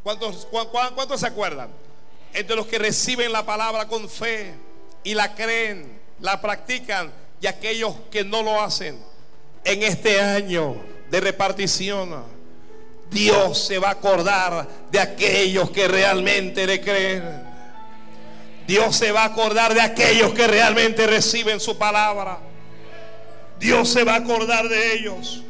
¿Cuántos, 0.03 0.47
cuántos 0.72 1.20
se 1.20 1.28
acuerdan? 1.28 1.70
Entre 2.34 2.55
los 2.55 2.68
que 2.68 2.80
reciben 2.80 3.32
la 3.32 3.45
palabra 3.45 3.88
con 3.88 4.07
fe 4.09 4.53
y 5.03 5.14
la 5.16 5.36
creen, 5.36 5.99
la 6.20 6.39
practican 6.39 7.12
y 7.41 7.47
aquellos 7.47 7.95
que 8.11 8.23
no 8.23 8.43
lo 8.43 8.61
hacen 8.61 8.97
en 9.63 9.83
este 9.83 10.21
año 10.21 10.75
de 11.09 11.19
repartición. 11.19 12.23
Dios 13.09 13.65
se 13.65 13.79
va 13.79 13.89
a 13.89 13.93
acordar 13.93 14.67
de 14.89 14.99
aquellos 14.99 15.71
que 15.71 15.87
realmente 15.87 16.65
le 16.65 16.79
creen. 16.79 17.51
Dios 18.67 18.95
se 18.95 19.11
va 19.11 19.23
a 19.23 19.25
acordar 19.25 19.73
de 19.73 19.81
aquellos 19.81 20.33
que 20.33 20.47
realmente 20.47 21.07
reciben 21.07 21.59
su 21.59 21.77
palabra. 21.77 22.39
Dios 23.59 23.89
se 23.89 24.03
va 24.03 24.13
a 24.13 24.17
acordar 24.17 24.69
de 24.69 24.93
ellos. 24.93 25.43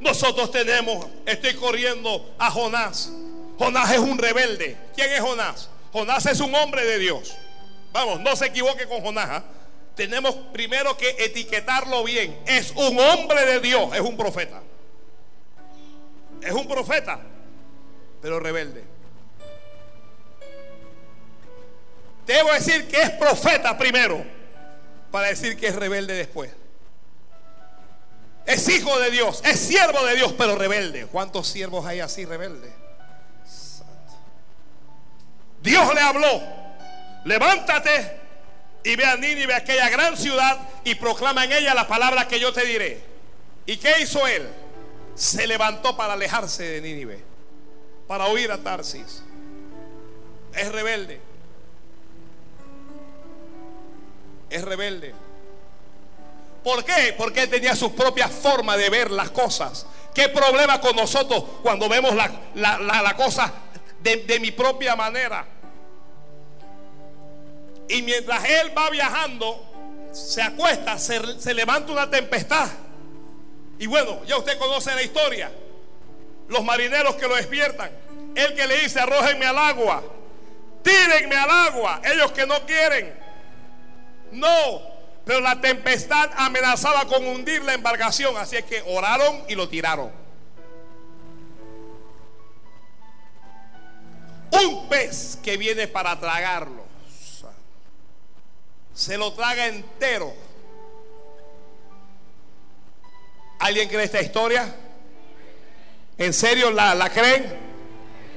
Nosotros 0.00 0.50
tenemos, 0.50 1.06
estoy 1.26 1.54
corriendo 1.54 2.34
a 2.38 2.50
Jonás. 2.50 3.12
Jonás 3.58 3.92
es 3.92 3.98
un 3.98 4.18
rebelde. 4.18 4.76
¿Quién 4.96 5.12
es 5.12 5.20
Jonás? 5.20 5.68
Jonás 5.92 6.24
es 6.26 6.40
un 6.40 6.54
hombre 6.54 6.84
de 6.84 6.98
Dios. 6.98 7.36
Vamos, 7.92 8.20
no 8.20 8.34
se 8.34 8.46
equivoque 8.46 8.86
con 8.86 9.02
Jonás. 9.02 9.28
¿ah? 9.30 9.44
Tenemos 10.00 10.34
primero 10.50 10.96
que 10.96 11.10
etiquetarlo 11.18 12.02
bien. 12.04 12.40
Es 12.46 12.70
un 12.70 12.98
hombre 12.98 13.44
de 13.44 13.60
Dios, 13.60 13.94
es 13.94 14.00
un 14.00 14.16
profeta. 14.16 14.62
Es 16.40 16.52
un 16.52 16.66
profeta, 16.66 17.20
pero 18.22 18.40
rebelde. 18.40 18.82
Debo 22.26 22.50
decir 22.50 22.88
que 22.88 23.02
es 23.02 23.10
profeta 23.10 23.76
primero, 23.76 24.24
para 25.10 25.28
decir 25.28 25.54
que 25.58 25.66
es 25.66 25.76
rebelde 25.76 26.14
después. 26.14 26.50
Es 28.46 28.66
hijo 28.70 28.98
de 29.00 29.10
Dios, 29.10 29.42
es 29.44 29.60
siervo 29.60 30.02
de 30.06 30.14
Dios, 30.14 30.32
pero 30.38 30.56
rebelde. 30.56 31.08
¿Cuántos 31.08 31.46
siervos 31.46 31.84
hay 31.84 32.00
así 32.00 32.24
rebeldes? 32.24 32.72
Dios 35.60 35.94
le 35.94 36.00
habló, 36.00 36.42
levántate 37.26 38.19
y 38.82 38.96
ve 38.96 39.04
a 39.04 39.16
Nínive, 39.16 39.54
aquella 39.54 39.88
gran 39.88 40.16
ciudad, 40.16 40.58
y 40.84 40.94
proclama 40.94 41.44
en 41.44 41.52
ella 41.52 41.74
la 41.74 41.86
palabra 41.86 42.26
que 42.26 42.40
yo 42.40 42.52
te 42.52 42.64
diré. 42.64 43.00
¿Y 43.66 43.76
qué 43.76 44.00
hizo 44.00 44.26
él? 44.26 44.48
Se 45.14 45.46
levantó 45.46 45.96
para 45.96 46.14
alejarse 46.14 46.62
de 46.62 46.80
Nínive, 46.80 47.22
para 48.06 48.28
huir 48.28 48.50
a 48.50 48.58
Tarsis. 48.58 49.22
Es 50.54 50.72
rebelde. 50.72 51.20
Es 54.48 54.62
rebelde. 54.62 55.14
¿Por 56.64 56.84
qué? 56.84 57.14
Porque 57.16 57.42
él 57.42 57.50
tenía 57.50 57.76
su 57.76 57.94
propia 57.94 58.28
forma 58.28 58.76
de 58.76 58.90
ver 58.90 59.10
las 59.10 59.30
cosas. 59.30 59.86
¿Qué 60.14 60.28
problema 60.28 60.80
con 60.80 60.96
nosotros 60.96 61.44
cuando 61.62 61.88
vemos 61.88 62.14
la, 62.14 62.30
la, 62.54 63.16
cosa 63.16 63.52
de, 64.02 64.16
de 64.24 64.40
mi 64.40 64.50
propia 64.50 64.96
manera? 64.96 65.46
Y 67.90 68.02
mientras 68.02 68.44
él 68.44 68.72
va 68.76 68.88
viajando, 68.88 69.64
se 70.12 70.40
acuesta, 70.40 70.96
se, 70.96 71.54
levanta 71.54 71.92
una 71.92 72.08
tempestad. 72.08 72.68
Y 73.78 73.86
bueno, 73.86 74.24
ya 74.24 74.36
usted 74.36 74.58
conoce 74.58 74.94
la 74.94 75.02
historia. 75.02 75.50
Los 76.48 76.64
marineros 76.64 77.16
que 77.16 77.26
lo 77.26 77.34
despiertan. 77.34 77.90
El 78.36 78.54
que 78.54 78.66
le 78.66 78.78
dice, 78.78 79.00
arrójenme 79.00 79.44
al 79.44 79.58
agua. 79.58 80.02
Tírenme 80.82 81.36
al 81.36 81.50
agua. 81.50 82.00
Ellos 82.04 82.30
que 82.32 82.46
no 82.46 82.64
quieren. 82.64 83.12
No, 84.30 84.82
pero 85.24 85.40
la 85.40 85.60
tempestad 85.60 86.30
amenazaba 86.36 87.06
con 87.06 87.26
hundir 87.26 87.62
la 87.62 87.74
embarcación, 87.74 88.36
así 88.36 88.56
es 88.56 88.64
que 88.64 88.82
oraron 88.86 89.44
y 89.48 89.54
lo 89.56 89.68
tiraron. 89.68 90.12
Un 94.52 94.88
pez 94.88 95.38
que 95.42 95.56
viene 95.56 95.88
para 95.88 96.18
tragarlo, 96.18 96.84
se 98.94 99.16
lo 99.16 99.32
traga 99.32 99.66
entero. 99.66 100.32
¿Alguien 103.58 103.88
cree 103.88 104.04
esta 104.04 104.20
historia? 104.20 104.74
¿En 106.16 106.32
serio 106.32 106.70
la, 106.70 106.94
la 106.94 107.10
creen? 107.10 107.70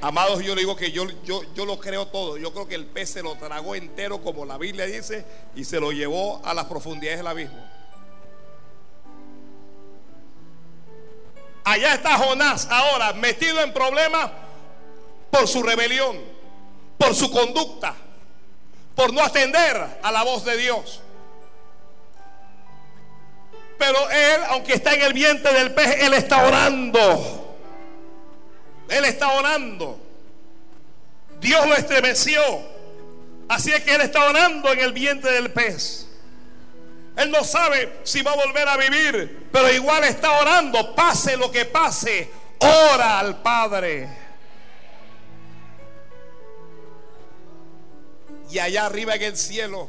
Amados, 0.00 0.42
yo 0.42 0.54
le 0.54 0.60
digo 0.60 0.76
que 0.76 0.92
yo, 0.92 1.06
yo, 1.24 1.42
yo 1.54 1.64
lo 1.64 1.80
creo 1.80 2.08
todo. 2.08 2.36
Yo 2.36 2.52
creo 2.52 2.68
que 2.68 2.74
el 2.74 2.84
pez 2.84 3.10
se 3.10 3.22
lo 3.22 3.36
tragó 3.36 3.74
entero, 3.74 4.22
como 4.22 4.44
la 4.44 4.58
Biblia 4.58 4.84
dice, 4.84 5.24
y 5.54 5.64
se 5.64 5.80
lo 5.80 5.92
llevó 5.92 6.42
a 6.44 6.52
las 6.52 6.66
profundidades 6.66 7.20
del 7.20 7.26
abismo. 7.26 7.74
Allá 11.64 11.94
está 11.94 12.18
Jonás 12.18 12.68
ahora 12.70 13.14
metido 13.14 13.62
en 13.62 13.72
problemas 13.72 14.30
por 15.30 15.48
su 15.48 15.62
rebelión, 15.62 16.20
por 16.98 17.14
su 17.14 17.30
conducta, 17.30 17.96
por 18.94 19.12
no 19.12 19.22
atender 19.22 19.98
a 20.02 20.12
la 20.12 20.22
voz 20.22 20.44
de 20.44 20.56
Dios. 20.56 21.00
Pero 23.78 24.10
él, 24.10 24.40
aunque 24.48 24.74
está 24.74 24.94
en 24.94 25.02
el 25.02 25.12
vientre 25.12 25.52
del 25.52 25.74
pez, 25.74 26.02
él 26.02 26.14
está 26.14 26.46
orando. 26.46 27.56
Él 28.88 29.04
está 29.04 29.32
orando. 29.32 29.98
Dios 31.40 31.66
lo 31.66 31.74
estremeció. 31.74 32.40
Así 33.48 33.72
es 33.72 33.82
que 33.82 33.94
él 33.94 34.00
está 34.00 34.24
orando 34.24 34.72
en 34.72 34.80
el 34.80 34.92
vientre 34.92 35.32
del 35.32 35.50
pez. 35.50 36.06
Él 37.16 37.30
no 37.30 37.44
sabe 37.44 38.00
si 38.02 38.22
va 38.22 38.32
a 38.32 38.36
volver 38.36 38.66
a 38.66 38.76
vivir, 38.76 39.48
pero 39.52 39.72
igual 39.72 40.04
está 40.04 40.32
orando. 40.40 40.94
Pase 40.94 41.36
lo 41.36 41.50
que 41.50 41.64
pase, 41.64 42.30
ora 42.58 43.20
al 43.20 43.42
Padre. 43.42 44.23
Y 48.50 48.58
allá 48.58 48.86
arriba 48.86 49.14
en 49.14 49.22
el 49.22 49.36
cielo 49.36 49.88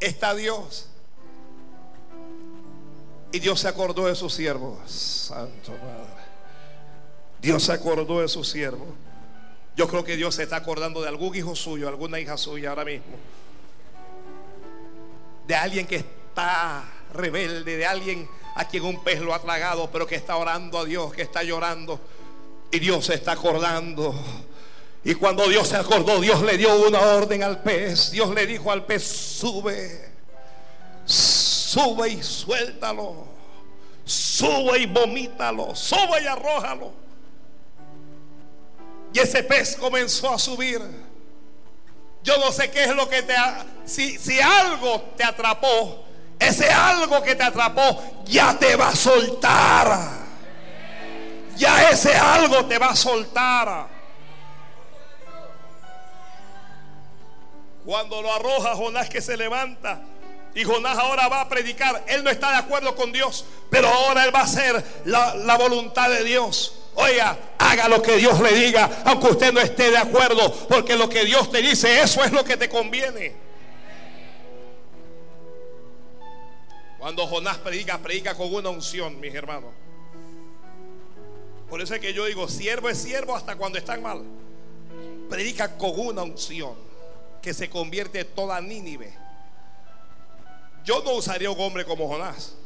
está 0.00 0.34
Dios. 0.34 0.88
Y 3.32 3.40
Dios 3.40 3.60
se 3.60 3.68
acordó 3.68 4.06
de 4.06 4.14
sus 4.14 4.32
siervos. 4.32 4.78
Santo 4.90 5.72
Padre. 5.72 6.24
Dios 7.40 7.64
se 7.64 7.72
acordó 7.72 8.20
de 8.20 8.28
su 8.28 8.44
siervo. 8.44 8.86
Yo 9.76 9.88
creo 9.88 10.04
que 10.04 10.16
Dios 10.16 10.36
se 10.36 10.44
está 10.44 10.56
acordando 10.56 11.02
de 11.02 11.08
algún 11.08 11.34
hijo 11.34 11.56
suyo, 11.56 11.88
alguna 11.88 12.20
hija 12.20 12.36
suya 12.36 12.70
ahora 12.70 12.84
mismo. 12.84 13.16
De 15.46 15.54
alguien 15.54 15.86
que 15.86 15.96
está 15.96 16.84
rebelde, 17.12 17.76
de 17.76 17.86
alguien 17.86 18.28
a 18.54 18.66
quien 18.66 18.84
un 18.84 19.02
pez 19.02 19.20
lo 19.20 19.34
ha 19.34 19.40
tragado, 19.40 19.90
pero 19.90 20.06
que 20.06 20.14
está 20.14 20.36
orando 20.36 20.78
a 20.78 20.84
Dios, 20.84 21.12
que 21.12 21.22
está 21.22 21.42
llorando. 21.42 22.00
Y 22.70 22.78
Dios 22.78 23.06
se 23.06 23.14
está 23.14 23.32
acordando. 23.32 24.14
Y 25.04 25.14
cuando 25.14 25.46
Dios 25.48 25.68
se 25.68 25.76
acordó, 25.76 26.20
Dios 26.20 26.40
le 26.42 26.56
dio 26.56 26.74
una 26.76 26.98
orden 26.98 27.42
al 27.42 27.62
pez. 27.62 28.10
Dios 28.10 28.30
le 28.30 28.46
dijo 28.46 28.70
al 28.70 28.86
pez, 28.86 29.06
sube, 29.06 30.10
sube 31.04 32.08
y 32.08 32.22
suéltalo. 32.22 33.26
Sube 34.04 34.78
y 34.78 34.86
vomítalo. 34.86 35.74
Sube 35.74 36.22
y 36.22 36.26
arrójalo. 36.26 36.92
Y 39.12 39.18
ese 39.18 39.42
pez 39.42 39.76
comenzó 39.76 40.32
a 40.32 40.38
subir. 40.38 40.80
Yo 42.22 42.38
no 42.38 42.50
sé 42.50 42.70
qué 42.70 42.84
es 42.84 42.96
lo 42.96 43.06
que 43.08 43.22
te... 43.22 43.34
Si, 43.84 44.18
si 44.18 44.40
algo 44.40 45.02
te 45.18 45.24
atrapó, 45.24 46.04
ese 46.38 46.70
algo 46.70 47.22
que 47.22 47.34
te 47.34 47.42
atrapó 47.42 48.22
ya 48.24 48.58
te 48.58 48.74
va 48.76 48.88
a 48.88 48.96
soltar. 48.96 50.24
Ya 51.56 51.90
ese 51.90 52.14
algo 52.14 52.64
te 52.64 52.78
va 52.78 52.88
a 52.88 52.96
soltar. 52.96 53.93
Cuando 57.84 58.22
lo 58.22 58.32
arroja 58.32 58.74
Jonás 58.74 59.08
que 59.08 59.20
se 59.20 59.36
levanta. 59.36 60.02
Y 60.54 60.64
Jonás 60.64 60.96
ahora 60.96 61.28
va 61.28 61.42
a 61.42 61.48
predicar. 61.48 62.04
Él 62.06 62.24
no 62.24 62.30
está 62.30 62.50
de 62.50 62.56
acuerdo 62.56 62.94
con 62.94 63.12
Dios. 63.12 63.44
Pero 63.70 63.88
ahora 63.88 64.24
él 64.24 64.34
va 64.34 64.40
a 64.40 64.44
hacer 64.44 64.82
la, 65.04 65.34
la 65.34 65.56
voluntad 65.58 66.08
de 66.08 66.24
Dios. 66.24 66.80
Oiga, 66.94 67.36
haga 67.58 67.88
lo 67.88 68.00
que 68.00 68.16
Dios 68.16 68.40
le 68.40 68.52
diga, 68.52 69.02
aunque 69.04 69.26
usted 69.26 69.52
no 69.52 69.60
esté 69.60 69.90
de 69.90 69.98
acuerdo, 69.98 70.52
porque 70.68 70.94
lo 70.94 71.08
que 71.08 71.24
Dios 71.24 71.50
te 71.50 71.60
dice, 71.60 72.00
eso 72.00 72.22
es 72.22 72.30
lo 72.30 72.44
que 72.44 72.56
te 72.56 72.68
conviene. 72.68 73.34
Cuando 77.00 77.26
Jonás 77.26 77.58
predica, 77.58 77.98
predica 77.98 78.36
con 78.36 78.54
una 78.54 78.70
unción, 78.70 79.18
mis 79.18 79.34
hermanos. 79.34 79.72
Por 81.68 81.82
eso 81.82 81.96
es 81.96 82.00
que 82.00 82.14
yo 82.14 82.26
digo, 82.26 82.48
siervo 82.48 82.88
es 82.88 82.98
siervo 82.98 83.34
hasta 83.34 83.56
cuando 83.56 83.76
están 83.76 84.00
mal. 84.00 84.22
Predica 85.28 85.76
con 85.76 85.98
una 85.98 86.22
unción 86.22 86.93
que 87.44 87.52
se 87.52 87.68
convierte 87.68 88.24
toda 88.24 88.58
Nínive. 88.62 89.12
Yo 90.82 91.02
no 91.04 91.12
usaría 91.12 91.50
un 91.50 91.60
hombre 91.60 91.84
como 91.84 92.08
Jonás. 92.08 92.56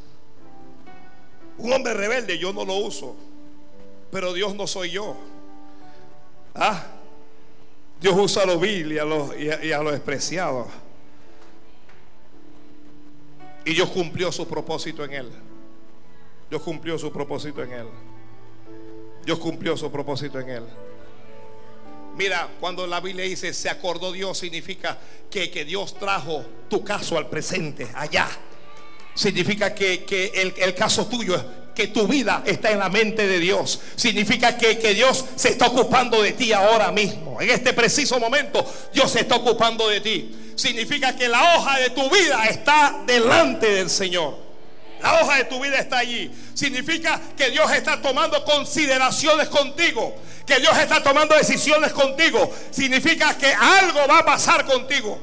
Un 1.57 1.73
hombre 1.73 1.93
rebelde 1.93 2.39
yo 2.39 2.53
no 2.53 2.63
lo 2.63 2.75
uso. 2.75 3.13
Pero 4.09 4.31
Dios 4.31 4.55
no 4.55 4.67
soy 4.67 4.91
yo. 4.91 5.17
Ah, 6.55 6.81
Dios 7.99 8.15
usa 8.17 8.43
a 8.43 8.45
los 8.45 8.61
vil 8.61 8.93
y 8.93 8.97
a 8.97 9.03
los, 9.03 9.37
y 9.37 9.73
a, 9.73 9.83
los 9.83 9.91
despreciados. 9.91 10.67
Y 13.65 13.73
Dios 13.73 13.89
cumplió 13.89 14.31
su 14.31 14.47
propósito 14.47 15.03
en 15.03 15.11
él. 15.11 15.29
Dios 16.49 16.61
cumplió 16.61 16.97
su 16.97 17.11
propósito 17.11 17.61
en 17.63 17.73
él. 17.73 17.87
Dios 19.25 19.39
cumplió 19.39 19.75
su 19.75 19.91
propósito 19.91 20.39
en 20.39 20.49
él. 20.49 20.63
Mira, 22.19 22.49
cuando 22.59 22.85
la 22.85 22.99
Biblia 22.99 23.23
dice 23.23 23.53
se 23.53 23.69
acordó 23.69 24.11
Dios, 24.11 24.37
significa 24.37 24.97
que, 25.31 25.49
que 25.49 25.63
Dios 25.63 25.97
trajo 25.97 26.45
tu 26.69 26.83
caso 26.83 27.17
al 27.17 27.29
presente, 27.29 27.87
allá. 27.95 28.27
Significa 29.15 29.73
que, 29.73 30.03
que 30.03 30.25
el, 30.35 30.53
el, 30.57 30.75
caso 30.75 31.07
tuyo 31.07 31.41
que 31.73 31.87
tu 31.87 32.09
vida 32.09 32.43
está 32.45 32.71
en 32.71 32.79
la 32.79 32.89
mente 32.89 33.25
de 33.25 33.39
Dios. 33.39 33.79
Significa 33.95 34.57
que, 34.57 34.77
que, 34.77 34.93
Dios 34.93 35.23
se 35.37 35.47
está 35.47 35.67
ocupando 35.67 36.21
de 36.21 36.33
ti 36.33 36.51
ahora 36.51 36.91
mismo. 36.91 37.39
En 37.39 37.51
este 37.51 37.71
preciso 37.71 38.19
momento, 38.19 38.69
Dios 38.93 39.09
se 39.09 39.21
está 39.21 39.37
ocupando 39.37 39.87
de 39.87 40.01
ti. 40.01 40.53
Significa 40.55 41.15
que 41.15 41.29
la 41.29 41.55
hoja 41.55 41.79
de 41.79 41.91
tu 41.91 42.09
vida 42.09 42.47
está 42.49 43.01
delante 43.07 43.71
del 43.71 43.89
Señor. 43.89 44.49
La 45.01 45.21
hoja 45.21 45.37
de 45.37 45.45
tu 45.45 45.61
vida 45.61 45.79
está 45.79 45.99
allí. 45.99 46.29
Significa 46.53 47.21
que 47.37 47.49
Dios 47.49 47.71
está 47.71 48.01
tomando 48.01 48.43
consideraciones 48.43 49.47
contigo. 49.47 50.13
Que 50.49 50.59
Dios 50.59 50.75
está 50.79 51.03
tomando 51.03 51.35
decisiones 51.35 51.93
contigo. 51.93 52.51
Significa 52.71 53.37
que 53.37 53.53
algo 53.53 54.07
va 54.09 54.17
a 54.17 54.25
pasar 54.25 54.65
contigo. 54.65 55.19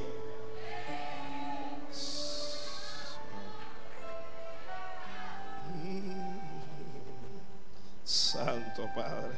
Santo 8.05 8.89
Padre. 8.95 9.35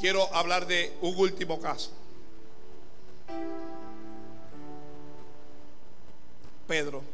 Quiero 0.00 0.34
hablar 0.34 0.66
de 0.66 0.92
un 1.02 1.16
último 1.16 1.60
caso. 1.60 1.92
Pedro. 6.66 7.04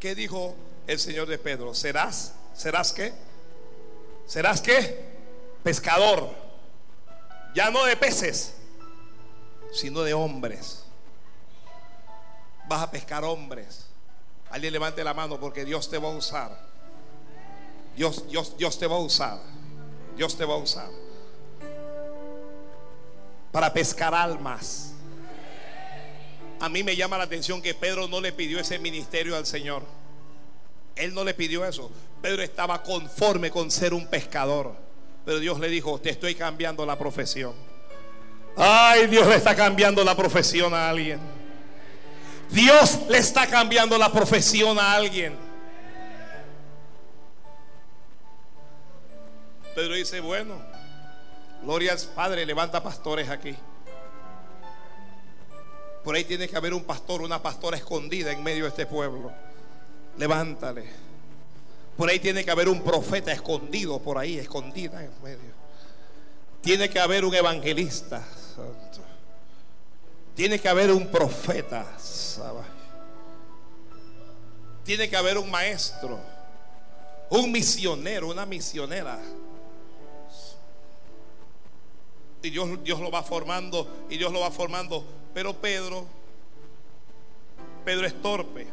¿Qué 0.00 0.16
dijo 0.16 0.56
el 0.88 0.98
Señor 0.98 1.28
de 1.28 1.38
Pedro? 1.38 1.74
¿Serás? 1.74 2.32
¿Serás 2.54 2.92
qué? 2.92 3.12
¿Serás 4.26 4.60
qué? 4.60 5.04
Pescador. 5.62 6.30
Ya 7.54 7.70
no 7.70 7.84
de 7.84 7.96
peces, 7.96 8.54
sino 9.72 10.02
de 10.02 10.14
hombres. 10.14 10.84
Vas 12.66 12.82
a 12.82 12.90
pescar 12.90 13.24
hombres. 13.24 13.86
Alguien 14.50 14.72
levante 14.72 15.04
la 15.04 15.14
mano 15.14 15.38
porque 15.38 15.64
Dios 15.64 15.88
te 15.88 15.98
va 15.98 16.08
a 16.08 16.12
usar. 16.12 16.58
Dios, 17.96 18.28
Dios, 18.28 18.56
Dios 18.56 18.78
te 18.78 18.86
va 18.86 18.96
a 18.96 19.00
usar. 19.00 19.38
Dios 20.16 20.36
te 20.36 20.44
va 20.44 20.54
a 20.54 20.58
usar. 20.58 20.88
Para 23.52 23.72
pescar 23.72 24.14
almas. 24.14 24.92
A 26.60 26.68
mí 26.68 26.82
me 26.82 26.96
llama 26.96 27.18
la 27.18 27.24
atención 27.24 27.60
que 27.60 27.74
Pedro 27.74 28.08
no 28.08 28.20
le 28.20 28.32
pidió 28.32 28.58
ese 28.58 28.78
ministerio 28.78 29.36
al 29.36 29.46
Señor. 29.46 29.82
Él 30.96 31.14
no 31.14 31.24
le 31.24 31.34
pidió 31.34 31.64
eso. 31.64 31.90
Pedro 32.22 32.42
estaba 32.42 32.82
conforme 32.82 33.50
con 33.50 33.70
ser 33.70 33.92
un 33.94 34.06
pescador. 34.06 34.74
Pero 35.24 35.38
Dios 35.38 35.58
le 35.58 35.68
dijo, 35.68 36.00
te 36.00 36.10
estoy 36.10 36.34
cambiando 36.34 36.84
la 36.84 36.98
profesión. 36.98 37.54
Ay, 38.56 39.06
Dios 39.06 39.26
le 39.26 39.36
está 39.36 39.54
cambiando 39.54 40.04
la 40.04 40.16
profesión 40.16 40.74
a 40.74 40.88
alguien. 40.88 41.18
Dios 42.50 43.00
le 43.08 43.18
está 43.18 43.46
cambiando 43.46 43.98
la 43.98 44.12
profesión 44.12 44.78
a 44.78 44.94
alguien. 44.94 45.36
Pedro 49.74 49.94
dice, 49.94 50.20
bueno, 50.20 50.62
gloria 51.62 51.92
al 51.92 51.98
Padre, 52.14 52.46
levanta 52.46 52.82
pastores 52.82 53.28
aquí. 53.28 53.56
Por 56.04 56.14
ahí 56.14 56.24
tiene 56.24 56.48
que 56.48 56.56
haber 56.56 56.74
un 56.74 56.84
pastor, 56.84 57.22
una 57.22 57.42
pastora 57.42 57.76
escondida 57.76 58.30
en 58.30 58.42
medio 58.42 58.64
de 58.64 58.68
este 58.68 58.86
pueblo. 58.86 59.32
Levántale. 60.16 60.84
Por 61.96 62.08
ahí 62.08 62.18
tiene 62.18 62.44
que 62.44 62.50
haber 62.50 62.68
un 62.68 62.82
profeta 62.82 63.32
escondido 63.32 64.00
por 64.00 64.18
ahí, 64.18 64.38
escondida 64.38 65.02
en 65.04 65.10
medio. 65.22 65.54
Tiene 66.60 66.88
que 66.88 66.98
haber 66.98 67.24
un 67.24 67.34
evangelista 67.34 68.24
santo. 68.54 69.02
Tiene 70.34 70.58
que 70.58 70.68
haber 70.68 70.90
un 70.90 71.06
profeta. 71.08 71.86
Tiene 74.82 75.08
que 75.08 75.16
haber 75.16 75.38
un 75.38 75.50
maestro. 75.50 76.18
Un 77.30 77.52
misionero, 77.52 78.28
una 78.28 78.44
misionera. 78.44 79.18
Y 82.42 82.50
Dios, 82.50 82.82
Dios 82.82 83.00
lo 83.00 83.10
va 83.10 83.22
formando 83.22 84.06
y 84.10 84.18
Dios 84.18 84.32
lo 84.32 84.40
va 84.40 84.50
formando. 84.50 85.04
Pero 85.32 85.54
Pedro, 85.54 86.06
Pedro 87.84 88.06
es 88.06 88.20
torpe. 88.20 88.66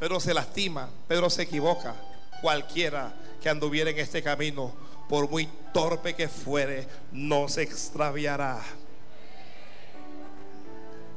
Pedro 0.00 0.18
se 0.18 0.32
lastima, 0.32 0.88
Pedro 1.06 1.28
se 1.28 1.42
equivoca. 1.42 1.94
Cualquiera 2.40 3.12
que 3.38 3.50
anduviera 3.50 3.90
en 3.90 3.98
este 3.98 4.22
camino, 4.22 4.72
por 5.10 5.28
muy 5.28 5.46
torpe 5.74 6.14
que 6.14 6.26
fuere, 6.26 6.88
no 7.12 7.48
se 7.48 7.62
extraviará. 7.62 8.62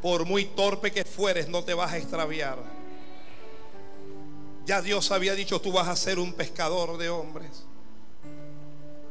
Por 0.02 0.26
muy 0.26 0.44
torpe 0.48 0.92
que 0.92 1.06
fueres, 1.06 1.48
no 1.48 1.64
te 1.64 1.74
vas 1.74 1.94
a 1.94 1.98
extraviar. 1.98 2.58
Ya 4.66 4.82
Dios 4.82 5.12
había 5.12 5.34
dicho, 5.34 5.62
tú 5.62 5.72
vas 5.72 5.88
a 5.88 5.96
ser 5.96 6.20
un 6.20 6.34
pescador 6.34 6.98
de 6.98 7.10
hombres. 7.10 7.64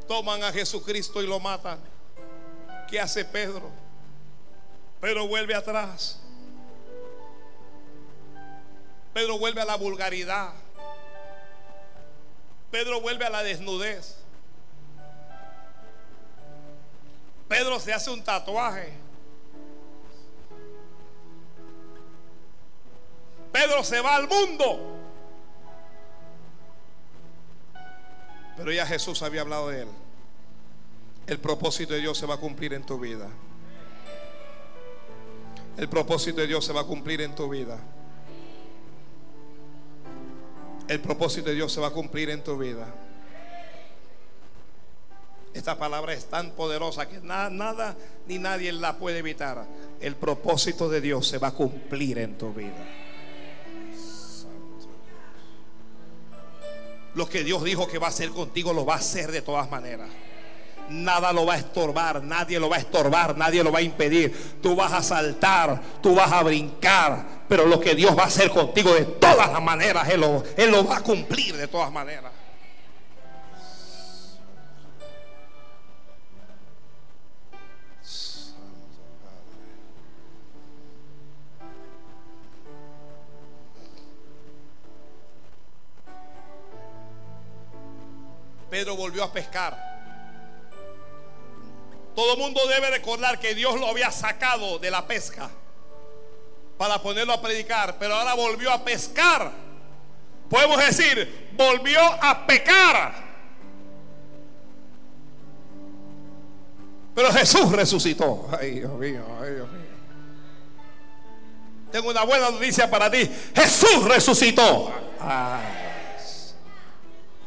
Toman 0.06 0.42
a 0.42 0.52
Jesucristo 0.52 1.22
y 1.22 1.26
lo 1.26 1.40
matan. 1.40 1.78
¿Qué 2.90 3.00
hace 3.00 3.24
Pedro? 3.24 3.70
Pedro 5.00 5.26
vuelve 5.26 5.54
atrás. 5.54 6.20
Pedro 9.12 9.38
vuelve 9.38 9.60
a 9.60 9.64
la 9.64 9.76
vulgaridad. 9.76 10.52
Pedro 12.70 13.00
vuelve 13.00 13.26
a 13.26 13.30
la 13.30 13.42
desnudez. 13.42 14.16
Pedro 17.48 17.78
se 17.78 17.92
hace 17.92 18.10
un 18.10 18.24
tatuaje. 18.24 18.94
Pedro 23.52 23.84
se 23.84 24.00
va 24.00 24.16
al 24.16 24.26
mundo. 24.26 24.80
Pero 28.56 28.72
ya 28.72 28.86
Jesús 28.86 29.22
había 29.22 29.42
hablado 29.42 29.68
de 29.68 29.82
él. 29.82 29.88
El 31.26 31.38
propósito 31.38 31.92
de 31.92 32.00
Dios 32.00 32.16
se 32.16 32.24
va 32.24 32.34
a 32.34 32.38
cumplir 32.38 32.72
en 32.72 32.84
tu 32.84 32.98
vida. 32.98 33.28
El 35.76 35.88
propósito 35.88 36.40
de 36.40 36.46
Dios 36.46 36.64
se 36.64 36.72
va 36.72 36.80
a 36.80 36.84
cumplir 36.84 37.20
en 37.20 37.34
tu 37.34 37.50
vida. 37.50 37.78
El 40.92 41.00
propósito 41.00 41.48
de 41.48 41.54
Dios 41.54 41.72
se 41.72 41.80
va 41.80 41.86
a 41.86 41.90
cumplir 41.90 42.28
en 42.28 42.44
tu 42.44 42.58
vida. 42.58 42.86
Esta 45.54 45.78
palabra 45.78 46.12
es 46.12 46.26
tan 46.26 46.50
poderosa 46.50 47.08
que 47.08 47.18
nada, 47.18 47.48
nada 47.48 47.96
ni 48.26 48.38
nadie 48.38 48.70
la 48.72 48.98
puede 48.98 49.20
evitar. 49.20 49.64
El 50.02 50.16
propósito 50.16 50.90
de 50.90 51.00
Dios 51.00 51.26
se 51.26 51.38
va 51.38 51.48
a 51.48 51.52
cumplir 51.52 52.18
en 52.18 52.36
tu 52.36 52.52
vida. 52.52 52.84
Lo 57.14 57.26
que 57.26 57.42
Dios 57.42 57.64
dijo 57.64 57.88
que 57.88 57.96
va 57.96 58.08
a 58.08 58.10
hacer 58.10 58.28
contigo 58.28 58.74
lo 58.74 58.84
va 58.84 58.96
a 58.96 58.98
hacer 58.98 59.32
de 59.32 59.40
todas 59.40 59.70
maneras. 59.70 60.10
Nada 60.92 61.32
lo 61.32 61.46
va 61.46 61.54
a 61.54 61.56
estorbar, 61.56 62.22
nadie 62.22 62.60
lo 62.60 62.68
va 62.68 62.76
a 62.76 62.80
estorbar, 62.80 63.36
nadie 63.36 63.64
lo 63.64 63.72
va 63.72 63.78
a 63.78 63.82
impedir. 63.82 64.60
Tú 64.60 64.76
vas 64.76 64.92
a 64.92 65.02
saltar, 65.02 65.80
tú 66.02 66.14
vas 66.14 66.30
a 66.30 66.42
brincar, 66.42 67.24
pero 67.48 67.66
lo 67.66 67.80
que 67.80 67.94
Dios 67.94 68.16
va 68.16 68.24
a 68.24 68.26
hacer 68.26 68.50
contigo 68.50 68.92
de 68.92 69.04
todas 69.04 69.50
las 69.50 69.62
maneras, 69.62 70.08
Él 70.10 70.20
lo, 70.20 70.44
Él 70.56 70.70
lo 70.70 70.86
va 70.86 70.98
a 70.98 71.02
cumplir 71.02 71.56
de 71.56 71.66
todas 71.66 71.90
maneras. 71.90 72.32
Pedro 88.72 88.96
volvió 88.96 89.22
a 89.22 89.30
pescar. 89.30 90.01
Todo 92.14 92.36
mundo 92.36 92.60
debe 92.66 92.90
recordar 92.90 93.38
que 93.40 93.54
Dios 93.54 93.78
lo 93.80 93.88
había 93.88 94.10
sacado 94.10 94.78
de 94.78 94.90
la 94.90 95.06
pesca 95.06 95.50
para 96.76 97.00
ponerlo 97.00 97.32
a 97.32 97.40
predicar, 97.40 97.96
pero 97.98 98.14
ahora 98.14 98.34
volvió 98.34 98.70
a 98.70 98.84
pescar. 98.84 99.52
Podemos 100.48 100.78
decir, 100.78 101.50
volvió 101.56 102.00
a 102.00 102.46
pecar. 102.46 103.32
Pero 107.14 107.32
Jesús 107.32 107.72
resucitó. 107.72 108.48
Ay, 108.58 108.80
Dios 108.80 108.92
mío, 108.92 109.24
ay, 109.40 109.54
Dios 109.54 109.70
mío. 109.70 109.82
Tengo 111.90 112.10
una 112.10 112.24
buena 112.24 112.50
noticia 112.50 112.90
para 112.90 113.10
ti. 113.10 113.30
Jesús 113.54 114.04
resucitó. 114.04 114.92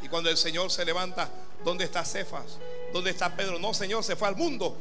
Y 0.01 0.07
cuando 0.07 0.30
el 0.30 0.38
Señor 0.38 0.72
se 0.72 0.86
levanta, 0.86 1.30
¿dónde 1.63 1.84
está 1.84 2.05
Cefas? 2.05 2.59
¿Dónde 2.95 3.11
está 3.11 3.35
Pedro? 3.35 3.59
No, 3.59 3.73
Señor, 3.73 4.05
se 4.05 4.15
fue 4.15 4.25
al 4.25 4.37
mundo. 4.37 4.73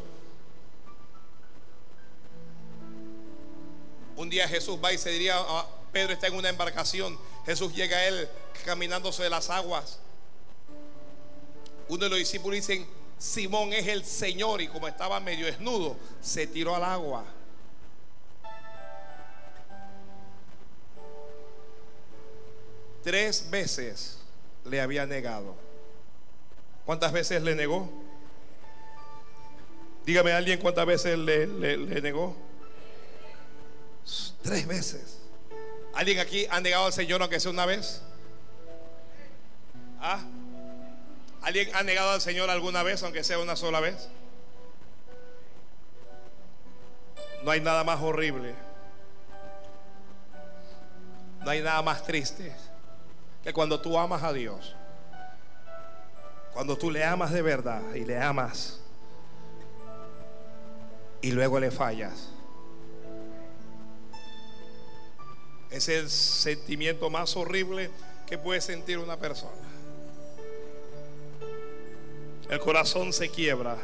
Un 4.15 4.31
día 4.31 4.47
Jesús 4.47 4.79
va 4.81 4.93
y 4.93 4.99
se 4.99 5.11
diría, 5.11 5.35
ah, 5.37 5.67
Pedro 5.91 6.13
está 6.13 6.29
en 6.29 6.35
una 6.35 6.49
embarcación. 6.49 7.19
Jesús 7.45 7.75
llega 7.75 7.97
a 7.97 8.07
él 8.07 8.29
caminando 8.65 9.11
sobre 9.11 9.31
las 9.31 9.51
aguas. 9.51 9.99
Uno 11.89 12.05
de 12.05 12.11
los 12.11 12.21
discípulos 12.21 12.55
dicen, 12.55 12.87
Simón 13.19 13.73
es 13.73 13.89
el 13.89 14.05
Señor 14.05 14.63
y 14.63 14.69
como 14.69 14.87
estaba 14.87 15.19
medio 15.19 15.47
desnudo, 15.47 15.97
se 16.23 16.47
tiró 16.47 16.77
al 16.77 16.85
agua. 16.85 17.25
Tres 23.03 23.51
veces 23.51 24.19
le 24.65 24.81
había 24.81 25.05
negado. 25.05 25.57
¿Cuántas 26.87 27.11
veces 27.11 27.43
le 27.43 27.57
negó? 27.57 28.04
Dígame 30.05 30.33
a 30.33 30.37
alguien 30.37 30.61
cuántas 30.61 30.85
veces 30.85 31.19
le, 31.19 31.47
negó. 32.03 32.37
Tres 34.43 34.67
veces. 34.67 35.21
¿Alguien 35.95 36.19
aquí 36.19 36.47
ha 36.51 36.61
negado 36.61 36.87
al 36.87 36.93
Señor 36.93 37.23
aunque 37.23 37.41
sea 37.41 37.51
una 37.51 37.65
vez? 37.65 38.03
¿Ah? 40.01 40.23
¿Alguien 41.41 41.75
ha 41.75 41.83
negado 41.83 42.11
al 42.11 42.21
Señor 42.21 42.51
alguna 42.51 42.83
vez 42.83 43.03
aunque 43.03 43.25
sea 43.25 43.39
una 43.39 43.57
sola 43.57 43.81
vez? 43.81 44.09
No 47.43 47.51
hay 47.51 47.61
nada 47.61 47.85
más 47.85 48.01
horrible. 48.03 48.55
No 51.43 51.51
hay 51.51 51.63
nada 51.63 51.81
más 51.83 52.05
triste 52.05 52.55
que 53.43 53.53
cuando 53.53 53.81
tú 53.81 53.99
amas 53.99 54.23
a 54.23 54.33
Dios, 54.33 54.75
cuando 56.53 56.77
tú 56.77 56.91
le 56.91 57.05
amas 57.05 57.33
de 57.33 57.43
verdad 57.43 57.95
y 57.95 58.05
le 58.05 58.19
amas 58.19 58.84
y 61.25 61.33
luego 61.33 61.59
le 61.59 61.71
fallas, 61.71 62.29
es 65.71 65.89
el 65.89 66.11
sentimiento 66.11 67.09
más 67.09 67.35
horrible 67.35 67.91
que 68.27 68.37
puede 68.37 68.61
sentir 68.61 68.99
una 68.99 69.17
persona. 69.17 69.51
El 72.51 72.61
corazón 72.61 73.11
se 73.15 73.31
quiebra. 73.31 73.79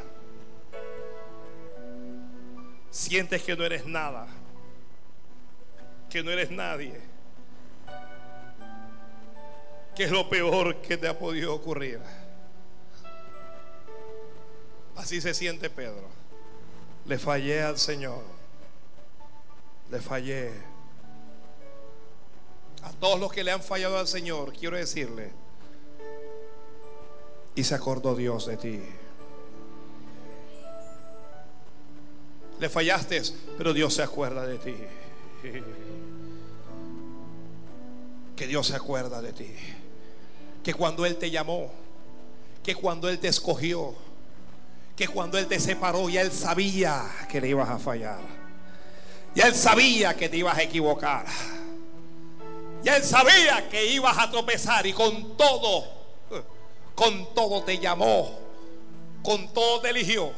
Sientes 2.90 3.42
que 3.42 3.56
no 3.56 3.64
eres 3.64 3.86
nada, 3.86 4.26
que 6.10 6.22
no 6.22 6.30
eres 6.30 6.50
nadie 6.50 7.00
¿Qué 9.96 10.04
es 10.04 10.10
lo 10.10 10.28
peor 10.28 10.82
que 10.82 10.98
te 10.98 11.08
ha 11.08 11.18
podido 11.18 11.54
ocurrir? 11.54 12.00
Así 14.94 15.22
se 15.22 15.32
siente 15.32 15.70
Pedro. 15.70 16.19
Le 17.06 17.18
fallé 17.18 17.62
al 17.62 17.78
Señor. 17.78 18.22
Le 19.90 20.00
fallé. 20.00 20.52
A 22.82 22.92
todos 22.92 23.20
los 23.20 23.32
que 23.32 23.44
le 23.44 23.52
han 23.52 23.62
fallado 23.62 23.98
al 23.98 24.06
Señor, 24.06 24.52
quiero 24.52 24.76
decirle, 24.76 25.32
y 27.54 27.64
se 27.64 27.74
acordó 27.74 28.14
Dios 28.14 28.46
de 28.46 28.56
ti. 28.56 28.80
Le 32.58 32.68
fallaste, 32.68 33.22
pero 33.58 33.72
Dios 33.72 33.94
se 33.94 34.02
acuerda 34.02 34.46
de 34.46 34.58
ti. 34.58 34.76
Que 38.36 38.46
Dios 38.46 38.68
se 38.68 38.76
acuerda 38.76 39.20
de 39.20 39.32
ti 39.32 39.54
que 40.62 40.74
cuando 40.74 41.06
Él 41.06 41.16
te 41.16 41.30
llamó, 41.30 41.70
que 42.62 42.74
cuando 42.74 43.08
Él 43.08 43.18
te 43.18 43.28
escogió, 43.28 43.94
que 45.00 45.08
cuando 45.08 45.38
Él 45.38 45.46
te 45.46 45.58
separó, 45.58 46.10
ya 46.10 46.20
Él 46.20 46.30
sabía 46.30 47.02
que 47.26 47.40
le 47.40 47.48
ibas 47.48 47.70
a 47.70 47.78
fallar. 47.78 48.20
Ya 49.34 49.46
él 49.46 49.54
sabía 49.54 50.14
que 50.14 50.28
te 50.28 50.36
ibas 50.36 50.58
a 50.58 50.62
equivocar. 50.62 51.24
Ya 52.82 52.96
él 52.96 53.04
sabía 53.04 53.68
que 53.70 53.86
ibas 53.86 54.18
a 54.18 54.30
tropezar 54.30 54.86
y 54.86 54.92
con 54.92 55.36
todo, 55.36 55.84
con 56.94 57.32
todo 57.34 57.62
te 57.62 57.78
llamó, 57.78 58.38
con 59.22 59.52
todo 59.52 59.80
te 59.80 59.90
eligió. 59.90 60.32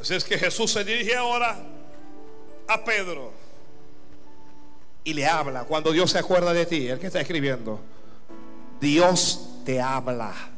Así 0.00 0.14
es 0.14 0.24
que 0.24 0.38
Jesús 0.38 0.72
se 0.72 0.84
dirige 0.84 1.14
ahora 1.14 1.56
a 2.68 2.84
Pedro 2.84 3.32
y 5.04 5.14
le 5.14 5.26
habla. 5.26 5.64
Cuando 5.64 5.92
Dios 5.92 6.10
se 6.10 6.18
acuerda 6.18 6.52
de 6.52 6.66
ti, 6.66 6.88
el 6.88 6.98
que 6.98 7.06
está 7.06 7.20
escribiendo, 7.20 7.80
Dios 8.80 9.48
te 9.64 9.80
habla. 9.80 10.55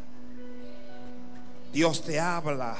Dios 1.73 2.03
te 2.03 2.19
habla. 2.19 2.77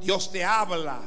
Dios 0.00 0.32
te 0.32 0.44
habla. 0.44 1.00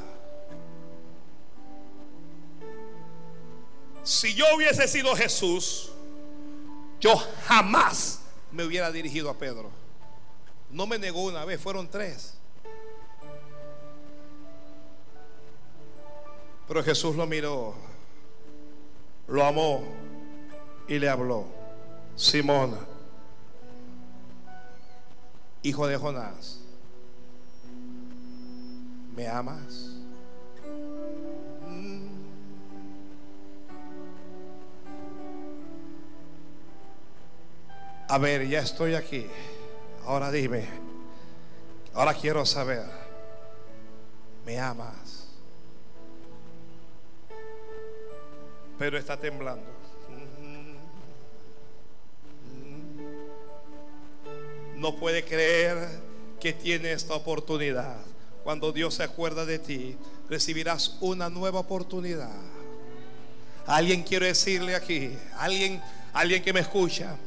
Si 4.04 4.34
yo 4.36 4.46
hubiese 4.56 4.88
sido 4.88 5.16
Jesús, 5.16 5.92
yo 7.00 7.16
jamás 7.46 8.22
me 8.52 8.64
hubiera 8.64 8.92
dirigido 8.92 9.30
a 9.30 9.34
Pedro. 9.34 9.72
No 10.70 10.86
me 10.86 11.00
negó 11.00 11.24
una 11.24 11.44
vez, 11.46 11.60
fueron 11.60 11.90
tres. 11.90 12.36
Pero 16.68 16.84
Jesús 16.84 17.16
lo 17.16 17.26
miró, 17.26 17.76
lo 19.28 19.46
amó 19.46 20.05
y 20.88 21.00
le 21.00 21.10
habló. 21.10 21.46
Simón, 22.16 22.78
hijo 25.64 25.88
de 25.88 25.98
Jonás, 25.98 26.60
¿me 29.16 29.28
amas? 29.28 29.98
Mm. 31.68 32.08
A 38.08 38.18
ver, 38.18 38.48
ya 38.48 38.60
estoy 38.60 38.96
aquí. 38.96 39.28
Ahora 40.06 40.32
dime, 40.32 40.68
ahora 41.94 42.14
quiero 42.14 42.46
saber, 42.46 42.86
¿me 44.46 44.60
amas? 44.60 45.28
Pero 48.78 48.98
está 48.98 49.20
temblando. 49.20 49.75
No 54.76 54.96
puede 54.96 55.24
creer 55.24 55.88
que 56.40 56.54
tiene 56.54 56.92
esta 56.92 57.16
oportunidad. 57.16 57.98
Cuando 58.44 58.72
Dios 58.72 58.96
se 58.96 59.04
acuerda 59.04 59.46
de 59.46 59.60
ti, 59.60 59.98
recibirás 60.30 60.98
una 61.02 61.30
nueva 61.30 61.60
oportunidad. 61.60 62.30
Alguien 63.66 64.04
quiere 64.04 64.28
decirle 64.28 64.76
aquí, 64.76 65.18
alguien, 65.38 65.82
alguien 66.14 66.44
que 66.44 66.54
me 66.54 66.60
escucha, 66.60 67.18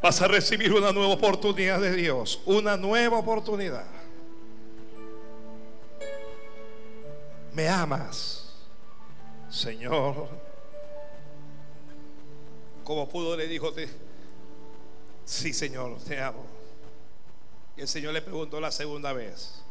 vas 0.00 0.20
a 0.22 0.28
recibir 0.28 0.72
una 0.72 0.92
nueva 0.92 1.14
oportunidad 1.14 1.80
de 1.80 1.96
Dios, 1.96 2.40
una 2.46 2.76
nueva 2.76 3.18
oportunidad. 3.18 3.86
¿Me 7.52 7.68
amas, 7.68 8.44
Señor? 9.50 10.28
Como 12.84 13.08
pudo 13.08 13.36
le 13.36 13.46
dijo, 13.46 13.72
sí, 15.24 15.52
Señor, 15.52 15.98
te 16.04 16.20
amo. 16.20 16.44
Y 17.76 17.80
el 17.80 17.88
Señor 17.88 18.12
le 18.12 18.22
preguntó 18.22 18.60
la 18.60 18.70
segunda 18.70 19.12
vez, 19.12 19.62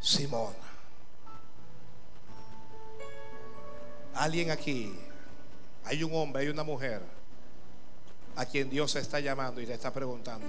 Simón, 0.00 0.54
alguien 4.14 4.50
aquí 4.50 4.96
hay 5.84 6.04
un 6.04 6.14
hombre, 6.14 6.42
hay 6.42 6.48
una 6.48 6.62
mujer 6.62 7.02
a 8.36 8.46
quien 8.46 8.70
Dios 8.70 8.94
está 8.94 9.20
llamando 9.20 9.60
y 9.60 9.66
le 9.66 9.74
está 9.74 9.92
preguntando, 9.92 10.46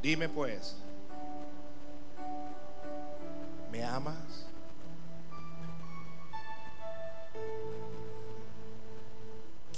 dime 0.00 0.28
pues, 0.28 0.76
¿me 3.70 3.82
amas? 3.82 4.46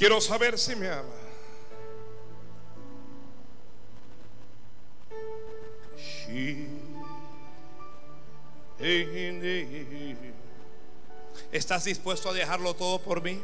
Quiero 0.05 0.21
saber 0.21 0.59
si 0.59 0.77
me 0.77 0.87
ama. 0.87 1.09
¿Estás 11.51 11.85
dispuesto 11.85 12.29
a 12.29 12.35
dejarlo 12.35 12.75
todo 12.75 13.01
por 13.01 13.23
mí? 13.23 13.41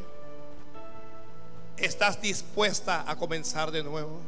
¿Estás 1.79 2.21
dispuesta 2.21 3.11
a 3.11 3.17
comenzar 3.17 3.71
de 3.71 3.83
nuevo? 3.83 4.21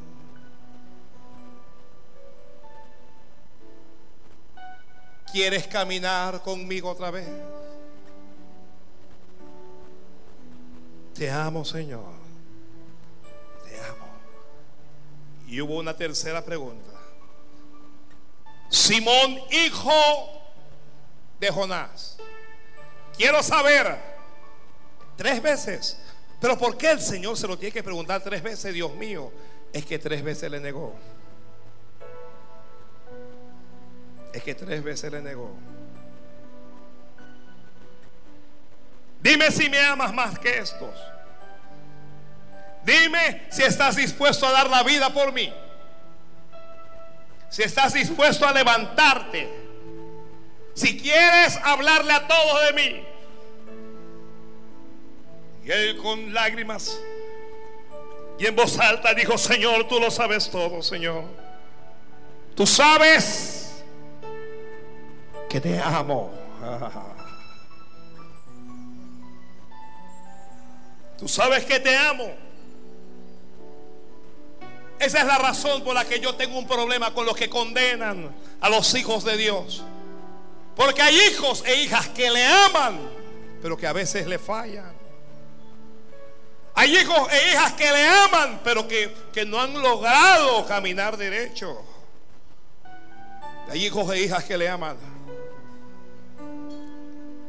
¿Quieres 5.30 5.66
caminar 5.66 6.40
conmigo 6.40 6.88
otra 6.88 7.10
vez? 7.10 7.28
Te 11.12 11.30
amo, 11.30 11.62
Señor. 11.62 12.21
Y 15.52 15.60
hubo 15.60 15.76
una 15.76 15.94
tercera 15.94 16.42
pregunta. 16.42 16.90
Simón, 18.70 19.38
hijo 19.50 19.92
de 21.38 21.50
Jonás. 21.50 22.16
Quiero 23.14 23.42
saber 23.42 23.98
tres 25.14 25.42
veces. 25.42 25.98
Pero 26.40 26.56
¿por 26.56 26.78
qué 26.78 26.92
el 26.92 27.02
Señor 27.02 27.36
se 27.36 27.46
lo 27.46 27.58
tiene 27.58 27.70
que 27.70 27.82
preguntar 27.82 28.22
tres 28.22 28.42
veces, 28.42 28.72
Dios 28.72 28.94
mío? 28.94 29.30
Es 29.74 29.84
que 29.84 29.98
tres 29.98 30.24
veces 30.24 30.50
le 30.50 30.58
negó. 30.58 30.94
Es 34.32 34.42
que 34.42 34.54
tres 34.54 34.82
veces 34.82 35.12
le 35.12 35.20
negó. 35.20 35.50
Dime 39.20 39.50
si 39.50 39.68
me 39.68 39.80
amas 39.80 40.14
más 40.14 40.38
que 40.38 40.56
estos. 40.56 40.98
Dime 42.84 43.46
si 43.50 43.62
estás 43.62 43.96
dispuesto 43.96 44.46
a 44.46 44.52
dar 44.52 44.70
la 44.70 44.82
vida 44.82 45.10
por 45.10 45.32
mí. 45.32 45.52
Si 47.48 47.62
estás 47.62 47.92
dispuesto 47.92 48.46
a 48.46 48.52
levantarte 48.52 49.62
si 50.74 50.98
quieres 50.98 51.58
hablarle 51.62 52.12
a 52.12 52.26
todos 52.26 52.66
de 52.66 52.72
mí. 52.72 53.04
Y 55.64 55.70
él 55.70 55.96
con 55.98 56.34
lágrimas 56.34 56.98
y 58.38 58.46
en 58.46 58.56
voz 58.56 58.78
alta 58.78 59.14
dijo, 59.14 59.38
Señor, 59.38 59.86
tú 59.86 60.00
lo 60.00 60.10
sabes 60.10 60.50
todo, 60.50 60.82
Señor. 60.82 61.24
Tú 62.56 62.66
sabes 62.66 63.84
que 65.48 65.60
te 65.60 65.80
amo. 65.80 66.32
Tú 71.18 71.28
sabes 71.28 71.64
que 71.64 71.78
te 71.78 71.96
amo. 71.96 72.34
Esa 75.02 75.18
es 75.18 75.26
la 75.26 75.36
razón 75.36 75.82
por 75.82 75.96
la 75.96 76.04
que 76.04 76.20
yo 76.20 76.36
tengo 76.36 76.56
un 76.56 76.66
problema 76.66 77.12
con 77.12 77.26
los 77.26 77.34
que 77.34 77.50
condenan 77.50 78.32
a 78.60 78.68
los 78.68 78.94
hijos 78.94 79.24
de 79.24 79.36
Dios. 79.36 79.82
Porque 80.76 81.02
hay 81.02 81.18
hijos 81.28 81.64
e 81.66 81.82
hijas 81.82 82.08
que 82.10 82.30
le 82.30 82.46
aman, 82.46 83.00
pero 83.60 83.76
que 83.76 83.88
a 83.88 83.92
veces 83.92 84.28
le 84.28 84.38
fallan. 84.38 84.92
Hay 86.76 86.96
hijos 86.96 87.32
e 87.32 87.50
hijas 87.50 87.72
que 87.72 87.90
le 87.90 88.06
aman, 88.06 88.60
pero 88.62 88.86
que, 88.86 89.44
no 89.44 89.60
han 89.60 89.82
logrado 89.82 90.64
caminar 90.66 91.16
derecho. 91.16 91.82
Hay 93.68 93.84
hijos 93.84 94.08
e 94.14 94.20
hijas 94.20 94.44
que 94.44 94.56
le 94.56 94.68
aman, 94.68 94.96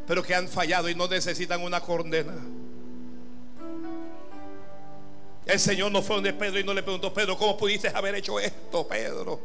pero 0.08 0.24
que 0.24 0.34
han 0.34 0.50
fallado 0.50 0.90
y 0.90 0.96
no 0.96 1.08
necesitan 1.08 1.62
una 1.62 1.82
condena. 1.82 2.34
El 5.46 5.60
Señor 5.60 5.92
no 5.92 6.02
fue 6.02 6.16
donde 6.16 6.34
Pedro 6.34 6.60
y 6.60 6.64
no 6.64 6.74
le 6.74 6.84
preguntó, 6.84 7.14
Pedro, 7.14 7.38
¿cómo 7.38 7.58
pudiste 7.58 7.90
haber 7.90 8.16
hecho 8.16 8.40
esto, 8.40 8.88
Pedro? 8.88 9.40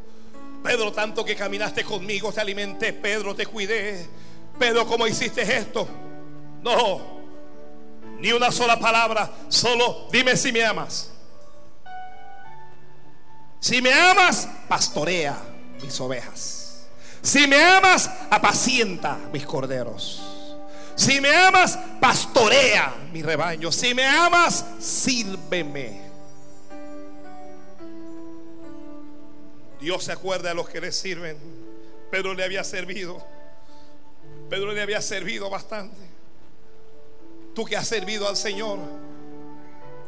Pedro, 0.63 0.93
tanto 0.93 1.25
que 1.25 1.35
caminaste 1.35 1.85
conmigo, 1.85 2.33
te 2.33 2.41
alimenté, 2.41 2.93
Pedro, 2.93 3.35
te 3.35 3.47
cuidé. 3.47 4.07
Pedro, 4.59 4.87
¿cómo 4.87 5.07
hiciste 5.07 5.43
esto? 5.43 5.89
No, 6.63 7.19
ni 8.19 8.33
una 8.33 8.51
sola 8.51 8.79
palabra, 8.79 9.31
solo 9.49 10.09
dime 10.11 10.37
si 10.37 10.53
me 10.53 10.65
amas. 10.65 11.13
Si 13.61 13.83
me 13.83 13.93
amas, 13.93 14.49
pastorea 14.69 15.37
mis 15.83 16.01
ovejas. 16.01 16.87
Si 17.23 17.47
me 17.47 17.63
amas, 17.63 18.11
apacienta 18.31 19.19
mis 19.33 19.45
corderos. 19.45 20.28
Si 20.99 21.21
me 21.21 21.31
amas, 21.31 21.79
pastorea 22.01 22.93
mi 23.13 23.23
rebaño. 23.23 23.71
Si 23.71 23.95
me 23.95 24.05
amas, 24.05 24.65
sírveme. 24.81 26.03
Dios 29.81 30.03
se 30.03 30.11
acuerda 30.11 30.49
de 30.49 30.57
los 30.57 30.69
que 30.69 30.81
le 30.81 30.91
sirven. 30.91 31.39
Pedro 32.11 32.35
le 32.35 32.43
había 32.43 32.65
servido. 32.65 33.25
Pedro 34.51 34.73
le 34.73 34.83
había 34.83 35.01
servido 35.01 35.49
bastante. 35.49 35.97
Tú 37.55 37.65
que 37.65 37.77
has 37.77 37.87
servido 37.87 38.29
al 38.29 38.37
Señor 38.37 38.81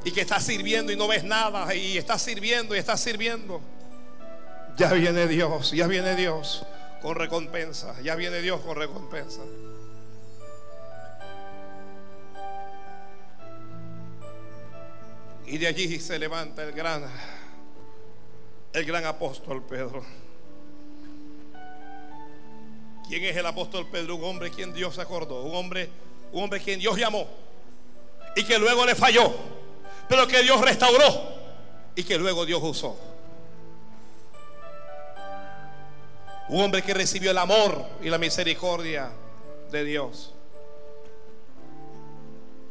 y 0.04 0.10
que 0.10 0.22
estás 0.22 0.42
sirviendo 0.42 0.90
y 0.90 0.96
no 0.96 1.06
ves 1.06 1.22
nada 1.22 1.72
y 1.72 1.98
estás 1.98 2.20
sirviendo 2.20 2.74
y 2.74 2.80
estás 2.80 3.00
sirviendo. 3.00 3.60
Ya 4.76 4.92
viene 4.92 5.28
Dios, 5.28 5.70
ya 5.70 5.86
viene 5.86 6.16
Dios 6.16 6.66
con 7.00 7.14
recompensa, 7.14 7.94
ya 8.02 8.16
viene 8.16 8.40
Dios 8.40 8.60
con 8.60 8.76
recompensa. 8.76 9.42
Y 15.50 15.58
de 15.58 15.66
allí 15.66 15.98
se 15.98 16.16
levanta 16.16 16.62
el 16.62 16.70
gran 16.70 17.04
el 18.72 18.84
gran 18.84 19.04
apóstol 19.04 19.64
Pedro. 19.64 20.04
¿Quién 23.08 23.24
es 23.24 23.36
el 23.36 23.44
apóstol 23.44 23.88
Pedro? 23.90 24.14
Un 24.14 24.24
hombre 24.26 24.52
quien 24.52 24.72
Dios 24.72 25.00
acordó, 25.00 25.42
un 25.42 25.56
hombre 25.56 25.90
un 26.30 26.44
hombre 26.44 26.60
quien 26.60 26.78
Dios 26.78 26.96
llamó 26.96 27.26
y 28.36 28.44
que 28.44 28.60
luego 28.60 28.86
le 28.86 28.94
falló, 28.94 29.34
pero 30.08 30.24
que 30.28 30.40
Dios 30.40 30.60
restauró 30.60 31.34
y 31.96 32.04
que 32.04 32.16
luego 32.16 32.46
Dios 32.46 32.60
usó. 32.62 32.96
Un 36.48 36.62
hombre 36.62 36.80
que 36.82 36.94
recibió 36.94 37.32
el 37.32 37.38
amor 37.38 37.86
y 38.00 38.08
la 38.08 38.18
misericordia 38.18 39.10
de 39.72 39.82
Dios. 39.82 40.32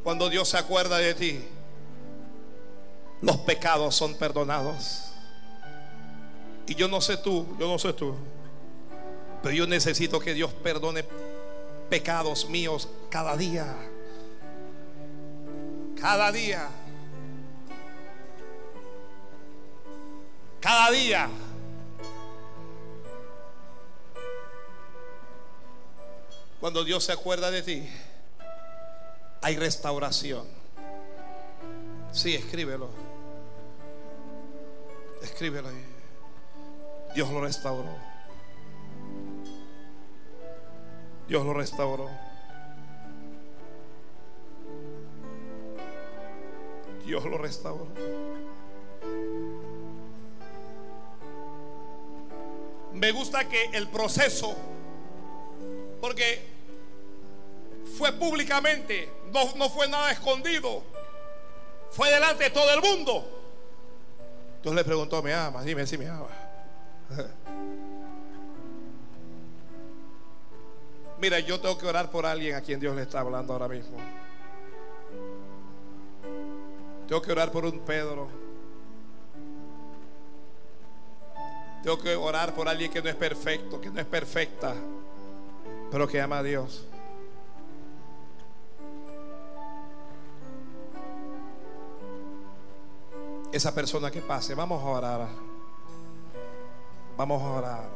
Cuando 0.02 0.30
Dios 0.30 0.48
se 0.48 0.58
acuerda 0.58 0.98
de 0.98 1.14
ti, 1.14 1.46
los 3.22 3.38
pecados 3.38 3.96
son 3.96 4.16
perdonados. 4.16 5.06
Y 6.68 6.76
yo 6.76 6.88
no 6.88 7.02
sé 7.02 7.18
tú, 7.18 7.46
yo 7.60 7.68
no 7.68 7.80
sé 7.80 7.94
tú, 7.94 8.16
pero 9.42 9.56
yo 9.56 9.66
necesito 9.66 10.20
que 10.20 10.34
Dios 10.34 10.54
perdone 10.54 11.04
pecados 11.90 12.48
míos 12.50 12.88
cada 13.10 13.36
día. 13.36 13.76
Cada 16.00 16.32
día. 16.32 16.70
Cada 20.62 20.92
día. 20.92 21.30
Cuando 26.60 26.84
Dios 26.84 27.06
se 27.06 27.14
acuerda 27.14 27.50
de 27.52 27.64
ti, 27.64 27.90
hay 29.42 29.56
restauración. 29.56 30.46
Sí, 32.12 32.36
escríbelo. 32.36 33.09
Escríbelo 35.22 35.68
ahí. 35.70 35.86
Dios 37.14 37.30
lo 37.30 37.42
restauró. 37.42 37.90
Dios 41.28 41.46
lo 41.46 41.54
restauró. 41.54 42.10
Dios 47.06 47.26
lo 47.26 47.38
restauró. 47.38 47.88
Me 52.94 53.12
gusta 53.12 53.48
que 53.48 53.66
el 53.74 53.88
proceso, 53.88 54.56
porque 56.02 56.46
fue 57.98 58.12
públicamente, 58.14 59.10
no, 59.32 59.56
no 59.56 59.70
fue 59.70 59.88
nada 59.88 60.12
escondido, 60.12 60.84
fue 61.92 62.12
delante 62.12 62.46
de 62.46 62.50
todo 62.50 62.72
el 62.74 62.82
mundo. 62.82 63.39
Dios 64.62 64.76
le 64.76 64.84
preguntó, 64.84 65.24
¿me 65.24 65.34
amas? 65.34 65.64
Dime 65.64 65.88
si 65.88 65.98
me 65.98 66.08
amas. 66.08 66.32
Mira, 71.20 71.40
yo 71.40 71.60
tengo 71.60 71.78
que 71.78 71.86
orar 71.86 72.10
por 72.10 72.26
alguien 72.26 72.56
a 72.56 72.62
quien 72.62 72.80
Dios 72.80 72.96
le 72.96 73.02
está 73.04 73.20
hablando 73.20 73.52
ahora 73.54 73.68
mismo. 73.68 73.98
Tengo 77.08 77.22
que 77.22 77.32
orar 77.32 77.52
por 77.52 77.66
un 77.66 77.80
Pedro. 77.80 78.30
Tengo 81.84 81.98
que 81.98 82.16
orar 82.16 82.54
por 82.54 82.68
alguien 82.68 82.92
que 82.92 83.02
no 83.02 83.10
es 83.10 83.16
perfecto, 83.16 83.80
que 83.80 83.90
no 83.90 84.00
es 84.00 84.06
perfecta, 84.06 84.76
pero 85.92 86.08
que 86.08 86.22
ama 86.22 86.40
a 86.40 86.44
Dios. 86.44 86.86
Esa 93.52 93.74
persona 93.74 94.12
que 94.12 94.22
pase, 94.22 94.54
vamos 94.54 94.82
a 94.84 94.86
orar. 94.86 95.28
Vamos 97.18 97.42
a 97.42 97.46
orar. 97.46 97.90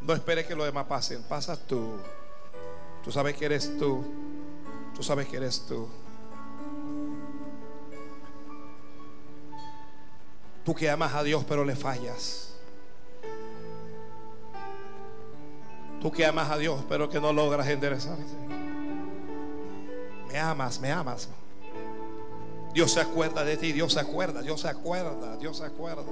No 0.00 0.12
esperes 0.14 0.46
que 0.46 0.54
los 0.54 0.66
demás 0.66 0.86
pasen. 0.86 1.22
Pasas 1.24 1.58
tú. 1.66 1.92
Tú 3.04 3.12
sabes 3.12 3.36
que 3.36 3.44
eres 3.44 3.76
tú. 3.78 4.04
Tú 4.94 5.02
sabes 5.02 5.28
que 5.28 5.36
eres 5.36 5.66
tú. 5.66 5.88
Tú 10.64 10.74
que 10.74 10.90
amas 10.90 11.14
a 11.14 11.22
Dios 11.22 11.44
pero 11.46 11.64
le 11.64 11.76
fallas. 11.76 12.54
Tú 16.00 16.10
que 16.10 16.26
amas 16.26 16.50
a 16.50 16.58
Dios 16.58 16.82
pero 16.88 17.08
que 17.08 17.20
no 17.20 17.32
logras 17.32 17.68
enderezarte. 17.68 18.24
Me 20.28 20.38
amas, 20.38 20.80
me 20.80 20.90
amas. 20.90 21.28
Dios 22.76 22.92
se 22.92 23.00
acuerda 23.00 23.42
de 23.42 23.56
ti, 23.56 23.72
Dios 23.72 23.94
se 23.94 24.00
acuerda, 24.00 24.42
Dios 24.42 24.60
se 24.60 24.68
acuerda, 24.68 25.38
Dios 25.38 25.56
se 25.56 25.64
acuerda. 25.64 26.04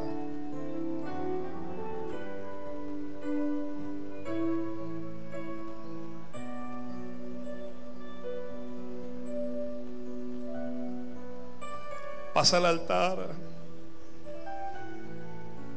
Pasa 12.32 12.56
al 12.56 12.64
altar 12.64 13.18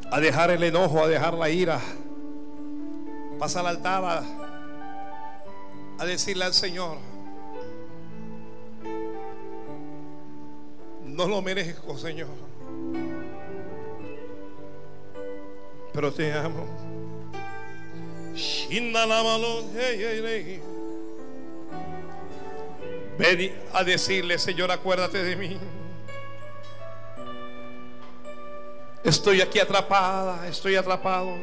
a 0.09 0.19
dejar 0.21 0.51
el 0.51 0.63
enojo, 0.63 1.03
a 1.03 1.09
dejar 1.09 1.33
la 1.33 1.49
ira. 1.49 1.81
Pasa 3.37 3.59
al 3.59 3.67
altar 3.67 4.05
a, 4.05 4.23
a 5.99 6.05
decirle 6.05 6.45
al 6.45 6.53
Señor, 6.53 7.16
no 11.17 11.27
lo 11.27 11.41
merezco, 11.41 11.97
Señor, 11.97 12.29
pero 15.91 16.13
te 16.13 16.31
amo. 16.31 16.67
Ven 23.17 23.51
a 23.73 23.83
decirle, 23.83 24.37
Señor, 24.37 24.71
acuérdate 24.71 25.23
de 25.23 25.35
mí. 25.35 25.57
Estoy 29.03 29.41
aquí 29.41 29.57
atrapada, 29.57 30.47
estoy 30.47 30.75
atrapado. 30.75 31.35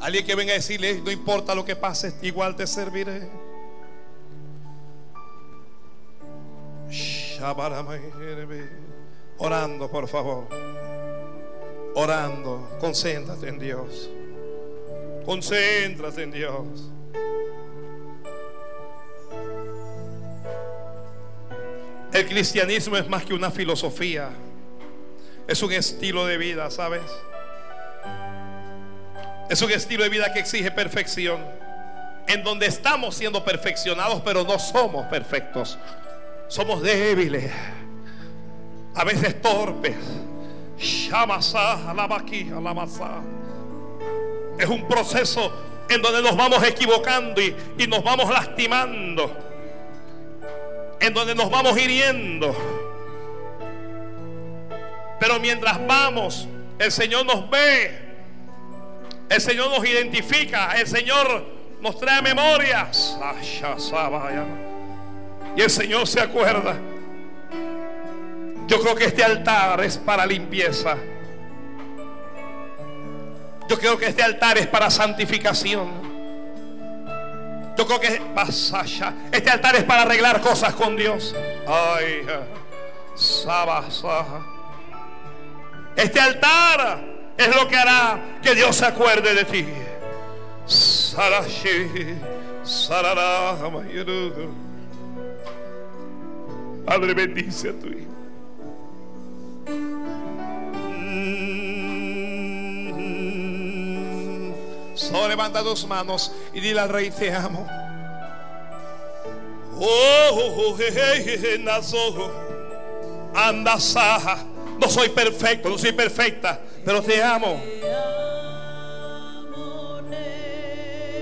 Alguien 0.00 0.26
que 0.26 0.34
venga 0.34 0.52
a 0.52 0.56
decirle, 0.56 1.00
no 1.02 1.12
importa 1.12 1.54
lo 1.54 1.64
que 1.64 1.76
pase, 1.76 2.14
igual 2.22 2.56
te 2.56 2.66
serviré. 2.66 3.47
Orando, 9.38 9.90
por 9.90 10.08
favor. 10.08 10.48
Orando. 11.94 12.76
Concéntrate 12.80 13.48
en 13.48 13.58
Dios. 13.58 14.10
Concéntrate 15.24 16.22
en 16.22 16.30
Dios. 16.30 16.90
El 22.12 22.26
cristianismo 22.26 22.96
es 22.96 23.08
más 23.08 23.24
que 23.24 23.34
una 23.34 23.50
filosofía. 23.50 24.30
Es 25.46 25.62
un 25.62 25.72
estilo 25.72 26.26
de 26.26 26.36
vida, 26.36 26.70
¿sabes? 26.70 27.02
Es 29.48 29.62
un 29.62 29.70
estilo 29.70 30.02
de 30.02 30.10
vida 30.10 30.32
que 30.32 30.40
exige 30.40 30.70
perfección. 30.70 31.40
En 32.26 32.42
donde 32.42 32.66
estamos 32.66 33.14
siendo 33.14 33.44
perfeccionados, 33.44 34.20
pero 34.24 34.44
no 34.44 34.58
somos 34.58 35.06
perfectos. 35.06 35.78
Somos 36.48 36.82
débiles. 36.82 37.50
A 38.94 39.04
veces 39.04 39.40
torpes. 39.40 39.96
Es 44.58 44.68
un 44.68 44.88
proceso 44.88 45.52
en 45.88 46.02
donde 46.02 46.22
nos 46.22 46.36
vamos 46.36 46.62
equivocando 46.64 47.40
y, 47.40 47.54
y 47.78 47.86
nos 47.86 48.02
vamos 48.02 48.28
lastimando 48.28 49.48
en 51.00 51.14
donde 51.14 51.34
nos 51.34 51.50
vamos 51.50 51.78
hiriendo. 51.78 52.54
Pero 55.20 55.40
mientras 55.40 55.84
vamos, 55.86 56.48
el 56.78 56.92
Señor 56.92 57.26
nos 57.26 57.48
ve 57.50 58.08
El 59.28 59.40
Señor 59.40 59.68
nos 59.70 59.86
identifica. 59.86 60.72
El 60.72 60.86
Señor 60.86 61.44
nos 61.80 61.98
trae 61.98 62.22
memorias. 62.22 63.18
Y 65.58 65.62
el 65.62 65.70
Señor 65.70 66.06
se 66.06 66.20
acuerda. 66.20 66.76
Yo 68.68 68.80
creo 68.80 68.94
que 68.94 69.06
este 69.06 69.24
altar 69.24 69.82
es 69.82 69.98
para 69.98 70.24
limpieza. 70.24 70.96
Yo 73.68 73.76
creo 73.76 73.98
que 73.98 74.06
este 74.06 74.22
altar 74.22 74.56
es 74.56 74.68
para 74.68 74.88
santificación. 74.88 75.88
Yo 77.76 77.86
creo 77.88 77.98
que 77.98 78.22
este 79.32 79.50
altar 79.50 79.74
es 79.74 79.82
para 79.82 80.02
arreglar 80.02 80.40
cosas 80.40 80.74
con 80.74 80.94
Dios. 80.94 81.34
Ay, 81.66 82.24
Este 85.96 86.20
altar 86.20 87.00
es 87.36 87.48
lo 87.56 87.66
que 87.66 87.76
hará 87.76 88.38
que 88.40 88.54
Dios 88.54 88.76
se 88.76 88.86
acuerde 88.86 89.34
de 89.34 89.44
ti. 89.44 89.66
Padre, 96.88 97.12
bendice 97.12 97.68
a 97.68 97.72
tu 97.74 97.86
hijo. 97.88 98.08
Solo 104.94 105.28
levanta 105.28 105.62
tus 105.62 105.86
manos 105.86 106.32
y 106.54 106.60
dile 106.60 106.80
al 106.80 106.88
rey, 106.88 107.10
te 107.10 107.30
amo. 107.30 107.66
Oh, 109.78 110.78
anda 113.34 113.78
saja. 113.78 114.38
No 114.80 114.88
soy 114.88 115.10
perfecto, 115.10 115.68
no 115.68 115.76
soy 115.76 115.92
perfecta, 115.92 116.58
pero 116.86 117.02
te 117.02 117.22
amo. 117.22 117.60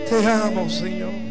Te 0.09 0.27
amo, 0.27 0.71
Señor. 0.71 1.26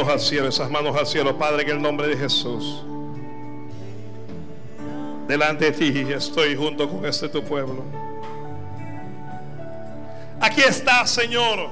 Manos 0.00 0.12
al 0.14 0.20
cielo, 0.20 0.48
esas 0.48 0.70
manos 0.70 0.96
al 0.96 1.06
cielo, 1.06 1.36
Padre, 1.36 1.62
en 1.64 1.70
el 1.70 1.82
nombre 1.82 2.08
de 2.08 2.16
Jesús. 2.16 2.82
Delante 5.28 5.70
de 5.70 5.72
ti 5.72 6.12
estoy 6.12 6.56
junto 6.56 6.88
con 6.88 7.04
este 7.04 7.28
tu 7.28 7.42
pueblo. 7.44 7.84
Aquí 10.40 10.62
está, 10.62 11.06
Señor. 11.06 11.68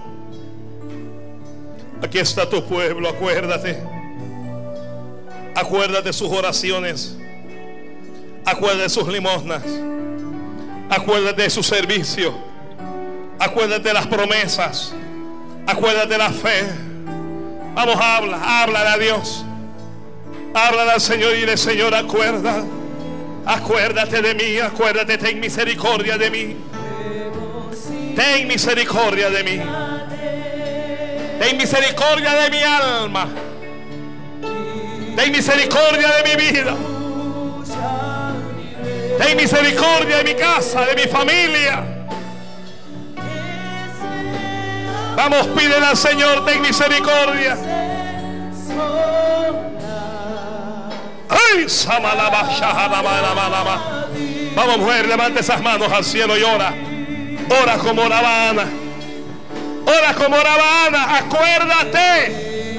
Aquí 2.02 2.18
está 2.18 2.48
tu 2.48 2.62
pueblo, 2.64 3.08
acuérdate. 3.08 3.82
Acuérdate 5.54 6.12
sus 6.12 6.30
oraciones. 6.30 7.16
Acuérdate 8.44 8.82
de 8.82 8.88
sus 8.90 9.08
limosnas. 9.08 9.62
Acuérdate 10.90 11.42
de 11.42 11.50
su 11.50 11.62
servicio. 11.62 12.34
Acuérdate 13.38 13.88
de 13.88 13.94
las 13.94 14.06
promesas. 14.06 14.92
Acuérdate 15.66 16.08
de 16.08 16.18
la 16.18 16.30
fe. 16.30 16.87
Vamos, 17.78 17.96
habla, 18.00 18.62
habla 18.62 18.92
a 18.92 18.98
Dios. 18.98 19.44
Háblale 20.52 20.90
al 20.90 21.00
Señor 21.00 21.32
y 21.36 21.42
dile, 21.42 21.56
Señor, 21.56 21.94
acuerda. 21.94 22.64
Acuérdate 23.46 24.20
de 24.20 24.34
mí, 24.34 24.58
acuérdate, 24.58 25.16
ten 25.16 25.38
misericordia 25.38 26.18
de 26.18 26.28
mí. 26.28 26.56
Ten 28.16 28.48
misericordia 28.48 29.30
de 29.30 29.44
mí. 29.44 29.60
Ten 31.38 31.56
misericordia 31.56 32.34
de 32.34 32.50
mi 32.50 32.62
alma. 32.64 33.28
Ten 35.14 35.30
misericordia 35.30 36.08
de 36.16 36.36
mi 36.36 36.50
vida. 36.50 36.74
Ten 39.18 39.36
misericordia 39.36 40.16
de 40.16 40.24
mi 40.24 40.34
casa, 40.34 40.84
de 40.84 40.96
mi 40.96 41.08
familia. 41.08 41.97
Vamos, 45.18 45.48
pídele 45.48 45.84
al 45.84 45.96
Señor, 45.96 46.44
ten 46.44 46.62
misericordia. 46.62 47.56
Ay, 51.28 51.66
Vamos, 54.54 54.78
mujer, 54.78 55.08
levante 55.08 55.40
esas 55.40 55.60
manos 55.60 55.92
al 55.92 56.04
cielo 56.04 56.38
y 56.38 56.44
ora. 56.44 56.72
Ora 57.62 57.78
como 57.78 58.02
oraba 58.02 58.50
Ana. 58.50 58.66
Ora 59.86 60.14
como 60.14 60.36
oraba 60.36 60.86
Ana. 60.86 61.16
Acuérdate. 61.16 62.78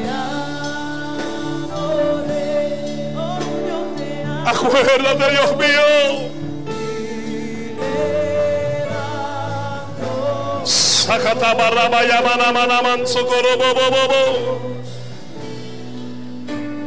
Acuérdate, 4.46 5.32
Dios 5.32 5.58
mío. 5.58 6.39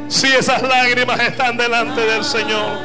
Si 0.09 0.28
esas 0.28 0.62
lágrimas 0.62 1.19
están 1.19 1.57
delante 1.57 2.01
del 2.03 2.24
Señor. 2.24 2.78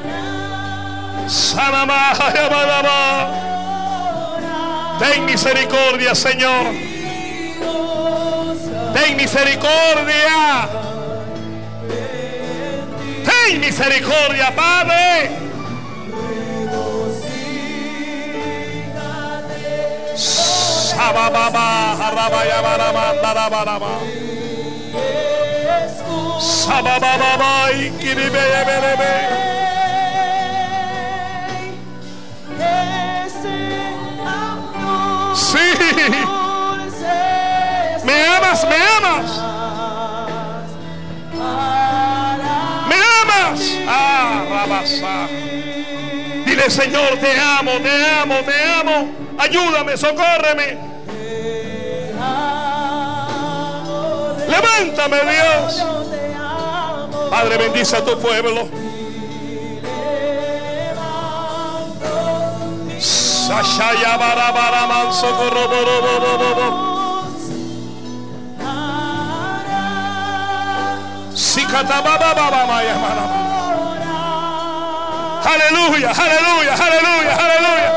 Ten 4.97 5.25
misericordia, 5.25 6.15
Señor. 6.15 6.73
Ten 8.95 9.15
misericordia. 9.15 10.67
Ten 13.23 13.59
misericordia, 13.59 14.55
Padre. 14.55 15.47
Sí. 35.35 35.57
Me 38.03 38.25
amas, 38.25 38.67
me 38.67 38.75
amas. 38.97 39.31
Me 42.89 42.95
amas. 43.21 43.59
Ah, 43.87 45.27
Dile, 46.45 46.69
Señor, 46.69 47.17
te 47.19 47.39
amo, 47.39 47.71
te 47.83 48.05
amo, 48.21 48.35
te 48.43 48.63
amo. 48.63 49.26
Ayúdame, 49.37 49.97
socórreme. 49.97 50.77
Levántame, 54.47 55.17
Dios. 55.23 55.83
Padre, 57.29 57.57
bendice 57.57 57.97
a 57.97 58.03
tu 58.03 58.17
pueblo. 58.19 58.67
Aleluya, 75.47 76.11
aleluya, 76.11 76.73
aleluya, 76.75 77.35
aleluya. 77.35 77.96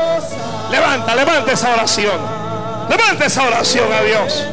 Levanta 0.91 1.15
Levanta, 1.15 1.51
esa 1.53 1.73
oración. 1.73 2.19
Levanta 2.89 3.25
esa 3.25 3.43
oración 3.47 3.93
a 3.93 4.01
Dios. 4.01 4.45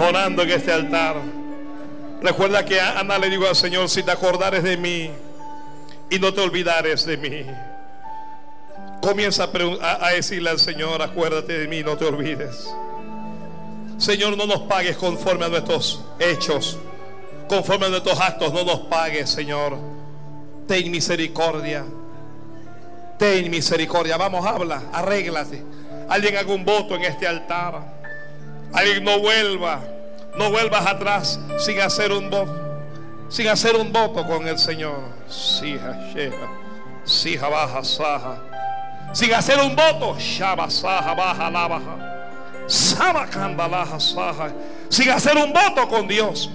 Orando 0.00 0.42
en 0.42 0.50
este 0.50 0.72
altar. 0.72 1.16
Recuerda 2.22 2.64
que 2.64 2.80
Ana 2.80 3.18
le 3.18 3.30
digo 3.30 3.46
al 3.48 3.56
Señor, 3.56 3.88
si 3.88 4.02
te 4.02 4.10
acordares 4.10 4.62
de 4.62 4.76
mí 4.76 5.10
y 6.10 6.18
no 6.18 6.32
te 6.32 6.40
olvidares 6.40 7.04
de 7.04 7.16
mí. 7.16 7.46
Comienza 9.00 9.48
a, 9.80 10.10
decirle 10.10 10.50
al 10.50 10.58
Señor, 10.58 11.02
acuérdate 11.02 11.58
de 11.58 11.68
mí, 11.68 11.82
no 11.82 11.96
te 11.96 12.04
olvides. 12.04 12.68
Señor, 13.96 14.36
no 14.36 14.46
nos 14.46 14.62
pagues 14.62 14.96
conforme 14.96 15.46
a 15.46 15.48
nuestros 15.48 16.04
hechos, 16.18 16.78
conforme 17.48 17.86
a 17.86 17.88
nuestros 17.88 18.20
actos, 18.20 18.52
no 18.52 18.64
nos 18.64 18.80
pagues, 18.80 19.30
Señor. 19.30 19.78
Ten 20.66 20.90
misericordia. 20.90 21.84
Ten 23.18 23.50
misericordia. 23.50 24.16
Vamos, 24.16 24.46
habla, 24.46 24.82
arréglate. 24.92 25.62
Alguien 26.08 26.36
haga 26.36 26.52
un 26.52 26.64
voto 26.64 26.94
en 26.94 27.04
este 27.04 27.26
altar. 27.26 27.97
Alguien 28.72 29.04
no 29.04 29.18
vuelva, 29.18 29.80
no 30.36 30.50
vuelvas 30.50 30.86
atrás 30.86 31.40
sin 31.58 31.80
hacer 31.80 32.12
un 32.12 32.30
voto, 32.30 32.54
sin 33.28 33.48
hacer 33.48 33.76
un 33.76 33.92
voto 33.92 34.26
con 34.26 34.46
el 34.46 34.58
Señor. 34.58 35.00
baja, 37.48 37.82
saja. 37.82 38.38
Sin 39.12 39.32
hacer 39.32 39.58
un 39.60 39.74
voto, 39.74 40.16
shaba, 40.18 40.68
saja, 40.68 41.14
baja, 41.14 41.50
la 41.50 41.66
baja. 41.66 42.08
Sama, 42.66 43.26
candalaja, 43.26 43.98
saja. 43.98 44.52
Sin 44.90 45.10
hacer 45.10 45.36
un 45.36 45.52
voto 45.52 45.88
con 45.88 46.06
Dios. 46.06 46.50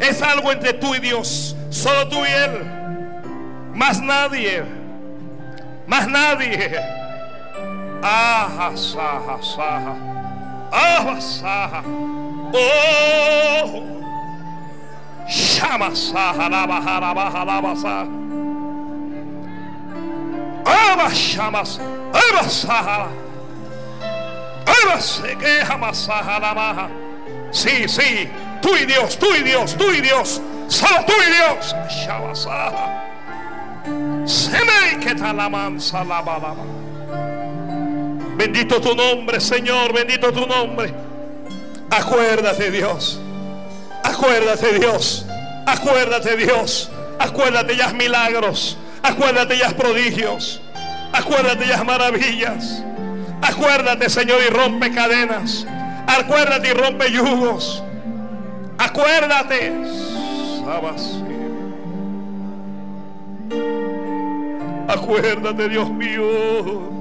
Es 0.00 0.22
algo 0.22 0.50
entre 0.52 0.72
tú 0.74 0.94
y 0.94 1.00
Dios. 1.00 1.54
Solo 1.68 2.08
tú 2.08 2.16
y 2.24 2.28
Él. 2.28 2.64
Más 3.74 4.00
nadie. 4.00 4.62
Más 5.86 6.08
nadie. 6.08 6.97
Ah, 8.02 8.72
saha, 8.74 9.42
saha. 9.42 9.94
Ah, 10.72 11.20
saha. 11.20 11.82
Oh. 12.54 13.84
Shama 15.28 15.90
saha, 15.90 16.48
lava, 16.48 16.80
lava, 16.80 17.44
lava, 17.44 17.76
saha. 17.76 18.06
Aba 20.64 21.10
shamas, 21.10 21.80
aba 22.12 22.48
saha. 22.48 23.08
Aba 24.66 25.00
se 25.00 25.34
queja 25.36 25.76
masaha 25.78 26.40
la 26.40 26.54
maja. 26.54 26.88
Sí, 27.50 27.88
sí, 27.88 28.28
tú 28.60 28.76
y 28.76 28.84
Dios, 28.84 29.18
tú 29.18 29.26
y 29.34 29.42
Dios, 29.42 29.76
tú 29.76 29.90
y 29.90 30.00
Dios, 30.00 30.40
solo 30.68 31.04
tú 31.06 31.12
y 31.12 31.32
Dios. 31.32 31.74
Shama 31.90 32.34
saha. 32.34 33.04
Se 34.26 34.58
me 34.64 35.00
que 35.00 35.14
la 35.14 35.48
mansa 35.48 36.04
la 36.04 36.20
balaba. 36.20 36.87
Bendito 38.38 38.80
tu 38.80 38.94
nombre, 38.94 39.40
Señor, 39.40 39.92
bendito 39.92 40.32
tu 40.32 40.46
nombre. 40.46 40.94
Acuérdate, 41.90 42.70
Dios. 42.70 43.18
Acuérdate, 44.04 44.78
Dios. 44.78 45.26
Acuérdate, 45.66 46.36
Dios. 46.36 46.88
Acuérdate 47.18 47.76
ya 47.76 47.92
milagros. 47.92 48.78
Acuérdate 49.02 49.58
ya 49.58 49.70
prodigios. 49.70 50.60
Acuérdate 51.12 51.66
ya 51.66 51.82
maravillas. 51.82 52.84
Acuérdate, 53.42 54.08
Señor, 54.08 54.38
y 54.46 54.50
rompe 54.50 54.92
cadenas. 54.92 55.66
Acuérdate 56.06 56.68
y 56.68 56.72
rompe 56.74 57.10
yugos. 57.10 57.82
Acuérdate. 58.78 59.72
Acuérdate, 64.86 65.68
Dios 65.68 65.90
mío. 65.90 66.97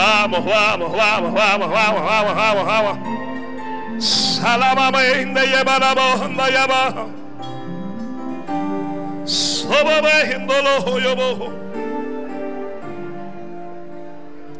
Vamos, 0.00 0.42
vamos, 0.46 0.92
vamos, 0.92 1.34
vamos, 1.34 1.70
vamos, 1.70 2.02
vamos, 2.02 2.34
vamos, 2.34 2.64
vamos. 2.64 4.02
Salamamente 4.02 5.46
lleva 5.46 5.78
la 5.78 5.94
bonda 5.94 6.50
y 6.50 6.56
abajo. 6.56 7.10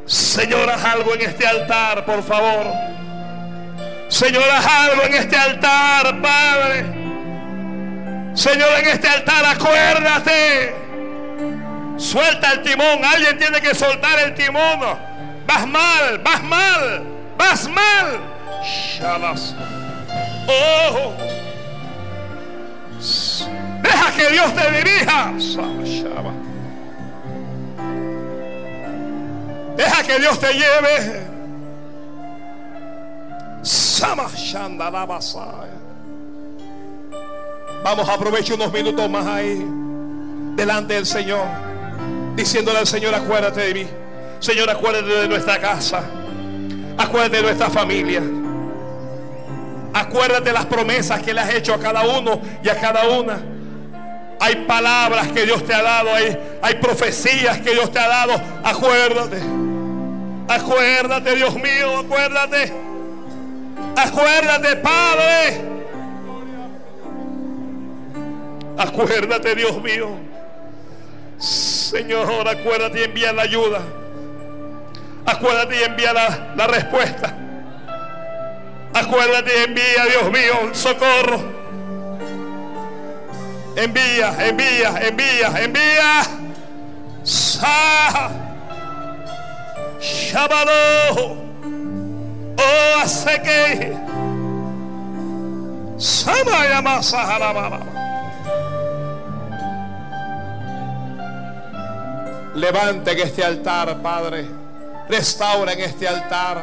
Señoras, 0.05 0.85
algo 0.85 1.15
en 1.15 1.23
este 1.23 1.47
altar, 1.47 2.05
por 2.05 2.23
favor. 2.23 2.67
Señoras, 4.09 4.67
algo 4.67 5.05
en 5.05 5.15
este 5.15 5.37
altar, 5.37 6.21
Padre. 6.21 6.85
Señor, 8.35 8.69
en 8.79 8.89
este 8.89 9.09
altar, 9.09 9.43
acuérdate. 9.47 10.75
Suelta 11.97 12.53
el 12.53 12.63
timón. 12.63 13.03
Alguien 13.07 13.39
tiene 13.39 13.59
que 13.63 13.75
soltar 13.75 14.19
el 14.19 14.35
timón. 14.35 15.09
Vas 15.51 15.67
mal, 15.67 16.19
vas 16.23 16.43
mal, 16.45 17.03
vas 17.37 17.69
mal. 17.69 18.21
Oh. 20.47 21.13
Deja 23.83 24.13
que 24.13 24.31
Dios 24.31 24.55
te 24.55 24.71
dirija. 24.71 25.33
Deja 29.77 30.03
que 30.05 30.19
Dios 30.21 30.39
te 30.39 30.53
lleve. 30.53 31.27
Vamos 37.83 38.09
a 38.09 38.15
aprovechar 38.15 38.55
unos 38.55 38.73
minutos 38.73 39.11
más 39.11 39.27
ahí. 39.27 39.67
Delante 40.55 40.95
del 40.95 41.07
Señor. 41.07 41.45
Diciéndole 42.37 42.79
al 42.79 42.87
Señor, 42.87 43.17
acuérdate 43.17 43.63
de 43.63 43.75
mí. 43.75 44.00
Señor, 44.41 44.71
acuérdate 44.71 45.09
de 45.09 45.29
nuestra 45.29 45.59
casa. 45.59 46.03
Acuérdate 46.97 47.37
de 47.37 47.43
nuestra 47.43 47.69
familia. 47.69 48.23
Acuérdate 49.93 50.53
las 50.53 50.67
promesas 50.67 51.23
que 51.23 51.35
le 51.35 51.41
has 51.41 51.55
hecho 51.55 51.75
a 51.75 51.79
cada 51.79 52.03
uno 52.03 52.41
y 52.63 52.69
a 52.69 52.81
cada 52.81 53.09
una. 53.09 53.39
Hay 54.41 54.65
palabras 54.67 55.29
que 55.29 55.45
Dios 55.45 55.65
te 55.65 55.75
ha 55.75 55.83
dado, 55.83 56.15
hay, 56.15 56.39
hay 56.63 56.75
profecías 56.77 57.61
que 57.61 57.73
Dios 57.73 57.93
te 57.93 57.99
ha 57.99 58.09
dado. 58.09 58.41
Acuérdate. 58.65 59.39
Acuérdate, 60.49 61.37
Dios 61.37 61.55
mío, 61.57 61.99
acuérdate. 61.99 62.73
Acuérdate, 63.95 64.77
Padre. 64.77 65.61
Acuérdate, 68.79 69.55
Dios 69.55 69.83
mío. 69.83 70.09
Señor, 71.37 72.49
acuérdate 72.49 73.01
y 73.01 73.05
envía 73.05 73.33
la 73.33 73.43
ayuda. 73.43 73.81
Acuérdate 75.27 75.81
y 75.81 75.83
envía 75.83 76.13
la, 76.13 76.67
respuesta. 76.67 77.35
Acuérdate 78.95 79.51
y 79.59 79.65
envía, 79.65 80.05
Dios 80.07 80.31
mío, 80.31 80.75
socorro. 80.75 81.61
Envía, 83.77 84.35
envía, 84.47 84.95
envía, 85.01 85.63
envía. 85.63 86.23
Sa. 87.23 88.31
Shabalo. 90.01 91.37
Oh, 92.57 93.01
hace 93.03 93.43
que. 93.43 93.97
Samaya 95.99 96.81
Levante 102.55 103.17
que 103.17 103.23
este 103.23 103.45
altar, 103.45 104.03
Padre. 104.03 104.60
Restaura 105.11 105.73
en 105.73 105.81
este 105.81 106.07
altar. 106.07 106.59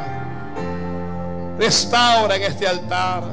Restaura 1.59 2.35
en 2.37 2.43
este 2.43 2.65
altar. 2.65 3.23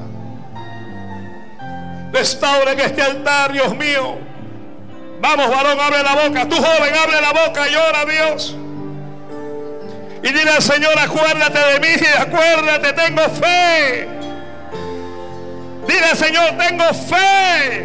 Restaura 2.13 2.73
en 2.73 2.81
este 2.81 3.01
altar, 3.01 3.53
Dios 3.53 3.77
mío. 3.77 4.19
Vamos, 5.21 5.49
varón, 5.49 5.79
abre 5.81 6.03
la 6.03 6.15
boca. 6.17 6.49
Tú, 6.49 6.57
joven, 6.57 6.95
abre 6.95 7.21
la 7.21 7.33
boca 7.33 7.69
y 7.69 7.75
ora, 7.77 8.05
Dios. 8.05 8.57
Y 10.25 10.29
dile 10.33 10.51
al 10.51 10.63
Señor, 10.63 10.99
acuérdate 10.99 11.59
de 11.59 11.81
mí, 11.81 12.07
acuérdate, 12.19 12.93
tengo 12.95 13.23
fe. 13.29 14.09
Dile 15.87 16.17
Señor, 16.17 16.57
tengo 16.59 16.85
fe. 16.93 17.83